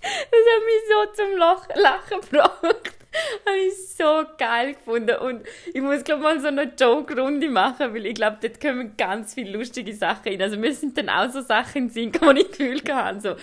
das 0.00 0.10
hat 0.10 0.64
mich 0.64 0.82
so 0.88 1.22
zum 1.22 1.36
Lachen 1.36 2.20
gebracht. 2.20 3.03
habe 3.46 3.58
ich 3.58 3.74
so 3.96 4.24
geil 4.38 4.74
gefunden. 4.74 5.16
Und 5.16 5.46
ich 5.72 5.80
muss, 5.80 6.04
glaube 6.04 6.22
mal 6.22 6.40
so 6.40 6.48
eine 6.48 6.72
Joke-Runde 6.78 7.48
machen, 7.48 7.94
weil 7.94 8.06
ich 8.06 8.14
glaube, 8.14 8.38
dort 8.40 8.60
kommen 8.60 8.96
ganz 8.96 9.34
viele 9.34 9.56
lustige 9.56 9.94
Sachen 9.94 10.28
rein. 10.28 10.42
Also 10.42 10.60
sind 10.74 10.98
dann 10.98 11.08
auch 11.08 11.30
so 11.30 11.40
Sachen 11.40 11.90
in 11.94 12.14
wo 12.14 12.30
ich 12.36 12.48
Gefühl 12.48 12.80
hatte, 12.92 13.20
so, 13.20 13.36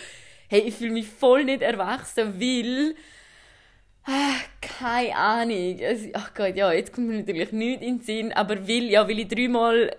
hey, 0.49 0.61
ich 0.61 0.75
fühle 0.75 0.91
mich 0.91 1.07
voll 1.07 1.45
nicht 1.45 1.61
erwachsen, 1.61 2.39
weil... 2.39 2.95
Ah, 4.03 4.33
keine 4.61 5.15
Ahnung. 5.15 5.79
Also, 5.79 6.09
ach 6.13 6.33
Gott, 6.33 6.55
ja, 6.55 6.71
jetzt 6.71 6.91
kommt 6.91 7.07
mir 7.07 7.19
natürlich 7.19 7.51
nichts 7.51 7.85
in 7.85 7.97
den 7.97 8.03
Sinn, 8.03 8.33
aber 8.33 8.67
weil, 8.67 8.85
ja, 8.85 9.07
weil 9.07 9.19
ich 9.19 9.27
dreimal 9.27 9.91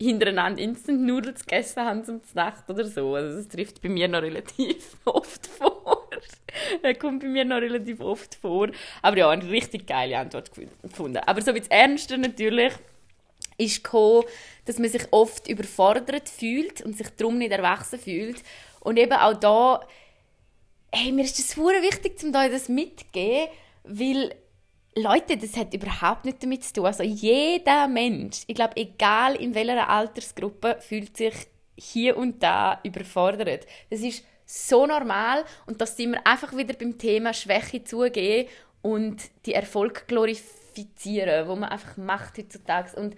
hintereinander 0.00 0.60
Instant 0.62 1.02
Noodles 1.02 1.46
gegessen 1.46 1.84
habe 1.84 2.02
zum 2.02 2.20
Nacht 2.34 2.68
oder 2.68 2.84
so. 2.84 3.14
Also 3.14 3.38
das 3.38 3.48
trifft 3.48 3.80
bei 3.82 3.88
mir 3.88 4.08
noch 4.08 4.22
relativ 4.22 4.96
oft 5.04 5.46
vor. 5.46 6.08
das 6.82 6.98
kommt 6.98 7.20
bei 7.20 7.28
mir 7.28 7.44
noch 7.44 7.56
relativ 7.56 8.00
oft 8.00 8.34
vor. 8.34 8.68
Aber 9.02 9.16
ja, 9.16 9.30
eine 9.30 9.48
richtig 9.48 9.86
geile 9.86 10.18
Antwort 10.18 10.50
gefunden. 10.82 11.18
Aber 11.18 11.40
so 11.40 11.54
wie 11.54 11.60
das 11.60 11.68
Ernste 11.68 12.18
natürlich 12.18 12.72
ist 13.56 13.84
gekommen, 13.84 14.24
dass 14.64 14.78
man 14.78 14.88
sich 14.88 15.06
oft 15.12 15.48
überfordert 15.48 16.28
fühlt 16.28 16.82
und 16.82 16.96
sich 16.96 17.08
darum 17.16 17.38
nicht 17.38 17.52
erwachsen 17.52 17.98
fühlt. 17.98 18.42
Und 18.80 18.98
eben 18.98 19.12
auch 19.12 19.34
da, 19.34 19.80
hey, 20.92 21.12
mir 21.12 21.24
ist 21.24 21.38
das 21.38 21.50
sehr 21.50 21.82
wichtig, 21.82 22.22
um 22.24 22.34
euch 22.34 22.50
das 22.50 22.68
mitzugeben, 22.68 23.48
weil 23.84 24.34
Leute, 24.96 25.36
das 25.36 25.56
hat 25.56 25.74
überhaupt 25.74 26.24
nichts 26.24 26.40
damit 26.40 26.64
zu 26.64 26.72
tun. 26.72 26.86
Also 26.86 27.02
jeder 27.02 27.88
Mensch, 27.88 28.42
ich 28.46 28.54
glaube, 28.54 28.76
egal 28.76 29.34
in 29.36 29.54
welcher 29.54 29.88
Altersgruppe, 29.88 30.78
fühlt 30.80 31.16
sich 31.16 31.34
hier 31.76 32.16
und 32.16 32.42
da 32.42 32.80
überfordert. 32.84 33.66
Das 33.90 34.00
ist 34.00 34.24
so 34.46 34.86
normal 34.86 35.44
und 35.66 35.80
das 35.80 35.96
sind 35.96 36.12
wir 36.12 36.26
einfach 36.26 36.56
wieder 36.56 36.74
beim 36.74 36.98
Thema 36.98 37.32
Schwäche 37.32 37.82
zugehen 37.82 38.48
und 38.82 39.16
die 39.46 39.54
Erfolg 39.54 40.06
glorifizieren, 40.06 41.48
wo 41.48 41.56
man 41.56 41.70
einfach 41.70 41.96
macht 41.96 42.38
heutzutage. 42.38 42.94
Und 43.00 43.16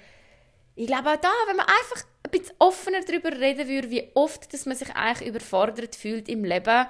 ich 0.76 0.86
glaube 0.86 1.10
auch 1.10 1.16
da, 1.16 1.30
wenn 1.48 1.56
man 1.56 1.66
einfach 1.66 2.06
ein 2.22 2.30
bisschen 2.30 2.56
offener 2.58 3.00
darüber 3.00 3.32
reden 3.32 3.68
würde, 3.68 3.90
wie 3.90 4.08
oft 4.14 4.52
dass 4.52 4.66
man 4.66 4.76
sich 4.76 4.94
eigentlich 4.94 5.28
überfordert 5.28 5.96
fühlt 5.96 6.28
im 6.28 6.44
Leben. 6.44 6.86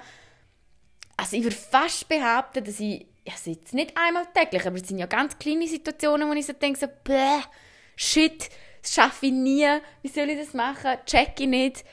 Also 1.17 1.35
ich 1.35 1.43
würde 1.43 1.55
fast 1.55 2.07
behaupten, 2.07 2.63
dass 2.63 2.79
ich, 2.79 3.07
ja, 3.27 3.33
jetzt 3.43 3.73
nicht 3.73 3.93
einmal 3.97 4.25
täglich, 4.33 4.65
aber 4.65 4.77
es 4.77 4.87
sind 4.87 4.99
ja 4.99 5.05
ganz 5.05 5.37
kleine 5.37 5.67
Situationen, 5.67 6.29
wo 6.29 6.33
ich 6.33 6.45
so 6.45 6.53
denke, 6.53 6.79
so, 6.79 6.87
bäh, 7.03 7.41
shit, 7.97 8.49
das 8.81 8.93
schaffe 8.93 9.25
ich 9.25 9.33
nie, 9.33 9.67
wie 10.01 10.07
soll 10.07 10.29
ich 10.29 10.39
das 10.39 10.53
machen, 10.53 10.97
check 11.05 11.39
ich 11.39 11.47
nicht. 11.47 11.83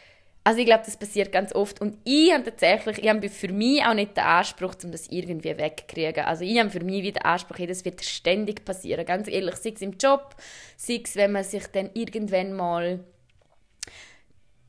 Also 0.46 0.60
ich 0.60 0.66
glaube, 0.66 0.84
das 0.84 0.96
passiert 0.98 1.32
ganz 1.32 1.54
oft. 1.54 1.80
Und 1.80 1.96
ich 2.04 2.32
habe 2.32 2.44
tatsächlich, 2.44 2.98
ich 2.98 3.08
habe 3.08 3.28
für 3.30 3.48
mich 3.48 3.82
auch 3.82 3.94
nicht 3.94 4.16
den 4.16 4.24
Anspruch, 4.24 4.74
um 4.84 4.92
das 4.92 5.08
irgendwie 5.08 5.56
wegzukriegen. 5.56 6.24
Also 6.24 6.44
ich 6.44 6.58
habe 6.58 6.68
für 6.68 6.84
mich 6.84 7.02
wieder 7.02 7.18
den 7.18 7.24
Anspruch, 7.24 7.66
das 7.66 7.84
wird 7.86 8.04
ständig 8.04 8.62
passieren. 8.64 9.06
Ganz 9.06 9.26
ehrlich, 9.26 9.56
sei 9.56 9.72
es 9.74 9.80
im 9.80 9.92
Job, 9.92 10.36
sei 10.76 11.00
es, 11.02 11.16
wenn 11.16 11.32
man 11.32 11.44
sich 11.44 11.66
dann 11.68 11.90
irgendwann 11.94 12.52
mal 12.52 13.00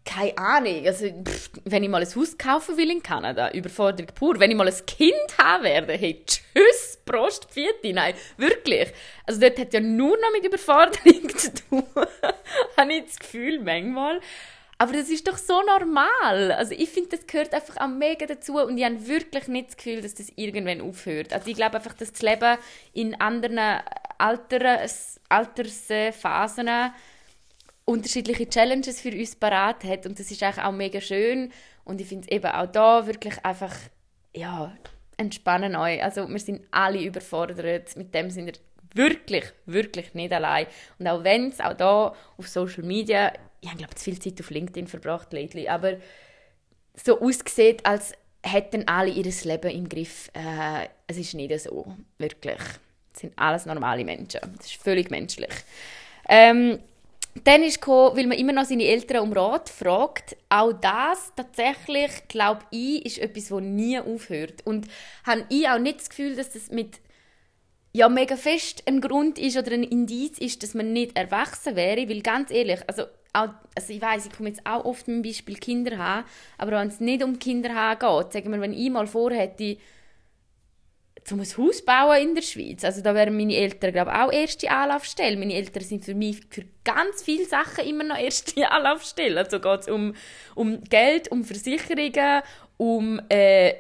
keine 0.06 0.38
Ahnung, 0.38 0.86
also 0.86 1.08
pff, 1.08 1.50
wenn 1.66 1.84
ich 1.84 1.90
mal 1.90 2.02
ein 2.02 2.16
Haus 2.16 2.38
kaufen 2.38 2.78
will 2.78 2.92
in 2.92 3.02
Kanada, 3.02 3.52
Überforderung 3.52 4.14
pur. 4.14 4.40
Wenn 4.40 4.52
ich 4.52 4.58
mal 4.58 4.68
ein 4.68 4.86
Kind 4.86 5.38
haben 5.40 5.64
werde, 5.64 5.94
hey, 5.94 6.24
tschüss, 6.26 7.00
Prost, 7.06 7.46
Pfiati, 7.52 7.92
nein, 7.92 8.14
wirklich. 8.38 8.94
Also 9.26 9.42
dort 9.42 9.58
hat 9.58 9.74
ja 9.74 9.80
nur 9.80 10.16
noch 10.18 10.32
mit 10.32 10.46
Überforderung 10.46 11.30
zu 11.38 11.54
tun, 11.54 11.84
habe 12.78 12.94
ich 12.94 13.06
das 13.06 13.20
Gefühl 13.20 13.60
manchmal. 13.60 14.22
Aber 14.78 14.94
das 14.94 15.10
ist 15.10 15.28
doch 15.28 15.38
so 15.38 15.62
normal. 15.62 16.52
Also 16.52 16.74
ich 16.78 16.90
finde, 16.90 17.18
das 17.18 17.26
gehört 17.26 17.54
einfach 17.54 17.78
auch 17.78 17.88
mega 17.88 18.26
dazu 18.26 18.60
und 18.60 18.78
ich 18.78 18.84
habe 18.84 19.08
wirklich 19.08 19.48
nicht 19.48 19.70
das 19.70 19.78
Gefühl, 19.78 20.02
dass 20.02 20.16
das 20.16 20.32
irgendwann 20.36 20.82
aufhört. 20.82 21.34
Also 21.34 21.50
ich 21.50 21.56
glaube 21.56 21.78
einfach, 21.78 21.94
dass 21.94 22.12
das 22.12 22.22
Leben 22.22 22.58
in 22.94 23.20
anderen 23.20 23.82
Alters, 24.18 25.20
Altersphasen 25.30 26.70
unterschiedliche 27.86 28.50
Challenges 28.50 29.00
für 29.02 29.12
uns 29.12 29.36
parat 29.36 29.84
hat 29.84 30.06
und 30.06 30.20
das 30.20 30.32
ist 30.32 30.44
auch 30.44 30.72
mega 30.72 31.00
schön 31.00 31.52
und 31.84 32.02
ich 32.02 32.08
finde 32.08 32.28
es 32.28 32.36
eben 32.36 32.52
auch 32.52 32.68
da 32.68 33.06
wirklich 33.06 33.44
einfach, 33.46 33.74
ja, 34.36 34.76
entspannen 35.18 35.76
euch. 35.76 36.04
Also 36.04 36.28
wir 36.28 36.40
sind 36.40 36.66
alle 36.72 37.02
überfordert, 37.02 37.96
mit 37.96 38.14
dem 38.14 38.30
sind 38.30 38.48
wir 38.48 38.54
wirklich, 38.94 39.46
wirklich 39.66 40.14
nicht 40.14 40.34
allein. 40.34 40.68
Und 41.00 41.08
auch 41.08 41.24
wenn 41.24 41.50
es 41.50 41.60
auch 41.60 41.74
da 41.74 42.16
auf 42.38 42.48
Social 42.48 42.84
Media 42.84 43.32
ich 43.66 43.72
habe, 43.72 43.80
glaube 43.80 43.96
zu 43.96 44.04
viel 44.04 44.20
Zeit 44.20 44.40
auf 44.40 44.50
LinkedIn 44.50 44.88
verbracht 44.88 45.34
lately, 45.34 45.68
aber 45.68 45.98
so 46.94 47.20
aussieht, 47.20 47.86
als 47.86 48.14
hätten 48.44 48.88
alle 48.88 49.10
ihr 49.10 49.24
Leben 49.24 49.72
im 49.72 49.90
Griff. 49.90 50.30
Äh, 50.34 50.88
es 51.08 51.18
ist 51.18 51.34
nicht 51.34 51.60
so, 51.60 51.96
wirklich. 52.18 52.60
Es 53.14 53.22
sind 53.22 53.34
alles 53.38 53.66
normale 53.66 54.06
Menschen. 54.06 54.40
Das 54.58 54.68
ist 54.68 54.76
völlig 54.76 55.10
menschlich. 55.10 55.52
Ähm, 56.30 56.80
dann 57.44 57.64
ist 57.64 57.82
gekommen, 57.82 58.18
weil 58.18 58.28
man 58.28 58.38
immer 58.38 58.54
noch 58.54 58.66
seine 58.66 58.86
Eltern 58.86 59.24
um 59.24 59.34
Rat 59.34 59.70
fragt. 59.70 60.38
Auch 60.50 60.74
das 60.74 61.34
tatsächlich, 61.36 62.12
glaube 62.28 62.62
ich, 62.72 63.06
ist 63.06 63.20
etwas, 63.20 63.50
das 63.50 63.62
nie 63.62 64.00
aufhört. 64.00 64.66
Und 64.66 64.88
habe 65.26 65.46
ich 65.50 65.68
auch 65.68 65.78
nicht 65.78 66.00
das 66.00 66.10
Gefühl, 66.10 66.36
dass 66.36 66.52
das 66.52 66.72
mit 66.72 67.00
ja 67.92 68.10
mega 68.10 68.36
fest 68.36 68.84
ein 68.88 69.00
Grund 69.00 69.40
ist 69.40 69.58
oder 69.58 69.72
ein 69.72 69.84
Indiz 69.84 70.38
ist, 70.38 70.64
dass 70.64 70.74
man 70.74 70.92
nicht 70.92 71.18
erwachsen 71.18 71.76
wäre, 71.76 72.10
weil 72.10 72.22
ganz 72.22 72.52
ehrlich, 72.52 72.82
also 72.88 73.04
auch, 73.32 73.50
also 73.76 73.94
ich 73.94 74.02
weiß, 74.02 74.26
ich 74.26 74.34
komme 74.34 74.50
jetzt 74.50 74.66
auch 74.66 74.84
oft 74.84 75.08
mit 75.08 75.18
dem 75.18 75.22
Beispiel 75.24 75.56
Kinder 75.56 75.98
haben, 75.98 76.26
aber 76.58 76.72
wenn 76.72 76.88
es 76.88 77.00
nicht 77.00 77.24
um 77.24 77.40
Kinder 77.40 77.74
haben 77.74 78.00
geht, 78.00 78.34
sagen 78.34 78.52
wir, 78.52 78.62
wenn 78.62 78.74
ich 78.74 78.90
mal 78.90 79.08
vorhätte, 79.08 79.78
zum 81.26 81.40
ein 81.40 81.58
Haus 81.58 81.84
bauen 81.84 82.22
in 82.22 82.36
der 82.36 82.44
Schweiz. 82.44 82.84
Also 82.84 83.02
da 83.02 83.16
wären 83.16 83.36
meine 83.36 83.56
Eltern, 83.56 83.92
glaube 83.92 84.14
auch 84.14 84.32
erste 84.32 84.70
Anlaufstelle. 84.70 85.36
Meine 85.38 85.56
Eltern 85.56 85.84
sind 85.84 86.06
für 86.06 86.14
mich 86.14 86.42
für 86.52 86.66
ganz 86.84 87.24
viele 87.24 87.46
Sachen 87.46 87.86
immer 87.86 88.04
noch 88.04 88.18
erste 88.18 88.70
Anlaufstelle. 88.72 89.40
Also 89.40 89.60
geht 89.60 89.82
es 89.82 89.88
um, 89.90 90.14
um 90.54 90.84
Geld, 90.84 91.32
um 91.32 91.44
Versicherungen, 91.44 92.44
um 92.78 93.20
äh, 93.30 93.74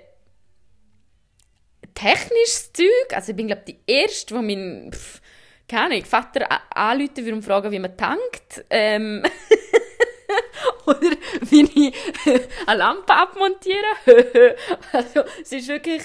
technisches 1.94 2.74
Zeug. 2.74 3.14
Also 3.14 3.32
ich 3.32 3.36
bin, 3.36 3.48
glaube 3.48 3.64
die 3.68 3.80
Erste, 3.88 4.34
die 4.34 4.42
mein... 4.42 4.92
Pff, 4.92 5.22
keine 5.68 5.96
Ahnung, 5.96 6.06
Vater 6.06 6.48
anrufen 6.76 7.18
würde 7.18 7.34
und 7.36 7.42
fragen, 7.44 7.72
wie 7.72 7.80
man 7.80 7.98
tankt. 7.98 8.66
Ähm 8.70 9.24
Oder 10.86 11.12
wie 11.42 11.64
ich 11.64 11.96
eine 12.68 12.78
Lampe 12.78 13.14
abmontiere. 13.14 14.56
also, 14.92 15.22
es 15.42 15.52
ist 15.52 15.68
wirklich 15.68 16.04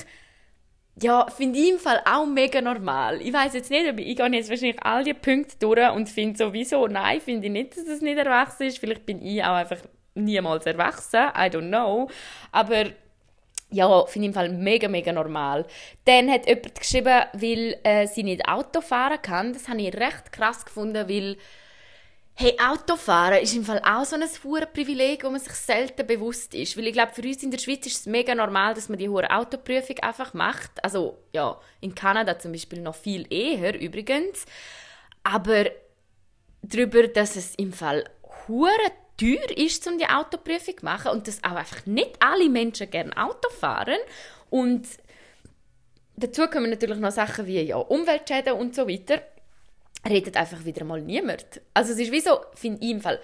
ja, 0.96 1.26
finde 1.28 1.58
ich 1.58 1.70
im 1.70 1.78
Fall 1.78 2.02
auch 2.04 2.26
mega 2.26 2.60
normal. 2.60 3.20
Ich 3.22 3.32
weiß 3.32 3.54
jetzt 3.54 3.70
nicht, 3.70 3.88
aber 3.88 4.00
ich 4.00 4.16
gehe 4.16 4.26
jetzt 4.32 4.50
wahrscheinlich 4.50 4.82
all 4.82 5.04
die 5.04 5.14
Punkte 5.14 5.56
durch 5.58 5.90
und 5.92 6.08
finde 6.08 6.38
sowieso, 6.38 6.86
nein, 6.86 7.20
finde 7.20 7.46
ich 7.46 7.52
nicht, 7.52 7.76
dass 7.76 7.86
es 7.86 8.00
nicht 8.02 8.18
erwachsen 8.18 8.66
ist. 8.66 8.78
Vielleicht 8.78 9.06
bin 9.06 9.24
ich 9.24 9.42
auch 9.42 9.54
einfach 9.54 9.78
niemals 10.14 10.66
erwachsen, 10.66 11.20
I 11.34 11.48
don't 11.48 11.68
know. 11.68 12.08
Aber 12.52 12.86
ja, 13.70 14.04
finde 14.06 14.26
ich 14.26 14.30
im 14.30 14.34
Fall 14.34 14.48
mega, 14.50 14.88
mega 14.88 15.12
normal. 15.12 15.66
Dann 16.04 16.30
hat 16.30 16.46
jemand 16.46 16.74
geschrieben, 16.74 17.22
weil 17.32 17.76
äh, 17.84 18.06
sie 18.06 18.24
nicht 18.24 18.48
Auto 18.48 18.80
fahren 18.80 19.22
kann. 19.22 19.52
Das 19.52 19.68
habe 19.68 19.80
ich 19.80 19.94
recht 19.94 20.32
krass 20.32 20.64
gefunden, 20.64 21.08
weil 21.08 21.36
Hey, 22.42 22.56
Autofahren 22.58 23.42
ist 23.42 23.54
im 23.54 23.66
Fall 23.66 23.82
auch 23.84 24.06
so 24.06 24.16
ein 24.16 24.22
hohes 24.22 24.66
Privileg, 24.72 25.24
wo 25.24 25.28
man 25.28 25.40
sich 25.40 25.52
selten 25.52 26.06
bewusst 26.06 26.54
ist. 26.54 26.74
Weil 26.74 26.86
ich 26.86 26.94
glaube, 26.94 27.12
für 27.12 27.20
uns 27.20 27.42
in 27.42 27.50
der 27.50 27.58
Schweiz 27.58 27.84
ist 27.84 27.98
es 27.98 28.06
mega 28.06 28.34
normal, 28.34 28.72
dass 28.72 28.88
man 28.88 28.98
die 28.98 29.10
hohe 29.10 29.30
Autoprüfung 29.30 29.98
einfach 29.98 30.32
macht. 30.32 30.82
Also, 30.82 31.18
ja, 31.34 31.60
in 31.82 31.94
Kanada 31.94 32.38
zum 32.38 32.52
Beispiel 32.52 32.80
noch 32.80 32.94
viel 32.94 33.30
eher 33.30 33.78
übrigens. 33.78 34.46
Aber 35.22 35.66
darüber, 36.62 37.08
dass 37.08 37.36
es 37.36 37.54
im 37.56 37.74
Fall 37.74 38.08
hure 38.48 38.70
teuer 39.18 39.58
ist, 39.58 39.86
um 39.86 39.98
die 39.98 40.06
Autoprüfung 40.08 40.78
zu 40.78 40.84
machen 40.86 41.10
und 41.10 41.28
dass 41.28 41.44
auch 41.44 41.56
einfach 41.56 41.84
nicht 41.84 42.16
alle 42.20 42.48
Menschen 42.48 42.88
gerne 42.88 43.14
Auto 43.18 43.50
fahren. 43.50 43.98
Und 44.48 44.88
dazu 46.16 46.46
kommen 46.46 46.70
natürlich 46.70 47.00
noch 47.00 47.12
Sachen 47.12 47.46
wie 47.46 47.60
ja, 47.60 47.76
Umweltschäden 47.76 48.54
und 48.54 48.74
so 48.74 48.88
weiter 48.88 49.20
redet 50.08 50.36
einfach 50.36 50.64
wieder 50.64 50.84
mal 50.84 51.00
niemand. 51.00 51.60
Also 51.74 51.92
es 51.92 51.98
ist 51.98 52.12
wie 52.12 52.20
so, 52.20 52.40
finde 52.54 52.84
ich 52.84 53.02
Fall 53.02 53.20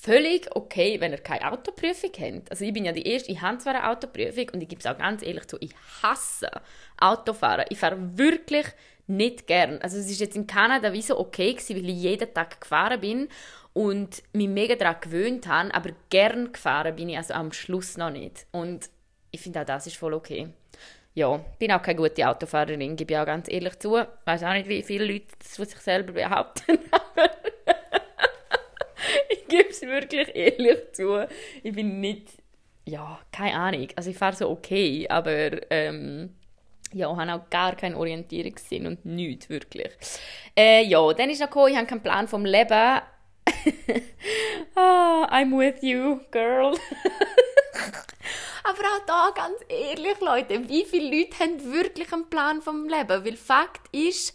völlig 0.00 0.54
okay, 0.54 1.00
wenn 1.00 1.12
ihr 1.12 1.18
keine 1.18 1.50
Autoprüfung 1.50 2.10
habt. 2.20 2.50
Also 2.50 2.64
ich 2.64 2.72
bin 2.72 2.84
ja 2.84 2.92
die 2.92 3.06
Erste, 3.06 3.32
ich 3.32 3.40
habe 3.40 3.58
zwar 3.58 3.74
eine 3.74 3.90
Autoprüfung 3.90 4.48
und 4.52 4.62
ich 4.62 4.68
gebe 4.68 4.80
es 4.80 4.86
auch 4.86 4.96
ganz 4.96 5.22
ehrlich 5.22 5.46
zu, 5.48 5.56
ich 5.60 5.74
hasse 6.02 6.50
Autofahren. 6.98 7.64
Ich 7.70 7.78
fahre 7.78 8.16
wirklich 8.16 8.66
nicht 9.08 9.46
gern. 9.46 9.80
Also 9.82 9.98
es 9.98 10.08
ist 10.08 10.20
jetzt 10.20 10.36
in 10.36 10.46
Kanada 10.46 10.92
wie 10.92 11.02
so 11.02 11.18
okay 11.18 11.52
gewesen, 11.52 11.76
weil 11.76 11.88
ich 11.88 11.96
jeden 11.96 12.32
Tag 12.32 12.60
gefahren 12.60 13.00
bin 13.00 13.28
und 13.72 14.22
mich 14.32 14.48
mega 14.48 14.76
daran 14.76 15.00
gewöhnt 15.00 15.48
habe, 15.48 15.74
aber 15.74 15.90
gern 16.10 16.52
gefahren 16.52 16.94
bin 16.94 17.08
ich 17.08 17.16
also 17.16 17.34
am 17.34 17.52
Schluss 17.52 17.96
noch 17.96 18.10
nicht. 18.10 18.46
Und 18.52 18.90
ich 19.30 19.40
finde 19.40 19.62
auch 19.62 19.66
das 19.66 19.86
ist 19.86 19.96
voll 19.96 20.14
okay 20.14 20.48
ja, 21.18 21.40
bin 21.58 21.72
auch 21.72 21.82
keine 21.82 21.96
gute 21.96 22.28
Autofahrerin, 22.28 22.94
gebe 22.94 23.12
ich 23.12 23.18
auch 23.18 23.26
ganz 23.26 23.48
ehrlich 23.50 23.76
zu. 23.80 23.98
Ich 23.98 24.06
weiß 24.24 24.44
auch 24.44 24.52
nicht, 24.52 24.68
wie 24.68 24.82
viele 24.82 25.04
Leute 25.04 25.26
das 25.40 25.56
von 25.56 25.66
sich 25.66 25.80
selber 25.80 26.12
behaupten, 26.12 26.78
aber 26.92 27.30
ich 29.28 29.46
gebe 29.48 29.68
es 29.68 29.82
wirklich 29.82 30.34
ehrlich 30.34 30.92
zu. 30.92 31.26
Ich 31.64 31.74
bin 31.74 32.00
nicht, 32.00 32.28
ja, 32.84 33.18
keine 33.32 33.56
Ahnung. 33.56 33.88
Also 33.96 34.10
ich 34.10 34.16
fahre 34.16 34.36
so 34.36 34.48
okay, 34.48 35.06
aber 35.08 35.70
ähm, 35.72 36.36
ja, 36.92 37.14
habe 37.14 37.34
auch 37.34 37.50
gar 37.50 37.74
keinen 37.74 37.96
Orientierungssinn 37.96 38.86
und 38.86 39.04
nichts, 39.04 39.48
wirklich. 39.48 39.90
Äh, 40.56 40.84
ja, 40.84 41.12
dann 41.12 41.30
ist 41.30 41.40
noch 41.40 41.48
gekommen, 41.48 41.72
ich 41.72 41.76
habe 41.76 41.86
keinen 41.88 42.02
Plan 42.02 42.28
vom 42.28 42.44
Leben. 42.44 43.00
Oh, 44.76 45.26
I'm 45.30 45.56
with 45.56 45.82
you, 45.82 46.20
girl. 46.30 46.78
Aber 48.64 48.82
auch 48.82 49.06
da, 49.06 49.30
ganz 49.34 49.56
ehrlich, 49.68 50.20
Leute, 50.20 50.68
wie 50.68 50.84
viele 50.84 51.16
Leute 51.16 51.38
haben 51.40 51.72
wirklich 51.72 52.12
einen 52.12 52.28
Plan 52.28 52.60
vom 52.60 52.88
Leben? 52.88 53.24
Weil 53.24 53.36
Fakt 53.36 53.88
ist, 53.94 54.34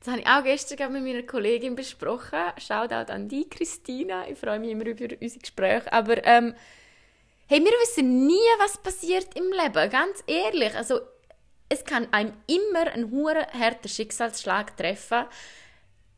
das 0.00 0.08
habe 0.08 0.20
ich 0.20 0.26
auch 0.26 0.42
gestern 0.44 0.92
mit 0.92 1.02
meiner 1.02 1.22
Kollegin 1.24 1.74
besprochen. 1.74 2.38
Shoutout 2.58 3.12
an 3.12 3.28
die, 3.28 3.48
Christina. 3.48 4.28
Ich 4.28 4.38
freue 4.38 4.58
mich 4.58 4.70
immer 4.70 4.86
über 4.86 5.14
unsere 5.20 5.40
Gespräche. 5.40 5.92
Aber 5.92 6.24
ähm, 6.24 6.54
hey, 7.48 7.60
wir 7.60 7.72
wissen 7.82 8.26
nie, 8.26 8.48
was 8.58 8.78
passiert 8.78 9.28
im 9.34 9.50
Leben. 9.52 9.90
Ganz 9.90 10.22
ehrlich. 10.26 10.74
Also, 10.74 11.00
es 11.68 11.84
kann 11.84 12.06
einem 12.12 12.32
immer 12.46 12.92
ein 12.92 13.10
hoher 13.10 13.46
harter 13.52 13.88
Schicksalsschlag 13.88 14.76
treffen 14.76 15.26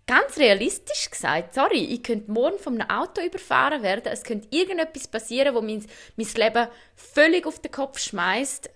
ganz 0.09 0.39
realistisch 0.39 1.11
gesagt, 1.11 1.55
sorry, 1.55 1.85
ich 1.85 2.03
könnte 2.03 2.33
morgen 2.33 2.59
von 2.59 2.81
einem 2.81 2.91
Auto 2.91 3.21
überfahren 3.21 3.83
werden, 3.83 4.11
es 4.11 4.25
könnte 4.25 4.49
irgendetwas 4.51 5.07
passieren, 5.07 5.55
wo 5.55 5.61
mein, 5.61 5.85
mein 6.17 6.27
Leben 6.35 6.67
völlig 6.97 7.47
auf 7.47 7.61
den 7.61 7.71
Kopf 7.71 8.01
schmeißt 8.01 8.71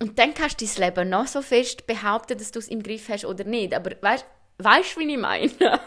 und 0.00 0.18
dann 0.18 0.32
kannst 0.32 0.60
du 0.60 0.64
dein 0.64 0.88
Leben 0.88 1.10
noch 1.10 1.26
so 1.26 1.42
fest 1.42 1.86
behaupten, 1.86 2.38
dass 2.38 2.52
du 2.52 2.58
es 2.58 2.68
im 2.68 2.82
Griff 2.82 3.10
hast 3.10 3.26
oder 3.26 3.44
nicht. 3.44 3.74
Aber 3.74 3.90
weißt 4.00 4.96
du, 4.96 5.00
wie 5.00 5.12
ich 5.12 5.18
meine? 5.18 5.50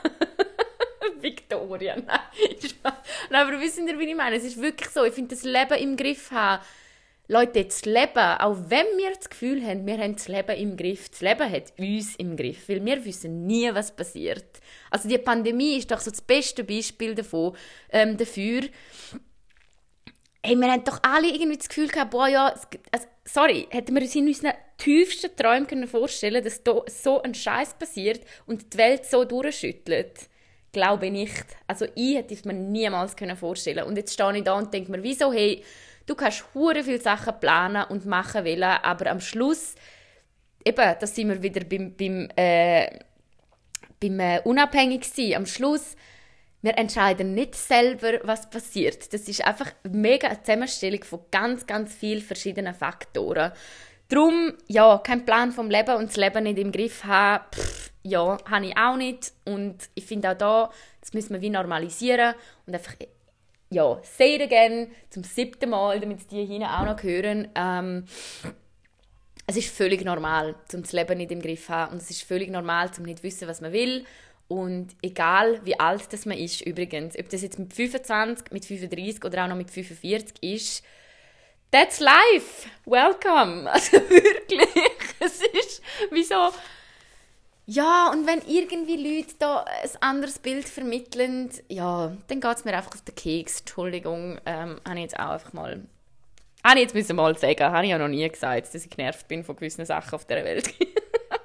Victoria, 1.19 1.95
nein. 1.95 2.19
nein. 2.83 2.93
Aber 3.31 3.59
wissen 3.59 3.87
ihr, 3.87 3.97
wie 3.97 4.09
ich 4.09 4.15
meine? 4.15 4.35
Es 4.35 4.43
ist 4.43 4.61
wirklich 4.61 4.89
so, 4.89 5.03
ich 5.03 5.13
finde, 5.13 5.35
das 5.35 5.43
Leben 5.43 5.73
im 5.79 5.97
Griff 5.97 6.29
haben, 6.29 6.63
Leute, 7.33 7.65
das 7.65 7.83
Leben, 7.83 8.37
auch 8.39 8.57
wenn 8.67 8.85
wir 8.95 9.11
das 9.15 9.27
Gefühl 9.27 9.65
haben, 9.65 9.87
wir 9.87 9.97
haben 9.97 10.13
das 10.13 10.27
Leben 10.27 10.55
im 10.55 10.77
Griff, 10.77 11.09
das 11.09 11.21
Leben 11.21 11.51
hat 11.51 11.73
uns 11.79 12.15
im 12.17 12.37
Griff, 12.37 12.69
weil 12.69 12.85
wir 12.85 13.03
wissen 13.03 13.47
nie, 13.47 13.73
was 13.73 13.95
passiert. 13.95 14.45
Also 14.91 15.09
die 15.09 15.17
Pandemie 15.17 15.77
ist 15.77 15.89
doch 15.89 15.99
so 15.99 16.11
das 16.11 16.21
beste 16.21 16.63
Beispiel 16.63 17.15
davon, 17.15 17.55
ähm, 17.91 18.17
dafür. 18.17 18.61
Hey, 20.43 20.55
wir 20.55 20.71
haben 20.71 20.83
doch 20.83 20.99
alle 21.01 21.27
irgendwie 21.27 21.57
das 21.57 21.69
Gefühl 21.69 21.87
gehabt, 21.87 22.11
boah, 22.11 22.27
ja, 22.27 22.53
also, 22.91 23.07
sorry, 23.25 23.67
hätten 23.71 23.95
wir 23.95 24.03
uns 24.03 24.13
in 24.13 24.27
unseren 24.27 24.53
tiefsten 24.77 25.35
Träumen 25.35 25.65
können 25.65 25.87
vorstellen 25.87 26.43
dass 26.43 26.63
da 26.63 26.81
so 26.87 27.21
ein 27.23 27.33
Scheiß 27.33 27.75
passiert 27.79 28.21
und 28.45 28.73
die 28.73 28.77
Welt 28.77 29.05
so 29.05 29.23
durchschüttelt? 29.25 30.29
Glaube 30.71 31.09
nicht. 31.09 31.45
Also 31.65 31.85
ich 31.95 32.15
hätte 32.15 32.33
es 32.33 32.45
mir 32.45 32.53
niemals 32.53 33.15
können 33.15 33.37
vorstellen 33.37 33.85
Und 33.85 33.95
jetzt 33.95 34.13
stehe 34.13 34.37
ich 34.37 34.43
da 34.43 34.57
und 34.57 34.73
denke 34.73 34.91
mir, 34.91 35.01
wieso, 35.01 35.31
hey, 35.31 35.63
Du 36.05 36.15
kannst 36.15 36.43
hure 36.53 36.83
viele 36.83 36.99
Sachen 37.01 37.39
planen 37.39 37.85
und 37.89 38.05
machen 38.05 38.45
wollen, 38.45 38.63
aber 38.63 39.09
am 39.09 39.21
Schluss, 39.21 39.75
eben, 40.65 40.95
da 40.99 41.07
sind 41.07 41.29
wir 41.29 41.41
wieder 41.41 41.63
beim, 41.63 41.95
beim, 41.95 42.29
äh, 42.35 42.99
beim 44.01 44.19
äh, 44.19 44.41
unabhängig 44.43 45.05
sein. 45.05 45.35
Am 45.35 45.45
Schluss, 45.45 45.95
wir 46.61 46.77
entscheiden 46.77 47.33
nicht 47.33 47.55
selber, 47.55 48.19
was 48.23 48.49
passiert. 48.49 49.13
Das 49.13 49.27
ist 49.27 49.45
einfach 49.45 49.71
mega 49.83 50.27
eine 50.27 50.41
Zusammenstellung 50.41 51.03
von 51.03 51.21
ganz, 51.31 51.65
ganz 51.65 51.93
vielen 51.93 52.21
verschiedenen 52.21 52.73
Faktoren. 52.73 53.51
Darum, 54.09 54.53
ja, 54.67 54.97
kein 54.97 55.25
Plan 55.25 55.51
vom 55.51 55.69
Leben 55.69 55.95
und 55.95 56.09
das 56.09 56.17
Leben 56.17 56.43
nicht 56.43 56.59
im 56.59 56.71
Griff 56.71 57.03
haben, 57.05 57.43
pff, 57.53 57.91
ja, 58.03 58.37
habe 58.49 58.65
ich 58.65 58.77
auch 58.77 58.97
nicht. 58.97 59.31
Und 59.45 59.89
ich 59.95 60.05
finde 60.05 60.31
auch 60.31 60.37
da, 60.37 60.69
das 60.99 61.13
müssen 61.13 61.33
wir 61.33 61.41
wie 61.41 61.49
normalisieren 61.49 62.35
und 62.65 62.75
einfach 62.75 62.95
ja, 63.73 63.99
say 64.03 64.35
it 64.35 64.41
again, 64.41 64.87
zum 65.09 65.23
siebten 65.23 65.69
Mal, 65.69 65.99
damit 65.99 66.31
die 66.31 66.45
hier 66.45 66.69
auch 66.69 66.85
noch 66.85 67.01
hören. 67.01 67.47
Ähm, 67.55 68.05
es 69.45 69.57
ist 69.57 69.75
völlig 69.75 70.05
normal, 70.05 70.55
zum 70.67 70.83
das 70.83 70.93
Leben 70.93 71.17
nicht 71.17 71.31
im 71.31 71.41
Griff 71.41 71.65
zu 71.65 71.73
haben. 71.73 71.93
Und 71.93 72.01
es 72.01 72.09
ist 72.09 72.23
völlig 72.23 72.49
normal, 72.49 72.93
zum 72.93 73.05
nicht 73.05 73.23
wissen, 73.23 73.47
was 73.47 73.61
man 73.61 73.73
will. 73.73 74.05
Und 74.47 74.95
egal, 75.01 75.61
wie 75.63 75.79
alt 75.79 76.11
das 76.11 76.25
man 76.25 76.37
ist, 76.37 76.61
übrigens, 76.61 77.17
ob 77.17 77.29
das 77.29 77.41
jetzt 77.41 77.59
mit 77.59 77.73
25, 77.73 78.51
mit 78.51 78.65
35 78.65 79.23
oder 79.25 79.43
auch 79.43 79.47
noch 79.47 79.55
mit 79.55 79.71
45 79.71 80.41
ist, 80.41 80.83
that's 81.71 81.99
life! 81.99 82.69
Welcome! 82.85 83.69
Also 83.71 83.93
wirklich, 83.93 84.67
es 85.19 85.41
ist 85.41 85.81
wie 86.11 86.23
so 86.23 86.35
ja, 87.65 88.11
und 88.11 88.27
wenn 88.27 88.41
irgendwie 88.47 88.97
Leute 88.97 89.35
da 89.39 89.63
ein 89.63 89.89
anderes 90.01 90.39
Bild 90.39 90.67
vermitteln, 90.67 91.49
ja, 91.69 92.11
dann 92.27 92.41
geht 92.41 92.57
es 92.57 92.65
mir 92.65 92.75
einfach 92.75 92.93
auf 92.93 93.01
den 93.01 93.15
Keks. 93.15 93.61
Entschuldigung, 93.61 94.37
ähm, 94.45 94.81
habe 94.85 94.95
ich 94.95 95.03
jetzt 95.03 95.19
auch 95.19 95.29
einfach 95.29 95.53
mal... 95.53 95.81
Habe 96.65 96.75
ich 96.75 96.83
jetzt 96.83 96.95
müssen 96.95 97.15
mal 97.15 97.37
sagen, 97.37 97.63
habe 97.63 97.85
ich 97.85 97.91
ja 97.91 97.97
noch 97.97 98.07
nie 98.07 98.27
gesagt, 98.27 98.73
dass 98.73 98.85
ich 98.85 98.89
genervt 98.89 99.27
bin 99.27 99.43
von 99.43 99.55
gewissen 99.55 99.85
Sachen 99.85 100.13
auf 100.13 100.25
der 100.25 100.43
Welt. 100.43 100.73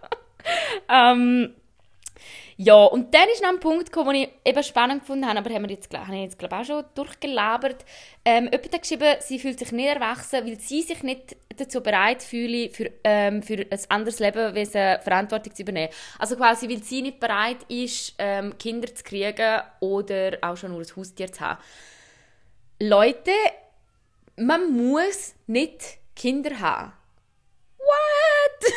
ähm, 0.88 1.54
Ja, 2.60 2.74
und 2.86 3.14
dann 3.14 3.28
ist 3.32 3.40
noch 3.40 3.50
ein 3.50 3.60
Punkt 3.60 3.92
gekommen, 3.92 4.14
den 4.14 4.22
ich 4.24 4.30
eben 4.44 4.64
spannend 4.64 5.02
gefunden 5.02 5.28
habe, 5.28 5.38
aber 5.38 5.50
haben 5.50 5.62
wir 5.62 5.70
jetzt, 5.70 5.96
habe 5.96 6.16
ich 6.16 6.22
jetzt 6.22 6.40
glaube 6.40 6.56
auch 6.56 6.64
schon 6.64 6.84
durchgelabert. 6.96 7.84
Ähm, 8.24 8.46
jemand 8.46 8.74
hat 8.74 8.82
geschrieben, 8.82 9.14
sie 9.20 9.38
fühlt 9.38 9.60
sich 9.60 9.70
nicht 9.70 9.86
erwachsen, 9.86 10.44
weil 10.44 10.58
sie 10.58 10.82
sich 10.82 11.04
nicht 11.04 11.36
dazu 11.56 11.80
bereit 11.80 12.20
fühle, 12.20 12.68
für, 12.70 12.90
ähm, 13.04 13.44
für 13.44 13.64
ein 13.70 13.80
anderes 13.90 14.18
Lebewesen 14.18 15.00
Verantwortung 15.02 15.54
zu 15.54 15.62
übernehmen. 15.62 15.92
Also 16.18 16.34
quasi, 16.34 16.68
weil 16.68 16.82
sie 16.82 17.02
nicht 17.02 17.20
bereit 17.20 17.58
ist, 17.68 18.14
ähm, 18.18 18.58
Kinder 18.58 18.92
zu 18.92 19.04
kriegen 19.04 19.60
oder 19.78 20.38
auch 20.40 20.56
schon 20.56 20.72
nur 20.72 20.80
ein 20.80 20.96
Haustier 20.96 21.32
zu 21.32 21.40
haben. 21.40 21.62
Leute, 22.80 23.30
man 24.34 24.76
muss 24.76 25.36
nicht 25.46 25.98
Kinder 26.16 26.58
haben. 26.58 26.92
What? 27.78 28.72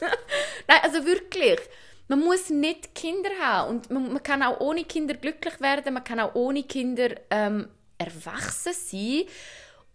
Nein, 0.68 0.78
also 0.82 1.04
wirklich. 1.04 1.60
Man 2.10 2.24
muss 2.24 2.50
nicht 2.50 2.92
Kinder 2.92 3.30
haben 3.40 3.70
und 3.70 3.90
man, 3.92 4.12
man, 4.12 4.22
kann 4.24 4.42
auch 4.42 4.58
ohne 4.58 4.82
Kinder 4.82 5.14
glücklich 5.14 5.60
werden, 5.60 5.94
man 5.94 6.02
kann 6.02 6.18
auch 6.18 6.34
ohne 6.34 6.64
Kinder 6.64 7.10
ähm, 7.30 7.68
erwachsen 7.98 8.72
sein. 8.72 9.22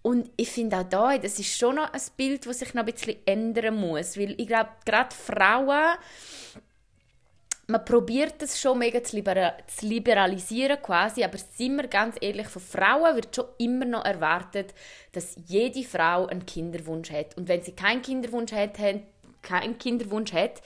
Und 0.01 0.31
ich 0.37 0.49
finde 0.49 0.77
auch 0.77 0.83
da, 0.83 1.17
das 1.17 1.39
ist 1.39 1.57
schon 1.57 1.75
noch 1.75 1.91
ein 1.91 2.01
Bild, 2.15 2.45
das 2.45 2.59
sich 2.59 2.73
noch 2.73 2.85
ein 2.85 2.93
bisschen 2.93 3.17
ändern 3.25 3.75
muss, 3.75 4.17
weil 4.17 4.33
ich 4.39 4.47
glaube, 4.47 4.69
gerade 4.85 5.13
Frauen, 5.13 5.97
man 7.67 7.83
probiert 7.83 8.41
das 8.41 8.61
schon 8.61 8.79
mega 8.79 9.03
zu, 9.03 9.17
liberalisieren 9.81 10.81
quasi, 10.81 11.21
aber 11.21 11.37
sind 11.37 11.75
wir 11.75 11.87
ganz 11.89 12.15
ehrlich, 12.21 12.47
von 12.47 12.61
Frauen 12.61 13.13
wird 13.17 13.35
schon 13.35 13.47
immer 13.57 13.83
noch 13.83 14.05
erwartet, 14.05 14.73
dass 15.11 15.35
jede 15.47 15.83
Frau 15.83 16.27
einen 16.27 16.45
Kinderwunsch 16.45 17.11
hat. 17.11 17.35
Und 17.35 17.49
wenn 17.49 17.61
sie 17.61 17.73
keinen 17.73 18.01
Kinderwunsch 18.01 18.53
hat, 18.53 18.77
keinen 19.41 19.77
Kinderwunsch 19.77 20.31
hat, 20.31 20.61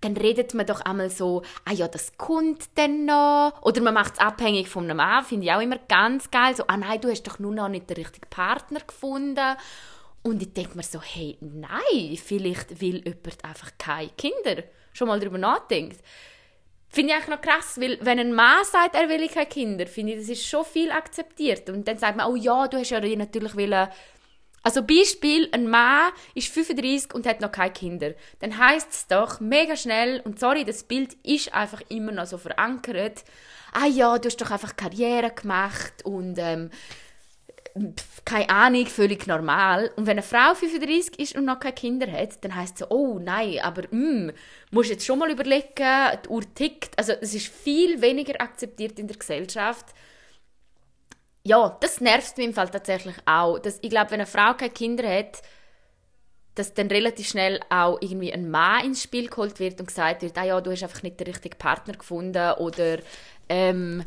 dann 0.00 0.16
redet 0.16 0.54
man 0.54 0.66
doch 0.66 0.80
einmal 0.82 1.10
so, 1.10 1.42
ah 1.64 1.72
ja, 1.72 1.88
das 1.88 2.16
kommt 2.16 2.66
dann 2.74 3.06
noch. 3.06 3.52
Oder 3.62 3.80
man 3.80 3.94
macht 3.94 4.14
es 4.14 4.20
abhängig 4.20 4.68
von 4.68 4.84
einem 4.84 4.98
Mann, 4.98 5.24
finde 5.24 5.46
ich 5.46 5.52
auch 5.52 5.60
immer 5.60 5.78
ganz 5.88 6.30
geil. 6.30 6.54
So, 6.54 6.64
ah 6.66 6.76
nein, 6.76 7.00
du 7.00 7.10
hast 7.10 7.22
doch 7.22 7.38
nur 7.38 7.54
noch 7.54 7.68
nicht 7.68 7.88
den 7.88 7.96
richtigen 7.96 8.28
Partner 8.28 8.80
gefunden. 8.80 9.56
Und 10.22 10.42
ich 10.42 10.52
denke 10.52 10.76
mir 10.76 10.82
so, 10.82 11.00
hey, 11.00 11.38
nein, 11.40 12.16
vielleicht 12.16 12.80
will 12.80 12.96
jemand 13.04 13.44
einfach 13.44 13.70
keine 13.78 14.10
Kinder. 14.10 14.64
Schon 14.92 15.08
mal 15.08 15.20
darüber 15.20 15.38
nachdenkt. 15.38 16.00
Finde 16.88 17.12
ich 17.12 17.16
eigentlich 17.16 17.36
noch 17.36 17.42
krass, 17.42 17.80
weil 17.80 17.98
wenn 18.00 18.18
ein 18.18 18.32
Mann 18.32 18.64
sagt, 18.64 18.94
er 18.94 19.08
will 19.08 19.28
keine 19.28 19.46
Kinder, 19.46 19.86
finde 19.86 20.12
ich, 20.12 20.20
das 20.20 20.28
ist 20.28 20.46
schon 20.46 20.64
viel 20.64 20.90
akzeptiert. 20.90 21.68
Und 21.68 21.86
dann 21.86 21.98
sagt 21.98 22.16
man, 22.16 22.30
oh 22.30 22.36
ja, 22.36 22.68
du 22.68 22.78
hast 22.78 22.90
ja 22.90 23.00
natürlich 23.00 23.56
wollen, 23.56 23.88
also 24.66 24.82
Beispiel, 24.82 25.48
ein 25.52 25.68
Mann 25.68 26.10
ist 26.34 26.52
35 26.52 27.14
und 27.14 27.24
hat 27.24 27.40
noch 27.40 27.52
keine 27.52 27.72
Kinder. 27.72 28.14
Dann 28.40 28.58
heißt 28.58 28.90
es 28.90 29.06
doch 29.06 29.38
mega 29.38 29.76
schnell, 29.76 30.20
und 30.24 30.40
sorry, 30.40 30.64
das 30.64 30.82
Bild 30.82 31.16
ist 31.22 31.54
einfach 31.54 31.82
immer 31.88 32.10
noch 32.10 32.26
so 32.26 32.36
verankert, 32.36 33.22
ah 33.74 33.86
ja, 33.86 34.18
du 34.18 34.26
hast 34.26 34.40
doch 34.40 34.50
einfach 34.50 34.74
Karriere 34.74 35.30
gemacht 35.30 36.04
und 36.04 36.34
ähm, 36.38 36.70
keine 38.24 38.50
Ahnung, 38.50 38.86
völlig 38.86 39.28
normal. 39.28 39.92
Und 39.94 40.06
wenn 40.06 40.18
eine 40.18 40.22
Frau 40.22 40.52
35 40.56 41.16
ist 41.20 41.36
und 41.36 41.44
noch 41.44 41.60
keine 41.60 41.74
Kinder 41.74 42.10
hat, 42.10 42.44
dann 42.44 42.56
heißt 42.56 42.74
es 42.74 42.78
so, 42.80 42.86
oh 42.88 43.20
nein, 43.20 43.60
aber 43.62 43.82
mm, 43.88 44.32
musst 44.72 44.90
jetzt 44.90 45.06
schon 45.06 45.20
mal 45.20 45.30
überlegen, 45.30 46.18
die 46.24 46.28
Uhr 46.28 46.42
tickt. 46.56 46.98
Also 46.98 47.12
es 47.20 47.34
ist 47.34 47.46
viel 47.46 48.00
weniger 48.02 48.40
akzeptiert 48.40 48.98
in 48.98 49.06
der 49.06 49.16
Gesellschaft, 49.16 49.94
ja, 51.46 51.76
das 51.80 52.00
nervt 52.00 52.36
mich 52.38 52.46
im 52.48 52.54
Fall 52.54 52.68
tatsächlich 52.68 53.14
auch. 53.24 53.60
Dass, 53.60 53.78
ich 53.80 53.90
glaube, 53.90 54.10
wenn 54.10 54.20
eine 54.20 54.26
Frau 54.26 54.54
keine 54.54 54.72
Kinder 54.72 55.08
hat, 55.08 55.42
dass 56.56 56.74
dann 56.74 56.88
relativ 56.88 57.28
schnell 57.28 57.60
auch 57.70 57.98
irgendwie 58.00 58.32
ein 58.32 58.50
Mann 58.50 58.86
ins 58.86 59.04
Spiel 59.04 59.28
geholt 59.28 59.60
wird 59.60 59.78
und 59.78 59.86
gesagt 59.86 60.22
wird, 60.22 60.36
ah 60.38 60.44
ja, 60.44 60.60
du 60.60 60.72
hast 60.72 60.82
einfach 60.82 61.04
nicht 61.04 61.20
den 61.20 61.28
richtigen 61.28 61.56
Partner 61.56 61.94
gefunden 61.94 62.52
oder 62.54 62.98
ähm, 63.48 64.04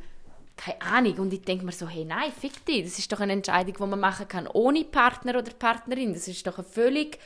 keine 0.57 0.81
Ahnung. 0.81 1.17
Und 1.19 1.31
ich 1.33 1.43
denke 1.43 1.63
mir 1.63 1.71
so, 1.71 1.87
hey, 1.87 2.03
nein, 2.03 2.33
fick 2.37 2.65
dich, 2.65 2.83
das 2.83 2.99
ist 2.99 3.09
doch 3.11 3.21
eine 3.21 3.31
Entscheidung, 3.33 3.75
die 3.75 3.85
man 3.85 3.99
machen 4.01 4.27
kann 4.27 4.47
ohne 4.47 4.83
Partner 4.83 5.37
oder 5.37 5.51
Partnerin. 5.53 6.13
Das 6.13 6.27
ist 6.27 6.45
doch 6.45 6.57
eine 6.57 6.67
völlig 6.67 7.19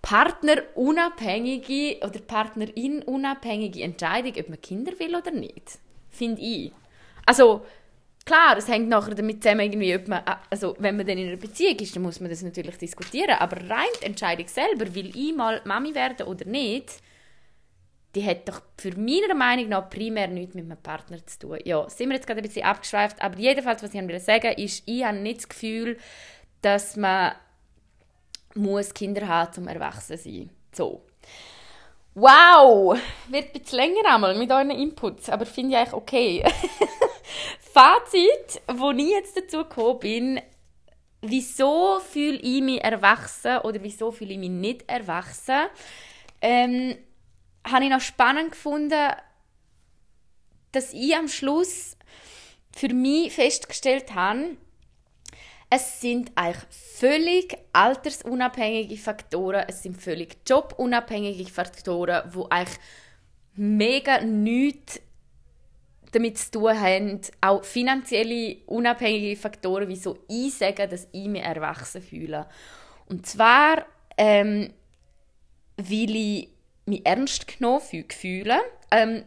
partnerunabhängige 0.00 1.98
oder 2.06 2.20
Partnerin 2.20 3.02
unabhängige 3.02 3.82
Entscheidung, 3.82 4.32
ob 4.38 4.48
man 4.48 4.60
Kinder 4.62 4.98
will 4.98 5.14
oder 5.14 5.30
nicht. 5.30 5.78
Finde 6.08 6.40
ich. 6.40 6.72
Also, 7.26 7.66
Klar, 8.24 8.56
es 8.56 8.68
hängt 8.68 8.88
nachher 8.88 9.14
damit 9.14 9.42
zusammen, 9.42 9.60
irgendwie, 9.60 9.94
ob 9.94 10.08
man, 10.08 10.22
also 10.48 10.74
wenn 10.78 10.96
man 10.96 11.06
dann 11.06 11.18
in 11.18 11.28
einer 11.28 11.36
Beziehung 11.36 11.76
ist, 11.76 11.94
dann 11.94 12.02
muss 12.02 12.20
man 12.20 12.30
das 12.30 12.42
natürlich 12.42 12.78
diskutieren. 12.78 13.36
Aber 13.38 13.56
rein 13.68 13.86
die 14.00 14.06
Entscheidung 14.06 14.48
selber, 14.48 14.94
will 14.94 15.14
ich 15.14 15.34
mal 15.34 15.60
Mami 15.64 15.94
werden 15.94 16.26
oder 16.26 16.46
nicht, 16.46 17.02
die 18.14 18.24
hat 18.24 18.48
doch 18.48 18.62
für 18.78 18.96
meiner 18.96 19.34
Meinung 19.34 19.68
nach 19.68 19.90
primär 19.90 20.28
nichts 20.28 20.54
mit 20.54 20.66
meinem 20.66 20.82
Partner 20.82 21.18
zu 21.26 21.38
tun. 21.38 21.58
Ja, 21.64 21.88
sind 21.90 22.08
wir 22.08 22.14
jetzt 22.14 22.26
gerade 22.26 22.40
ein 22.40 22.46
bisschen 22.46 22.64
abgeschweift, 22.64 23.20
aber 23.20 23.38
jedenfalls, 23.38 23.82
was 23.82 23.92
ich 23.92 24.08
will 24.08 24.20
sagen 24.20 24.52
ist, 24.56 24.84
ich 24.86 25.04
habe 25.04 25.18
nicht 25.18 25.38
das 25.38 25.48
Gefühl, 25.48 25.98
dass 26.62 26.96
man 26.96 27.32
muss 28.54 28.94
Kinder 28.94 29.26
haben, 29.26 29.62
um 29.62 29.68
erwachsen 29.68 30.16
zu 30.16 30.22
sein. 30.22 30.50
So. 30.72 31.04
Wow! 32.14 32.96
Wird 33.28 33.46
ein 33.46 33.60
bisschen 33.60 33.78
länger 33.78 34.14
einmal 34.14 34.38
mit 34.38 34.50
euren 34.50 34.70
Inputs, 34.70 35.28
aber 35.28 35.44
finde 35.44 35.72
ich 35.72 35.76
eigentlich 35.76 35.92
okay. 35.92 36.44
Fazit, 37.74 38.62
wo 38.68 38.92
ich 38.92 39.08
jetzt 39.08 39.36
dazu 39.36 39.64
gekommen 39.64 39.98
bin, 39.98 40.40
wieso 41.22 41.98
fühle 41.98 42.36
ich 42.36 42.62
mich 42.62 42.80
erwachsen 42.84 43.58
oder 43.64 43.82
wieso 43.82 44.12
fühle 44.12 44.34
ich 44.34 44.38
mich 44.38 44.50
nicht 44.50 44.88
erwachsen, 44.88 45.66
ähm, 46.40 46.96
habe 47.66 47.82
ich 47.82 47.90
noch 47.90 48.00
spannend 48.00 48.52
gefunden, 48.52 49.10
dass 50.70 50.92
ich 50.92 51.16
am 51.16 51.26
Schluss 51.26 51.96
für 52.70 52.94
mich 52.94 53.32
festgestellt 53.32 54.14
habe, 54.14 54.56
es 55.68 56.00
sind 56.00 56.30
eigentlich 56.36 56.62
völlig 56.70 57.58
altersunabhängige 57.72 58.98
Faktoren, 58.98 59.64
es 59.66 59.82
sind 59.82 60.00
völlig 60.00 60.36
jobunabhängige 60.48 61.50
Faktoren, 61.50 62.22
wo 62.32 62.46
eigentlich 62.50 62.78
mega 63.56 64.20
nichts 64.20 65.00
damit 66.14 66.38
zu 66.38 66.50
tun 66.52 66.80
haben, 66.80 67.20
auch 67.40 67.64
finanzielle 67.64 68.58
unabhängige 68.66 69.36
Faktoren, 69.36 69.88
wieso 69.88 70.18
ich 70.28 70.54
sage, 70.54 70.86
dass 70.86 71.08
ich 71.12 71.26
mich 71.26 71.42
erwachsen 71.42 72.02
fühle. 72.02 72.46
Und 73.06 73.26
zwar, 73.26 73.84
ähm, 74.16 74.72
weil 75.76 76.16
ich 76.16 76.48
mich 76.86 77.04
ernst 77.04 77.46
genommen 77.46 77.80
fühle, 78.08 78.60
ähm, 78.90 79.24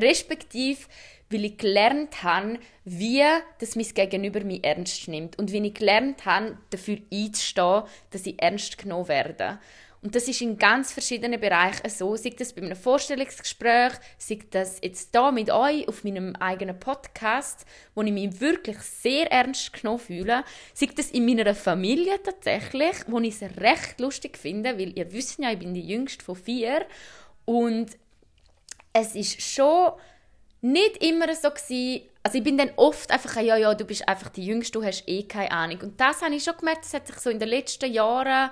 respektive 0.00 0.86
weil 1.30 1.44
ich 1.44 1.58
gelernt 1.58 2.22
habe, 2.24 2.58
wie 2.84 3.22
das 3.60 3.76
mein 3.76 3.86
Gegenüber 3.86 4.40
mich 4.40 4.64
ernst 4.64 5.06
nimmt 5.06 5.38
und 5.38 5.52
wie 5.52 5.64
ich 5.64 5.74
gelernt 5.74 6.26
habe, 6.26 6.58
dafür 6.70 6.98
einzustehen, 7.12 7.84
dass 8.10 8.26
ich 8.26 8.42
ernst 8.42 8.76
genommen 8.78 9.08
werde. 9.08 9.60
Und 10.02 10.14
das 10.14 10.28
ist 10.28 10.40
in 10.40 10.56
ganz 10.56 10.92
verschiedenen 10.92 11.38
Bereichen 11.38 11.88
so. 11.90 12.16
Sei 12.16 12.30
das 12.30 12.54
bei 12.54 12.62
einem 12.62 12.76
Vorstellungsgespräch, 12.76 13.92
sei 14.16 14.38
das 14.50 14.78
jetzt 14.82 15.14
da 15.14 15.30
mit 15.30 15.50
euch 15.50 15.86
auf 15.88 16.04
meinem 16.04 16.34
eigenen 16.36 16.80
Podcast, 16.80 17.66
wo 17.94 18.00
ich 18.02 18.12
mich 18.12 18.40
wirklich 18.40 18.78
sehr 18.78 19.30
ernst 19.30 19.74
genommen 19.74 19.98
fühle. 19.98 20.44
Sei 20.72 20.88
das 20.94 21.10
in 21.10 21.26
meiner 21.26 21.54
Familie 21.54 22.22
tatsächlich, 22.22 22.96
wo 23.08 23.18
ich 23.18 23.42
es 23.42 23.56
recht 23.58 24.00
lustig 24.00 24.38
finde, 24.38 24.78
weil 24.78 24.96
ihr 24.98 25.12
wisst 25.12 25.38
ja, 25.38 25.50
ich 25.50 25.58
bin 25.58 25.74
die 25.74 25.86
jüngste 25.86 26.24
von 26.24 26.36
vier. 26.36 26.86
Und 27.44 27.90
es 28.94 29.14
ist 29.14 29.42
schon 29.42 29.92
nicht 30.62 31.02
immer 31.04 31.34
so 31.34 31.50
gewesen, 31.50 32.06
also 32.22 32.38
ich 32.38 32.44
bin 32.44 32.56
dann 32.56 32.70
oft 32.76 33.10
einfach, 33.10 33.40
ja, 33.40 33.56
ja, 33.56 33.74
du 33.74 33.84
bist 33.84 34.06
einfach 34.08 34.28
die 34.30 34.44
Jüngste, 34.44 34.78
du 34.78 34.84
hast 34.84 35.04
eh 35.06 35.24
keine 35.24 35.50
Ahnung. 35.52 35.80
Und 35.82 36.00
das 36.00 36.22
habe 36.22 36.34
ich 36.34 36.44
schon 36.44 36.56
gemerkt, 36.56 36.84
das 36.84 36.94
hat 36.94 37.06
sich 37.06 37.16
so 37.16 37.30
in 37.30 37.38
den 37.38 37.48
letzten 37.48 37.92
Jahren 37.92 38.50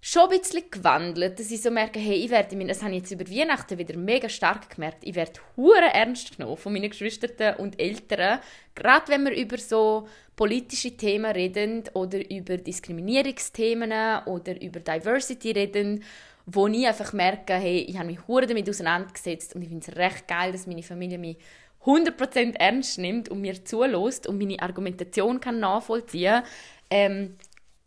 schon 0.00 0.30
ein 0.30 0.38
bisschen 0.38 0.70
gewandelt, 0.70 1.38
dass 1.38 1.50
ich 1.50 1.60
so 1.60 1.70
merke, 1.70 1.98
hey, 1.98 2.24
ich 2.24 2.30
werde, 2.30 2.56
das 2.66 2.82
habe 2.82 2.92
ich 2.92 3.00
jetzt 3.00 3.10
über 3.10 3.28
Weihnachten 3.28 3.78
wieder 3.78 3.96
mega 3.98 4.28
stark 4.28 4.74
gemerkt, 4.74 5.02
ich 5.02 5.14
werde 5.14 5.40
hure 5.56 5.92
ernst 5.92 6.36
genommen 6.36 6.56
von 6.56 6.72
meinen 6.72 6.90
Geschwistern 6.90 7.56
und 7.56 7.78
Eltern, 7.78 8.40
gerade 8.74 9.08
wenn 9.08 9.24
wir 9.24 9.36
über 9.36 9.58
so 9.58 10.08
politische 10.36 10.96
Themen 10.96 11.30
reden 11.30 11.84
oder 11.92 12.18
über 12.30 12.56
Diskriminierungsthemen 12.56 14.24
oder 14.24 14.60
über 14.60 14.80
Diversity 14.80 15.50
reden, 15.50 16.02
wo 16.46 16.66
ich 16.66 16.86
einfach 16.86 17.12
merke, 17.12 17.54
hey, 17.54 17.80
ich 17.86 17.98
habe 17.98 18.06
mich 18.06 18.26
hure 18.26 18.46
damit 18.46 18.68
auseinandergesetzt 18.68 19.54
und 19.54 19.62
ich 19.62 19.68
finde 19.68 19.86
es 19.86 19.96
recht 19.96 20.26
geil, 20.26 20.52
dass 20.52 20.66
meine 20.66 20.82
Familie 20.82 21.18
mich 21.18 21.36
100% 21.84 22.56
ernst 22.56 22.98
nimmt 22.98 23.28
und 23.28 23.40
mir 23.40 23.64
zulässt 23.64 24.26
und 24.26 24.38
meine 24.38 24.60
Argumentation 24.60 25.40
kann 25.40 25.60
nachvollziehen. 25.60 26.42
Ähm, 26.90 27.36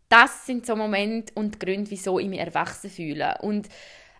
das 0.08 0.46
sind 0.46 0.66
so 0.66 0.76
Momente 0.76 1.32
und 1.34 1.58
Gründe, 1.60 1.90
wieso 1.90 2.18
ich 2.18 2.28
mich 2.28 2.40
erwachsen 2.40 2.90
fühle. 2.90 3.36
Und 3.40 3.68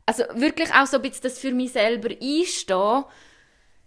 also 0.07 0.25
wirklich 0.35 0.73
auch 0.75 0.87
so 0.87 0.97
ein 0.97 1.03
bisschen 1.03 1.23
das 1.23 1.39
für 1.39 1.53
mich 1.53 1.73
selber 1.73 2.11
einstehen, 2.11 3.05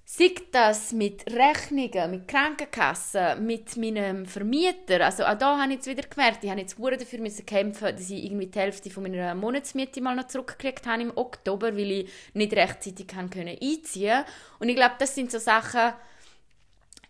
Sei 0.10 0.34
das 0.54 0.94
mit 0.94 1.26
Rechnungen, 1.34 2.12
mit 2.12 2.30
Krankenkassen, 2.30 3.46
mit 3.46 3.76
meinem 3.76 4.26
Vermieter. 4.26 5.06
Also 5.06 5.26
auch 5.26 5.38
da 5.38 5.58
habe 5.58 5.74
ich 5.74 5.80
jetzt 5.80 5.88
wieder 5.88 6.08
gemerkt, 6.08 6.46
ich 6.46 6.50
habe 6.50 6.62
jetzt 6.62 6.78
sehr 6.78 6.96
dafür 6.96 7.20
müssen 7.20 7.46
kämpfen, 7.46 7.94
dass 7.94 8.10
ich 8.10 8.24
irgendwie 8.24 8.48
die 8.48 8.58
Hälfte 8.58 8.90
von 8.90 9.04
meiner 9.04 9.36
Monatsmiete 9.36 10.00
mal 10.00 10.16
noch 10.16 10.28
zurückgekriegt 10.28 10.88
habe 10.88 11.02
im 11.02 11.12
Oktober, 11.14 11.76
weil 11.76 11.92
ich 11.92 12.10
nicht 12.34 12.54
rechtzeitig 12.54 13.08
einziehen 13.18 14.24
Und 14.60 14.70
ich 14.70 14.78
glaube, 14.78 14.96
das 14.98 15.14
sind 15.14 15.30
so 15.30 15.40
Sachen, 15.40 15.92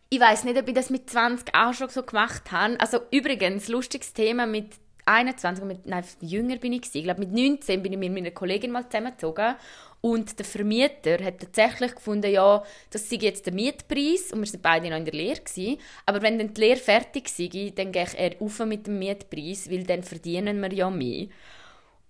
ich 0.10 0.20
weiß 0.20 0.46
nicht, 0.46 0.58
ob 0.58 0.68
ich 0.68 0.74
das 0.74 0.90
mit 0.90 1.10
20 1.10 1.54
auch 1.54 1.74
schon 1.74 1.90
so 1.90 2.04
gemacht 2.04 2.52
habe. 2.52 2.80
Also 2.80 3.00
übrigens, 3.12 3.68
lustiges 3.68 4.14
Thema 4.14 4.46
mit 4.46 4.72
21, 5.06 5.64
mit, 5.64 5.86
nein, 5.86 6.04
jünger 6.22 6.58
bin 6.58 6.74
ich 6.74 6.82
gewesen. 6.82 6.98
Ich 6.98 7.04
glaube, 7.04 7.22
mit 7.22 7.32
19 7.32 7.82
bin 7.82 7.94
ich 7.94 8.00
mit 8.00 8.14
meiner 8.14 8.32
Kollegin 8.32 8.72
mal 8.72 8.88
zusammengezogen 8.90 9.56
und 10.02 10.38
der 10.38 10.46
Vermieter 10.46 11.24
hat 11.24 11.40
tatsächlich 11.40 11.96
gefunden, 11.96 12.32
ja, 12.32 12.64
das 12.92 13.10
sei 13.10 13.18
jetzt 13.18 13.46
der 13.46 13.54
Mietpreis 13.54 14.32
und 14.32 14.40
wir 14.40 14.46
sind 14.46 14.62
beide 14.62 14.90
noch 14.90 14.98
in 14.98 15.06
der 15.06 15.14
Lehre 15.14 15.42
gewesen. 15.42 15.80
Aber 16.06 16.22
wenn 16.22 16.38
dann 16.38 16.54
die 16.54 16.62
Lehre 16.62 16.80
fertig 16.80 17.30
sei, 17.30 17.74
dann 17.76 17.92
gehe 17.92 18.04
ich 18.04 18.18
eher 18.18 18.36
auf 18.40 18.60
mit 18.60 18.88
dem 18.88 19.00
Mietpreis, 19.00 19.70
weil 19.72 19.84
dann 19.84 20.04
verdienen 20.04 20.62
wir 20.62 20.72
ja 20.74 20.90
mehr. 20.90 21.28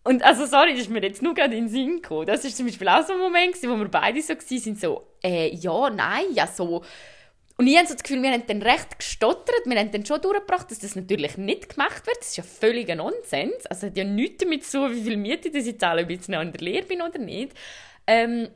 Und 0.04 0.24
also, 0.24 0.46
sorry, 0.46 0.72
das 0.72 0.82
ist 0.82 0.90
mir 0.90 1.02
jetzt 1.02 1.22
nur 1.22 1.34
gerade 1.34 1.56
in 1.56 1.66
den 1.66 1.70
Sinn 1.70 2.02
gekommen. 2.02 2.28
Das 2.28 2.46
ist 2.46 2.56
zum 2.58 2.66
Beispiel 2.66 2.88
auch 2.88 3.06
so 3.06 3.14
ein 3.14 3.20
Moment, 3.20 3.56
wo 3.64 3.76
wir 3.76 3.90
beide 3.90 4.22
so 4.22 4.34
waren, 4.34 4.76
so, 4.76 5.08
äh, 5.24 5.54
ja, 5.54 5.90
nein, 5.90 6.26
ja, 6.34 6.48
so 6.48 6.84
und 7.58 7.66
ich 7.66 7.76
habe 7.76 7.88
so 7.88 7.96
das 7.96 8.04
Gefühl, 8.04 8.22
wir 8.22 8.32
haben 8.32 8.46
dann 8.46 8.62
recht 8.62 9.00
gestottert, 9.00 9.66
wir 9.66 9.80
haben 9.80 9.92
dann 9.92 10.06
schon 10.06 10.22
durchgebracht, 10.22 10.70
dass 10.70 10.78
das 10.78 10.96
natürlich 10.96 11.38
nicht 11.38 11.70
gemacht 11.70 12.06
wird. 12.06 12.18
Das 12.20 12.30
ist 12.30 12.38
ja 12.38 12.44
völliger 12.44 12.96
Nonsens. 12.96 13.66
Also 13.66 13.88
hat 13.88 13.98
ja 13.98 14.04
nichts 14.04 14.44
damit 14.44 14.64
zu 14.64 14.92
wie 14.92 15.02
viel 15.02 15.18
Miete 15.18 15.50
ich 15.50 15.80
zahle, 15.80 16.04
ob 16.04 16.10
ich 16.12 16.18
jetzt 16.18 16.30
noch 16.30 16.42
in 16.42 16.52
der 16.52 16.62
Lehre 16.62 16.86
bin 16.86 17.02
oder 17.02 17.18
nicht. 17.18 17.54
Ähm, 18.06 18.50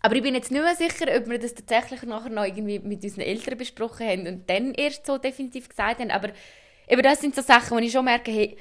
aber 0.00 0.16
ich 0.16 0.22
bin 0.22 0.34
jetzt 0.34 0.50
nicht 0.50 0.62
mehr 0.62 0.74
sicher, 0.74 1.14
ob 1.14 1.28
wir 1.28 1.38
das 1.38 1.54
tatsächlich 1.54 2.02
nachher 2.04 2.30
noch 2.30 2.44
irgendwie 2.44 2.78
mit 2.78 3.04
unseren 3.04 3.20
Eltern 3.20 3.58
besprochen 3.58 4.08
haben 4.08 4.26
und 4.26 4.48
dann 4.48 4.72
erst 4.72 5.04
so 5.04 5.18
definitiv 5.18 5.68
gesagt 5.68 6.00
haben. 6.00 6.10
Aber 6.10 6.30
eben 6.88 7.02
das 7.02 7.20
sind 7.20 7.34
so 7.34 7.42
Sachen, 7.42 7.76
wo 7.76 7.80
ich 7.80 7.92
schon 7.92 8.06
merke, 8.06 8.32
hey, 8.32 8.56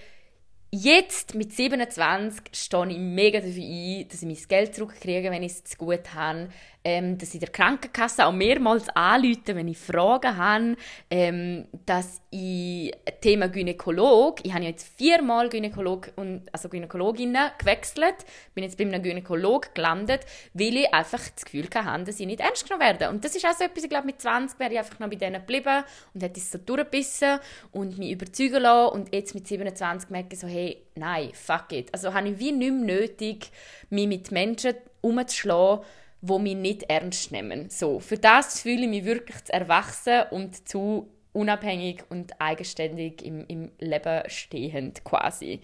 Jetzt, 0.74 1.36
mit 1.36 1.52
27, 1.52 2.46
stehe 2.54 2.92
ich 2.92 2.98
mega 2.98 3.42
dafür 3.42 3.62
ein, 3.62 4.08
dass 4.08 4.22
ich 4.22 4.26
mein 4.26 4.48
Geld 4.48 4.74
zurückkriege, 4.74 5.30
wenn 5.30 5.44
ich 5.44 5.52
es 5.52 5.64
zu 5.66 5.78
gut 5.78 6.14
habe. 6.14 6.48
Ähm, 6.84 7.18
dass 7.18 7.34
ich 7.34 7.40
der 7.40 7.50
Krankenkasse 7.50 8.26
auch 8.26 8.32
mehrmals 8.32 8.90
anrufe, 8.90 9.56
wenn 9.56 9.68
ich 9.68 9.78
Fragen 9.78 10.36
habe. 10.36 10.76
Ähm, 11.10 11.68
dass 11.86 12.22
ich 12.32 12.92
Thema 13.22 13.50
Gynäkolog, 13.50 14.40
ich 14.44 14.54
habe 14.54 14.64
jetzt 14.64 14.98
viermal 14.98 15.50
Gynäkolog 15.50 16.12
und, 16.16 16.44
also 16.52 16.70
Gynäkologinnen 16.70 17.52
gewechselt, 17.58 18.16
bin 18.56 18.64
jetzt 18.64 18.78
bei 18.78 18.86
einem 18.86 19.04
Gynäkolog 19.04 19.76
gelandet, 19.76 20.22
weil 20.54 20.78
ich 20.78 20.94
einfach 20.94 21.20
das 21.20 21.46
Gefühl 21.46 21.68
hatte, 21.74 22.04
dass 22.06 22.20
ich 22.20 22.26
nicht 22.26 22.40
ernst 22.40 22.68
genommen 22.68 22.88
werde. 22.88 23.10
Und 23.10 23.24
das 23.24 23.36
ist 23.36 23.46
auch 23.46 23.54
so 23.54 23.64
etwas, 23.64 23.84
ich 23.84 23.90
glaube, 23.90 24.08
mit 24.08 24.22
20 24.22 24.60
wäre 24.60 24.72
ich 24.72 24.80
einfach 24.80 25.00
noch 25.00 25.10
bei 25.10 25.16
denen 25.16 25.42
geblieben 25.42 25.84
und 26.14 26.24
hätte 26.24 26.40
es 26.40 26.52
so 26.52 26.58
durchgebissen 26.58 27.40
und 27.72 27.98
mich 27.98 28.12
überzeugen 28.12 28.62
lassen. 28.62 28.94
Und 28.94 29.14
jetzt 29.14 29.36
mit 29.36 29.48
27 29.48 30.10
merke 30.10 30.30
ich 30.34 30.40
so, 30.40 30.48
hey, 30.48 30.82
nein, 30.96 31.30
fuck 31.34 31.72
it. 31.72 31.94
Also 31.94 32.14
habe 32.14 32.30
ich 32.30 32.40
wie 32.40 32.52
nicht 32.52 32.74
mehr 32.74 33.00
nötig, 33.00 33.52
mich 33.90 34.08
mit 34.08 34.32
Menschen 34.32 34.76
umzuschlagen, 35.02 35.84
die 36.22 36.40
mich 36.40 36.56
nicht 36.56 36.84
ernst 36.84 37.32
nehmen. 37.32 37.70
So, 37.70 38.00
für 38.00 38.18
das 38.18 38.62
fühle 38.62 38.84
ich 38.84 38.90
mich 38.90 39.06
wirklich 39.06 39.44
zu 39.44 39.54
erwachsen 39.54 40.24
und 40.32 40.68
zu 40.68 41.10
unabhängig 41.34 42.04
und 42.10 42.40
eigenständig 42.40 43.24
im, 43.24 43.46
im 43.48 43.72
Leben 43.80 44.24
stehend 44.28 45.04
quasi. 45.04 45.62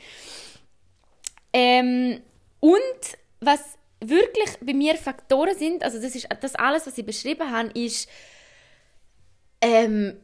Ähm, 1.53 2.21
und 2.59 3.17
was 3.39 3.77
wirklich 3.99 4.57
bei 4.61 4.73
mir 4.73 4.95
Faktoren 4.95 5.57
sind, 5.57 5.83
also 5.83 6.01
das 6.01 6.15
ist 6.15 6.27
das 6.41 6.55
alles, 6.55 6.87
was 6.87 6.97
ich 6.97 7.05
beschrieben 7.05 7.51
habe, 7.51 7.69
ist, 7.79 8.09
ähm, 9.61 10.19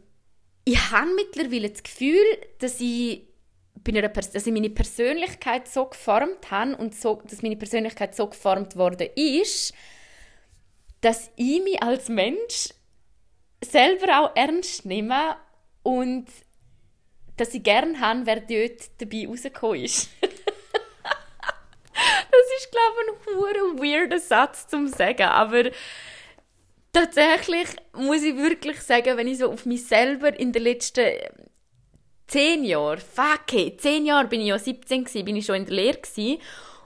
ich 0.66 0.92
habe 0.92 1.14
mittlerweile 1.16 1.70
das 1.70 1.84
Gefühl, 1.84 2.24
dass 2.60 2.80
ich 2.80 3.24
Pers 3.84 4.32
dass 4.32 4.48
ich 4.48 4.54
meine 4.54 4.70
Persönlichkeit 4.70 5.68
so 5.68 5.86
geformt 5.86 6.52
habe 6.52 6.78
und 6.78 6.96
so, 6.96 7.22
dass 7.30 7.42
meine 7.42 7.58
Persönlichkeit 7.58 8.16
so 8.16 8.28
geformt 8.28 8.78
worden 8.78 9.10
ist, 9.16 9.74
dass 11.04 11.30
ich 11.36 11.62
mich 11.62 11.84
als 11.84 12.08
Mensch 12.08 12.70
selber 13.62 14.22
auch 14.22 14.36
ernst 14.36 14.86
nehme 14.86 15.36
und 15.84 16.26
dass 17.36 17.54
ich 17.54 17.62
gerne 17.62 17.99
habe, 17.99 18.26
wer 18.26 18.39
dort 18.39 18.89
dabei 18.99 19.28
rausgekommen 19.28 19.84
ist. 19.84 20.10
das 20.22 20.32
ist, 22.58 22.72
glaube 22.72 22.95
ich, 23.06 23.12
ein 23.38 23.80
weirder 23.80 24.20
Satz 24.20 24.68
zum 24.68 24.88
sagen, 24.88 25.24
aber 25.24 25.72
tatsächlich 26.93 27.68
muss 27.93 28.24
ich 28.24 28.38
wirklich 28.38 28.80
sagen, 28.80 29.18
wenn 29.18 29.28
ich 29.28 29.39
so 29.39 29.51
auf 29.51 29.66
mich 29.66 29.86
selber 29.86 30.34
in 30.39 30.54
den 30.54 30.64
letzten 30.64 31.06
zehn 32.28 32.64
Jahre, 32.64 32.97
fuck 32.97 33.43
hey, 33.51 33.76
zehn 33.76 34.06
Jahre 34.06 34.30
bin 34.30 34.39
ich 34.39 34.47
ja 34.47 34.58
17 34.58 35.04
gewesen, 35.04 35.26
bin 35.26 35.36
ich 35.36 35.45
schon 35.45 35.56
in 35.56 35.66
der 35.66 35.76
Lehre 35.76 35.97
gewesen. 35.97 36.39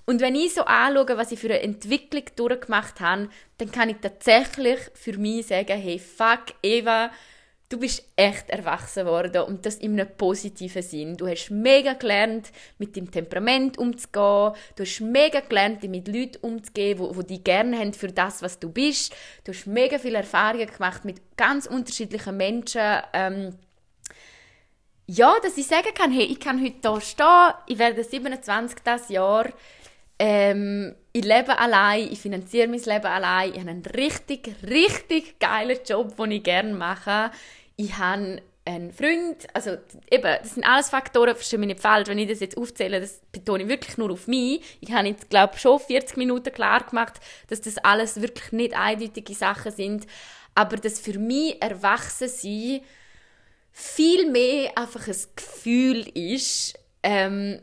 Und 0.09 0.21
wenn 0.21 0.35
ich 0.35 0.53
so 0.53 0.61
anschaue, 0.61 1.17
was 1.17 1.33
ich 1.33 1.39
für 1.39 1.49
eine 1.49 1.61
Entwicklung 1.61 2.23
durchgemacht 2.37 3.01
habe, 3.01 3.27
dann 3.57 3.71
kann 3.71 3.89
ich 3.89 3.97
tatsächlich 3.97 4.79
für 4.93 5.17
mich 5.17 5.47
sagen, 5.47 5.77
hey, 5.77 5.99
fuck, 5.99 6.45
Eva, 6.63 7.11
du 7.67 7.77
bist 7.77 8.05
echt 8.15 8.49
erwachsen 8.49 9.05
worden 9.05 9.41
und 9.41 9.65
das 9.65 9.75
in 9.75 9.99
einem 9.99 10.07
positiven 10.15 10.81
Sinn. 10.81 11.17
Du 11.17 11.27
hast 11.27 11.49
mega 11.49 11.91
gelernt, 11.91 12.53
mit 12.77 12.95
deinem 12.95 13.11
Temperament 13.11 13.77
umzugehen. 13.77 14.53
Du 14.77 14.83
hast 14.83 15.01
mega 15.01 15.41
gelernt, 15.41 15.83
mit 15.83 16.07
Leuten 16.07 16.37
umzugehen, 16.37 16.97
die, 16.97 17.19
die 17.19 17.27
dich 17.27 17.43
gerne 17.43 17.77
haben 17.77 17.93
für 17.93 18.07
das, 18.07 18.41
was 18.41 18.59
du 18.59 18.69
bist. 18.69 19.13
Du 19.43 19.51
hast 19.51 19.67
mega 19.67 19.99
viele 19.99 20.19
Erfahrungen 20.19 20.67
gemacht 20.67 21.03
mit 21.03 21.35
ganz 21.35 21.65
unterschiedlichen 21.65 22.37
Menschen. 22.37 23.01
Ähm, 23.11 23.59
ja, 25.09 25.35
dass 25.41 25.57
ich 25.57 25.67
sagen 25.67 25.93
kann, 25.93 26.11
hey, 26.11 26.25
ich 26.25 26.39
kann 26.39 26.63
heute 26.63 26.91
hier 26.91 27.01
stehen, 27.01 27.53
ich 27.67 27.77
werde 27.77 28.03
27 28.03 28.79
das 28.83 29.07
Jahr, 29.09 29.49
ähm, 30.19 30.95
ich 31.13 31.23
lebe 31.23 31.57
allein, 31.57 32.11
ich 32.11 32.19
finanziere 32.19 32.67
mein 32.67 32.81
Leben 32.81 33.05
allein, 33.05 33.51
ich 33.51 33.59
habe 33.59 33.69
einen 33.69 33.85
richtig, 33.85 34.55
richtig 34.67 35.39
geilen 35.39 35.77
Job, 35.85 36.15
den 36.17 36.31
ich 36.31 36.43
gerne 36.43 36.73
mache. 36.73 37.31
Ich 37.75 37.97
habe 37.97 38.41
einen 38.65 38.91
Freund, 38.91 39.47
also 39.53 39.77
eben, 40.11 40.23
das 40.23 40.55
sind 40.55 40.65
alles 40.65 40.89
Faktoren, 40.89 41.35
verstehe 41.35 41.59
mich 41.59 41.67
nicht 41.67 41.79
falsch, 41.79 42.09
wenn 42.09 42.17
ich 42.17 42.29
das 42.29 42.39
jetzt 42.39 42.57
aufzähle, 42.57 42.99
das 42.99 43.21
betone 43.31 43.63
ich 43.63 43.69
wirklich 43.69 43.97
nur 43.97 44.11
auf 44.11 44.27
mich. 44.27 44.61
Ich 44.81 44.91
habe 44.91 45.07
jetzt, 45.07 45.29
glaube 45.29 45.53
ich, 45.55 45.61
schon 45.61 45.79
40 45.79 46.17
Minuten 46.17 46.51
klar 46.51 46.83
gemacht, 46.83 47.13
dass 47.47 47.61
das 47.61 47.77
alles 47.77 48.21
wirklich 48.21 48.51
nicht 48.51 48.77
eindeutige 48.77 49.33
Sachen 49.33 49.71
sind, 49.71 50.05
aber 50.53 50.77
das 50.77 50.99
für 50.99 51.17
mich 51.17 51.61
erwachsen 51.61 52.27
sein 52.27 52.81
viel 53.79 54.31
mehr 54.31 54.75
einfach 54.75 55.07
ein 55.07 55.15
Gefühl 55.35 56.07
ist 56.15 56.73
ähm, 57.03 57.61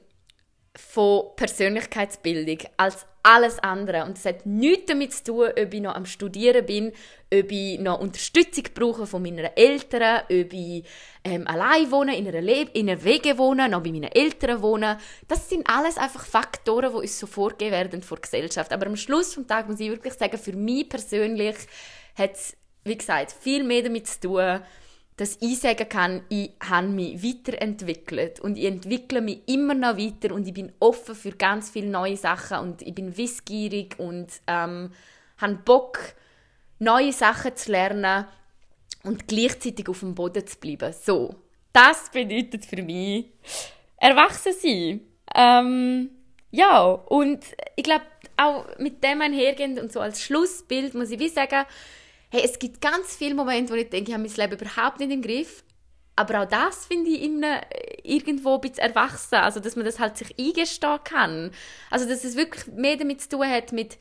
von 0.77 1.37
Persönlichkeitsbildung 1.37 2.59
als 2.77 3.07
alles 3.22 3.59
andere. 3.61 4.05
Und 4.05 4.18
es 4.18 4.25
hat 4.25 4.45
nichts 4.45 4.87
damit 4.87 5.12
zu 5.12 5.25
tun, 5.25 5.49
ob 5.49 5.72
ich 5.72 5.81
noch 5.81 5.95
am 5.95 6.05
Studieren 6.05 6.66
bin, 6.66 6.93
ob 7.33 7.51
ich 7.51 7.79
noch 7.79 8.01
Unterstützung 8.01 8.64
brauche 8.75 9.07
von 9.07 9.22
meinen 9.22 9.51
Eltern, 9.57 10.22
ob 10.25 10.53
ich 10.53 10.85
ähm, 11.25 11.47
allein 11.47 11.91
wohne, 11.91 12.16
in 12.16 12.29
einer, 12.29 12.43
Le 12.43 12.66
in 12.75 12.91
einer 12.91 13.03
Wege 13.03 13.39
wohne, 13.39 13.68
noch 13.68 13.83
bei 13.83 13.93
meinen 13.93 14.12
Eltern 14.12 14.61
wohne. 14.62 14.99
Das 15.27 15.49
sind 15.49 15.68
alles 15.68 15.97
einfach 15.97 16.25
Faktoren, 16.25 16.91
die 16.93 16.99
uns 16.99 17.18
so 17.18 17.27
vorgegeben 17.27 17.72
werden 17.72 18.03
von 18.03 18.16
der 18.16 18.22
Gesellschaft. 18.22 18.72
Aber 18.72 18.87
am 18.87 18.97
Schluss 18.97 19.35
des 19.35 19.47
Tages 19.47 19.70
muss 19.70 19.81
ich 19.81 19.91
wirklich 19.91 20.14
sagen, 20.14 20.37
für 20.37 20.53
mich 20.53 20.89
persönlich 20.89 21.57
hat 22.16 22.35
es, 22.35 22.57
wie 22.85 22.99
gesagt, 22.99 23.33
viel 23.33 23.64
mehr 23.64 23.83
damit 23.83 24.07
zu 24.07 24.20
tun, 24.20 24.61
dass 25.16 25.38
ich 25.40 25.60
sagen 25.60 25.88
kann, 25.88 26.22
ich 26.28 26.50
habe 26.60 26.88
mich 26.88 27.22
weiterentwickelt 27.22 28.40
und 28.40 28.58
ich 28.58 28.64
entwickle 28.64 29.20
mich 29.20 29.40
immer 29.46 29.74
noch 29.74 29.96
weiter 29.96 30.34
und 30.34 30.46
ich 30.46 30.54
bin 30.54 30.72
offen 30.80 31.14
für 31.14 31.30
ganz 31.30 31.70
viele 31.70 31.88
neue 31.88 32.16
Sachen 32.16 32.58
und 32.58 32.82
ich 32.82 32.94
bin 32.94 33.16
wissgierig 33.16 33.96
und 33.98 34.28
ähm, 34.48 34.90
habe 35.38 35.54
Bock, 35.64 36.00
neue 36.80 37.12
Sachen 37.12 37.54
zu 37.54 37.70
lernen 37.70 38.26
und 39.04 39.28
gleichzeitig 39.28 39.88
auf 39.88 40.00
dem 40.00 40.14
Boden 40.16 40.46
zu 40.46 40.58
bleiben. 40.58 40.92
So, 40.92 41.36
das 41.72 42.10
bedeutet 42.10 42.64
für 42.64 42.82
mich 42.82 43.26
erwachsen 43.96 44.52
sein. 44.52 45.00
Ähm, 45.34 46.10
ja, 46.50 46.86
und 46.86 47.44
ich 47.76 47.84
glaube, 47.84 48.04
auch 48.36 48.64
mit 48.78 49.02
dem 49.04 49.20
einhergehend 49.20 49.78
und 49.80 49.92
so 49.92 50.00
als 50.00 50.20
Schlussbild 50.20 50.94
muss 50.94 51.10
ich 51.10 51.20
wie 51.20 51.28
sagen, 51.28 51.66
hey, 52.35 52.43
es 52.45 52.59
gibt 52.59 52.80
ganz 52.80 53.14
viele 53.14 53.35
Momente, 53.35 53.72
wo 53.72 53.76
ich 53.76 53.89
denke, 53.89 54.11
ich 54.11 54.14
habe 54.14 54.26
mein 54.28 54.37
Leben 54.37 54.61
überhaupt 54.61 54.99
nicht 54.99 55.12
im 55.12 55.22
Griff. 55.22 55.62
Aber 56.16 56.43
auch 56.43 56.49
das 56.49 56.87
finde 56.87 57.11
ich 57.11 57.22
immer 57.22 57.61
irgendwo 58.03 58.57
ein 58.57 58.61
bisschen 58.61 58.80
erwachsen. 58.80 59.37
Also, 59.37 59.61
dass 59.61 59.76
man 59.76 59.85
das 59.85 60.01
halt 60.01 60.16
sich 60.16 60.37
eingestehen 60.37 60.99
kann. 61.05 61.53
Also, 61.91 62.09
dass 62.09 62.24
es 62.24 62.37
wirklich 62.37 62.66
mehr 62.74 62.97
damit 62.97 63.20
zu 63.20 63.28
tun 63.30 63.49
hat, 63.49 63.70
mit 63.70 63.99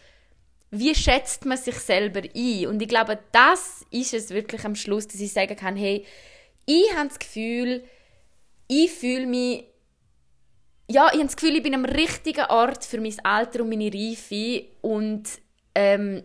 wie 0.72 0.96
schätzt 0.96 1.46
man 1.46 1.58
sich 1.58 1.76
selber 1.76 2.22
ein. 2.36 2.68
Und 2.68 2.82
ich 2.82 2.88
glaube, 2.88 3.20
das 3.32 3.86
ist 3.92 4.16
es 4.16 4.32
wirklich 4.32 4.66
am 4.66 4.76
Schluss, 4.76 5.08
dass 5.08 5.22
ich 5.22 5.32
sagen 5.32 5.56
kann, 5.56 5.76
hey, 5.76 6.04
ich 6.66 6.92
habe 6.96 7.10
das 7.10 7.20
Gefühl, 7.20 7.84
ich 8.68 8.92
fühle 8.92 9.28
mich 9.28 9.66
ja, 10.90 11.08
ich 11.08 11.14
habe 11.14 11.26
das 11.26 11.36
Gefühl, 11.36 11.56
ich 11.56 11.64
bin 11.64 11.76
am 11.76 11.86
richtigen 11.86 12.46
Ort 12.46 12.84
für 12.84 13.00
mein 13.00 13.16
Alter 13.24 13.62
und 13.62 13.70
meine 13.70 13.92
Reife 13.94 14.66
und 14.82 15.24
ähm, 15.76 16.24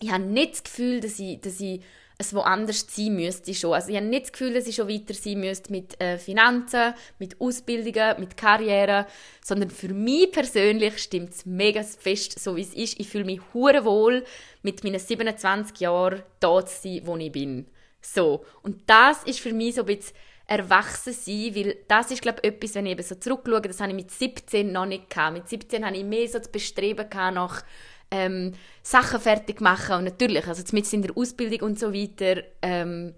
ich 0.00 0.10
habe 0.10 0.24
nicht 0.24 0.52
das 0.52 0.64
Gefühl, 0.64 1.00
dass 1.00 1.18
ich, 1.18 1.40
dass 1.40 1.60
ich 1.60 1.80
es 2.18 2.34
woanders 2.34 2.86
sein 2.88 3.14
müsste 3.14 3.52
schon. 3.54 3.74
Also 3.74 3.90
ich 3.90 3.96
habe 3.96 4.06
nicht 4.06 4.24
das 4.24 4.32
Gefühl, 4.32 4.54
dass 4.54 4.66
ich 4.66 4.74
schon 4.74 4.88
weiter 4.88 5.12
sein 5.12 5.38
müsste 5.38 5.70
mit 5.70 6.00
äh, 6.00 6.18
Finanzen, 6.18 6.94
mit 7.18 7.38
Ausbildungen, 7.40 8.18
mit 8.18 8.36
Karriere, 8.36 9.06
sondern 9.44 9.70
für 9.70 9.92
mich 9.92 10.32
persönlich 10.32 10.98
stimmt 10.98 11.34
es 11.34 11.44
mega 11.44 11.82
fest, 11.82 12.38
so 12.38 12.56
wie 12.56 12.62
es 12.62 12.72
ist. 12.72 12.98
Ich 12.98 13.08
fühle 13.08 13.24
mich 13.24 13.40
hure 13.52 13.84
wohl, 13.84 14.24
mit 14.62 14.82
meinen 14.82 14.98
27 14.98 15.78
Jahren 15.80 16.22
da 16.40 16.64
zu 16.64 16.74
sein, 16.82 17.02
wo 17.04 17.16
ich 17.16 17.32
bin. 17.32 17.66
So. 18.00 18.44
Und 18.62 18.82
das 18.86 19.22
ist 19.24 19.40
für 19.40 19.52
mich 19.52 19.74
so 19.74 19.82
ein 19.82 19.86
bisschen 19.86 20.16
erwachsen 20.46 21.12
sein, 21.12 21.54
weil 21.54 21.76
das 21.88 22.10
ist, 22.10 22.22
glaube 22.22 22.38
ich, 22.42 22.48
etwas, 22.48 22.76
wenn 22.76 22.86
ich 22.86 22.92
eben 22.92 23.02
so 23.02 23.16
zurückschaue, 23.16 23.62
das 23.62 23.80
habe 23.80 23.90
ich 23.90 23.96
mit 23.96 24.10
17 24.10 24.72
noch 24.72 24.86
nicht 24.86 25.10
gehabt. 25.10 25.34
Mit 25.36 25.48
17 25.48 25.84
habe 25.84 25.96
ich 25.96 26.04
mehr 26.04 26.28
so 26.28 26.38
das 26.38 26.50
Bestreben 26.50 27.10
gehabt 27.10 27.34
nach 27.34 27.64
ähm, 28.10 28.52
Sachen 28.82 29.20
fertig 29.20 29.60
machen. 29.60 29.96
Und 29.96 30.04
natürlich, 30.04 30.46
also 30.46 30.62
mit 30.72 30.92
in 30.92 31.02
der 31.02 31.16
Ausbildung 31.16 31.68
und 31.68 31.78
so 31.78 31.92
weiter, 31.92 32.42
ähm, 32.62 33.14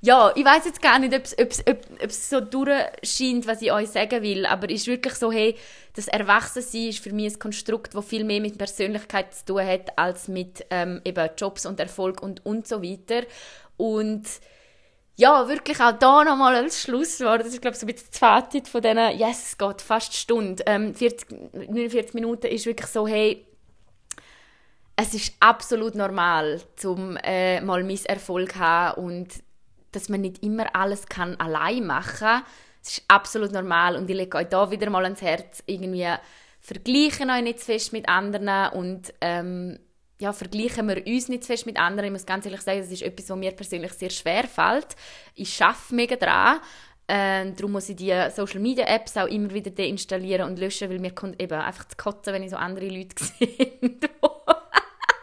ja, 0.00 0.32
ich 0.34 0.44
weiß 0.44 0.64
jetzt 0.66 0.82
gar 0.82 0.98
nicht, 0.98 1.14
ob 1.14 2.10
es 2.10 2.30
so 2.30 2.40
durchscheint, 2.40 3.46
was 3.46 3.62
ich 3.62 3.72
euch 3.72 3.88
sagen 3.88 4.22
will, 4.22 4.46
aber 4.46 4.68
es 4.70 4.82
ist 4.82 4.86
wirklich 4.88 5.14
so, 5.14 5.32
hey, 5.32 5.56
das 5.94 6.08
Erwachsensein 6.08 6.88
ist 6.88 7.02
für 7.02 7.12
mich 7.12 7.34
ein 7.34 7.38
Konstrukt, 7.38 7.94
das 7.94 8.04
viel 8.04 8.24
mehr 8.24 8.40
mit 8.40 8.58
Persönlichkeit 8.58 9.34
zu 9.34 9.44
tun 9.46 9.66
hat, 9.66 9.98
als 9.98 10.28
mit 10.28 10.64
ähm, 10.70 11.00
eben 11.04 11.30
Jobs 11.36 11.66
und 11.66 11.80
Erfolg 11.80 12.22
und, 12.22 12.44
und 12.44 12.66
so 12.66 12.82
weiter. 12.82 13.22
Und 13.76 14.26
ja, 15.16 15.48
wirklich 15.48 15.80
auch 15.80 15.92
da 15.98 16.24
nochmal 16.24 16.56
als 16.56 16.82
Schlusswort, 16.82 17.40
das 17.40 17.48
ist 17.48 17.60
glaube 17.60 17.74
ich 17.74 17.80
so 17.80 17.86
ein 17.86 17.92
bisschen 17.92 18.08
das 18.10 18.18
Fazit 18.18 18.68
von 18.68 18.80
diesen, 18.80 19.18
yes, 19.18 19.48
es 19.50 19.58
geht 19.58 19.82
fast 19.82 20.10
eine 20.10 20.16
Stunde, 20.16 20.62
ähm, 20.66 20.94
40, 20.94 21.52
49 21.52 22.14
Minuten 22.14 22.46
ist 22.46 22.64
wirklich 22.64 22.88
so, 22.88 23.06
hey, 23.06 23.44
es 25.02 25.14
ist 25.14 25.34
absolut 25.40 25.94
normal, 25.94 26.60
zum 26.76 27.16
äh, 27.22 27.60
mal 27.62 27.82
Misserfolg 27.82 28.56
haben 28.56 29.02
und 29.02 29.28
dass 29.92 30.10
man 30.10 30.20
nicht 30.20 30.42
immer 30.42 30.76
alles 30.76 31.06
kann 31.06 31.36
allein 31.36 31.86
machen. 31.86 32.42
Es 32.82 32.98
ist 32.98 33.04
absolut 33.08 33.52
normal 33.52 33.96
und 33.96 34.10
ich 34.10 34.16
lege 34.16 34.36
euch 34.36 34.48
da 34.48 34.70
wieder 34.70 34.90
mal 34.90 35.04
ans 35.04 35.22
Herz, 35.22 35.62
irgendwie 35.66 36.06
vergleichen 36.60 37.30
euch 37.30 37.42
nicht 37.42 37.60
zu 37.60 37.66
fest 37.66 37.94
mit 37.94 38.08
anderen 38.10 38.72
und 38.72 39.14
ähm, 39.22 39.78
ja, 40.20 40.34
vergleichen 40.34 40.86
wir 40.86 41.06
uns 41.06 41.28
nicht 41.28 41.44
zu 41.44 41.46
fest 41.46 41.64
mit 41.64 41.78
anderen. 41.78 42.08
Ich 42.08 42.12
muss 42.12 42.26
ganz 42.26 42.44
ehrlich 42.44 42.60
sagen, 42.60 42.80
das 42.80 42.90
ist 42.90 43.02
etwas, 43.02 43.30
was 43.30 43.38
mir 43.38 43.52
persönlich 43.52 43.92
sehr 43.92 44.10
schwer 44.10 44.44
fällt. 44.44 44.96
Ich 45.34 45.54
schaffe 45.54 45.94
mega 45.94 46.16
daran. 46.16 46.60
Äh, 47.06 47.52
darum 47.52 47.72
muss 47.72 47.88
ich 47.88 47.96
die 47.96 48.14
Social 48.36 48.60
Media 48.60 48.84
Apps 48.84 49.16
auch 49.16 49.26
immer 49.26 49.52
wieder 49.52 49.70
deinstallieren 49.70 50.46
und 50.48 50.58
löschen, 50.58 50.90
weil 50.90 50.98
mir 50.98 51.12
kommt 51.12 51.42
eben 51.42 51.58
einfach 51.58 51.88
zu 51.88 51.96
kotzen, 51.96 52.34
wenn 52.34 52.42
ich 52.42 52.50
so 52.50 52.56
andere 52.56 52.88
Leute 52.88 53.16
sehe, 53.38 53.72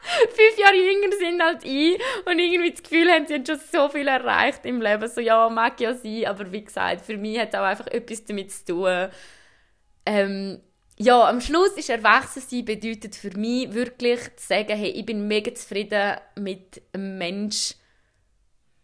fünf 0.30 0.58
Jahre 0.58 0.76
jünger 0.76 1.16
sind 1.18 1.42
als 1.42 1.64
ich 1.64 2.00
und 2.26 2.40
irgendwie 2.40 2.72
das 2.72 2.84
Gefühl 2.84 3.10
haben, 3.12 3.28
sie 3.28 3.36
haben 3.36 3.46
schon 3.46 3.60
so 3.72 3.90
viel 3.90 4.08
erreicht 4.08 4.66
im 4.66 4.82
Leben. 4.82 5.08
So, 5.08 5.22
ja, 5.22 5.50
mag 5.50 5.80
ja 5.80 5.94
sein, 5.94 6.26
aber 6.26 6.52
wie 6.52 6.64
gesagt, 6.64 7.06
für 7.06 7.18
mich 7.18 7.40
hat 7.40 7.50
es 7.50 7.60
auch 7.60 7.64
einfach 7.64 7.88
etwas 7.88 8.26
damit 8.26 8.52
zu 8.52 8.66
tun. 8.66 9.08
Ähm, 10.06 10.62
ja, 11.00 11.30
am 11.30 11.42
Schluss 11.42 11.72
ist 11.74 11.90
Erwachsensein 11.90 12.66
bedeutet 12.66 13.16
für 13.16 13.30
mich 13.38 13.74
wirklich 13.74 14.20
zu 14.36 14.48
sagen, 14.48 14.76
hey, 14.76 14.90
ich 14.90 15.06
bin 15.06 15.28
mega 15.28 15.54
zufrieden 15.54 16.18
mit 16.36 16.82
einem 16.94 17.18
Menschen, 17.18 17.78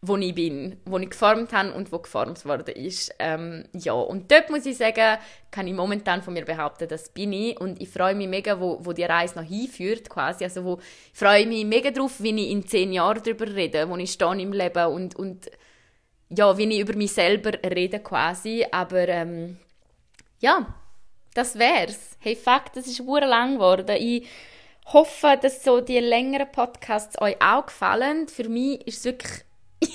wo 0.06 0.18
ich 0.18 0.36
bin, 0.36 0.76
wo 0.84 0.98
ich 0.98 1.12
geformt 1.12 1.54
habe 1.54 1.72
und 1.72 1.94
wo 1.94 2.00
geformt 2.00 2.44
worden 2.44 2.76
ist. 2.76 3.16
Ähm, 3.20 3.64
ja, 3.72 3.94
und 3.94 4.30
dort 4.30 4.50
muss 4.50 4.66
ich 4.66 4.76
sagen, 4.76 5.18
kann 5.50 5.66
ich 5.66 5.74
momentan 5.74 6.22
von 6.22 6.34
mir 6.34 6.44
behaupten, 6.44 6.90
das 6.90 7.08
bin 7.08 7.32
ich 7.32 7.58
und 7.58 7.82
ich 7.82 7.88
freue 7.88 8.14
mich 8.14 8.28
mega, 8.28 8.60
wo, 8.60 8.80
wo 8.82 8.92
die 8.92 9.06
Reise 9.06 9.40
noch 9.40 9.48
hinführt 9.48 10.10
quasi. 10.10 10.44
Also 10.44 10.66
wo 10.66 10.80
ich 11.14 11.18
freue 11.18 11.48
mich 11.48 11.66
mega 11.66 11.90
drauf, 11.90 12.22
wie 12.22 12.36
ich 12.36 12.52
in 12.52 12.68
zehn 12.68 12.92
Jahren 12.92 13.24
darüber 13.24 13.48
rede, 13.48 13.88
wo 13.88 13.96
ich 13.96 14.12
stehe 14.12 14.42
im 14.42 14.52
Leben 14.52 14.86
und, 14.88 15.16
und 15.16 15.50
ja, 16.30 16.58
wie 16.58 16.66
ich 16.66 16.80
über 16.80 16.98
mich 16.98 17.14
selber 17.14 17.52
rede 17.64 18.00
quasi. 18.00 18.66
Aber 18.72 19.08
ähm, 19.08 19.58
ja, 20.40 20.68
das 21.34 21.58
wär's. 21.58 22.18
Hey, 22.20 22.36
fuck, 22.36 22.74
das 22.74 22.88
ist 22.88 23.00
lang 23.00 23.54
geworden. 23.54 23.96
Ich 23.98 24.28
hoffe, 24.88 25.40
dass 25.42 25.64
so 25.64 25.80
die 25.80 26.00
längeren 26.00 26.52
Podcasts 26.52 27.22
euch 27.22 27.38
auch 27.42 27.68
gefallen. 27.68 28.28
Für 28.28 28.50
mich 28.50 28.86
ist 28.86 28.98
es 28.98 29.06
wirklich 29.06 29.46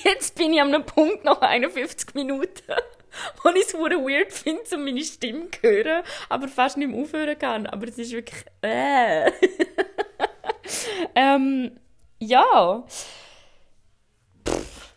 Jetzt 0.05 0.35
bin 0.35 0.53
ich 0.53 0.61
an 0.61 0.75
einem 0.75 0.85
Punkt 0.85 1.25
nach 1.25 1.41
51 1.41 2.15
Minuten, 2.15 2.51
wo 3.43 3.49
ich 3.51 3.67
es 3.67 3.75
weird 3.75 4.33
finde, 4.33 4.63
um 4.75 4.85
meine 4.85 5.03
Stimme 5.03 5.51
zu 5.51 5.63
hören, 5.63 6.03
aber 6.29 6.49
fast 6.49 6.77
nicht 6.77 6.91
mehr 6.91 7.01
aufhören 7.01 7.39
kann. 7.39 7.67
Aber 7.67 7.89
es 7.89 7.99
ist 7.99 8.13
wirklich. 8.13 8.45
Äh. 8.63 9.31
ähm, 11.15 11.79
ja. 12.19 12.85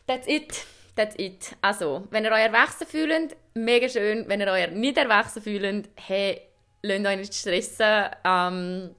that's 0.08 0.28
it. 0.28 0.66
That's 0.96 1.16
it. 1.18 1.56
Also, 1.62 2.08
wenn 2.12 2.26
ihr 2.26 2.32
euch 2.32 2.42
erwachsen 2.42 2.86
fühlt, 2.86 3.36
mega 3.54 3.88
schön. 3.88 4.28
Wenn 4.28 4.42
ihr 4.42 4.52
euch 4.52 4.72
nicht 4.72 4.98
erwachsen 4.98 5.42
fühlt, 5.42 5.90
hey, 5.96 6.42
lasst 6.82 7.06
euch 7.06 7.18
nicht 7.18 7.34
stressen. 7.34 8.10
Ähm, 8.26 8.96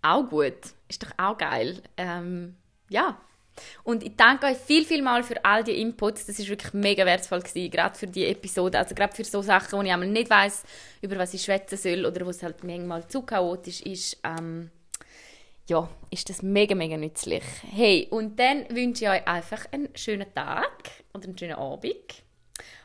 auch 0.00 0.28
gut. 0.28 0.56
Ist 0.88 1.02
doch 1.02 1.10
auch 1.18 1.36
geil. 1.36 1.82
Ähm, 1.98 2.56
ja. 2.88 3.20
Und 3.84 4.02
ich 4.02 4.16
danke 4.16 4.46
euch 4.46 4.56
viel, 4.56 4.84
viel 4.84 5.02
mal 5.02 5.22
für 5.22 5.44
all 5.44 5.64
die 5.64 5.80
Inputs. 5.80 6.26
Das 6.26 6.38
ist 6.38 6.48
wirklich 6.48 6.72
mega 6.72 7.04
wertvoll 7.04 7.40
gewesen, 7.40 7.70
gerade 7.70 7.98
für 7.98 8.06
die 8.06 8.26
Episode. 8.26 8.78
Also 8.78 8.94
gerade 8.94 9.14
für 9.14 9.24
so 9.24 9.42
Sachen, 9.42 9.78
wo 9.78 9.82
ich 9.82 9.92
einmal 9.92 10.08
nicht 10.08 10.30
weiß, 10.30 10.64
über 11.02 11.18
was 11.18 11.34
ich 11.34 11.42
schwätzen 11.42 11.76
soll 11.76 12.06
oder 12.06 12.24
wo 12.26 12.30
es 12.30 12.42
halt 12.42 12.62
manchmal 12.64 13.06
zu 13.08 13.22
chaotisch 13.22 13.82
ist. 13.82 14.18
Ähm, 14.24 14.70
ja, 15.68 15.88
ist 16.10 16.30
das 16.30 16.42
mega, 16.42 16.74
mega 16.74 16.96
nützlich. 16.96 17.44
Hey, 17.70 18.08
und 18.10 18.38
dann 18.38 18.64
wünsche 18.70 19.04
ich 19.04 19.10
euch 19.10 19.28
einfach 19.28 19.66
einen 19.70 19.88
schönen 19.94 20.32
Tag 20.34 20.72
oder 21.12 21.24
einen 21.24 21.36
schönen 21.36 21.56
Abend 21.56 22.22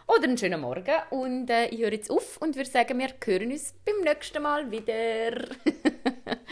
oder 0.08 0.24
einen 0.24 0.38
schönen 0.38 0.60
Morgen. 0.60 0.96
Und 1.10 1.50
äh, 1.50 1.68
ich 1.68 1.80
höre 1.80 1.94
jetzt 1.94 2.12
auf 2.12 2.38
und 2.42 2.56
würde 2.56 2.70
sagen, 2.70 3.00
wir 3.00 3.10
hören 3.24 3.52
uns 3.52 3.74
beim 3.86 4.02
nächsten 4.04 4.42
Mal 4.44 4.70
wieder. 4.70 5.48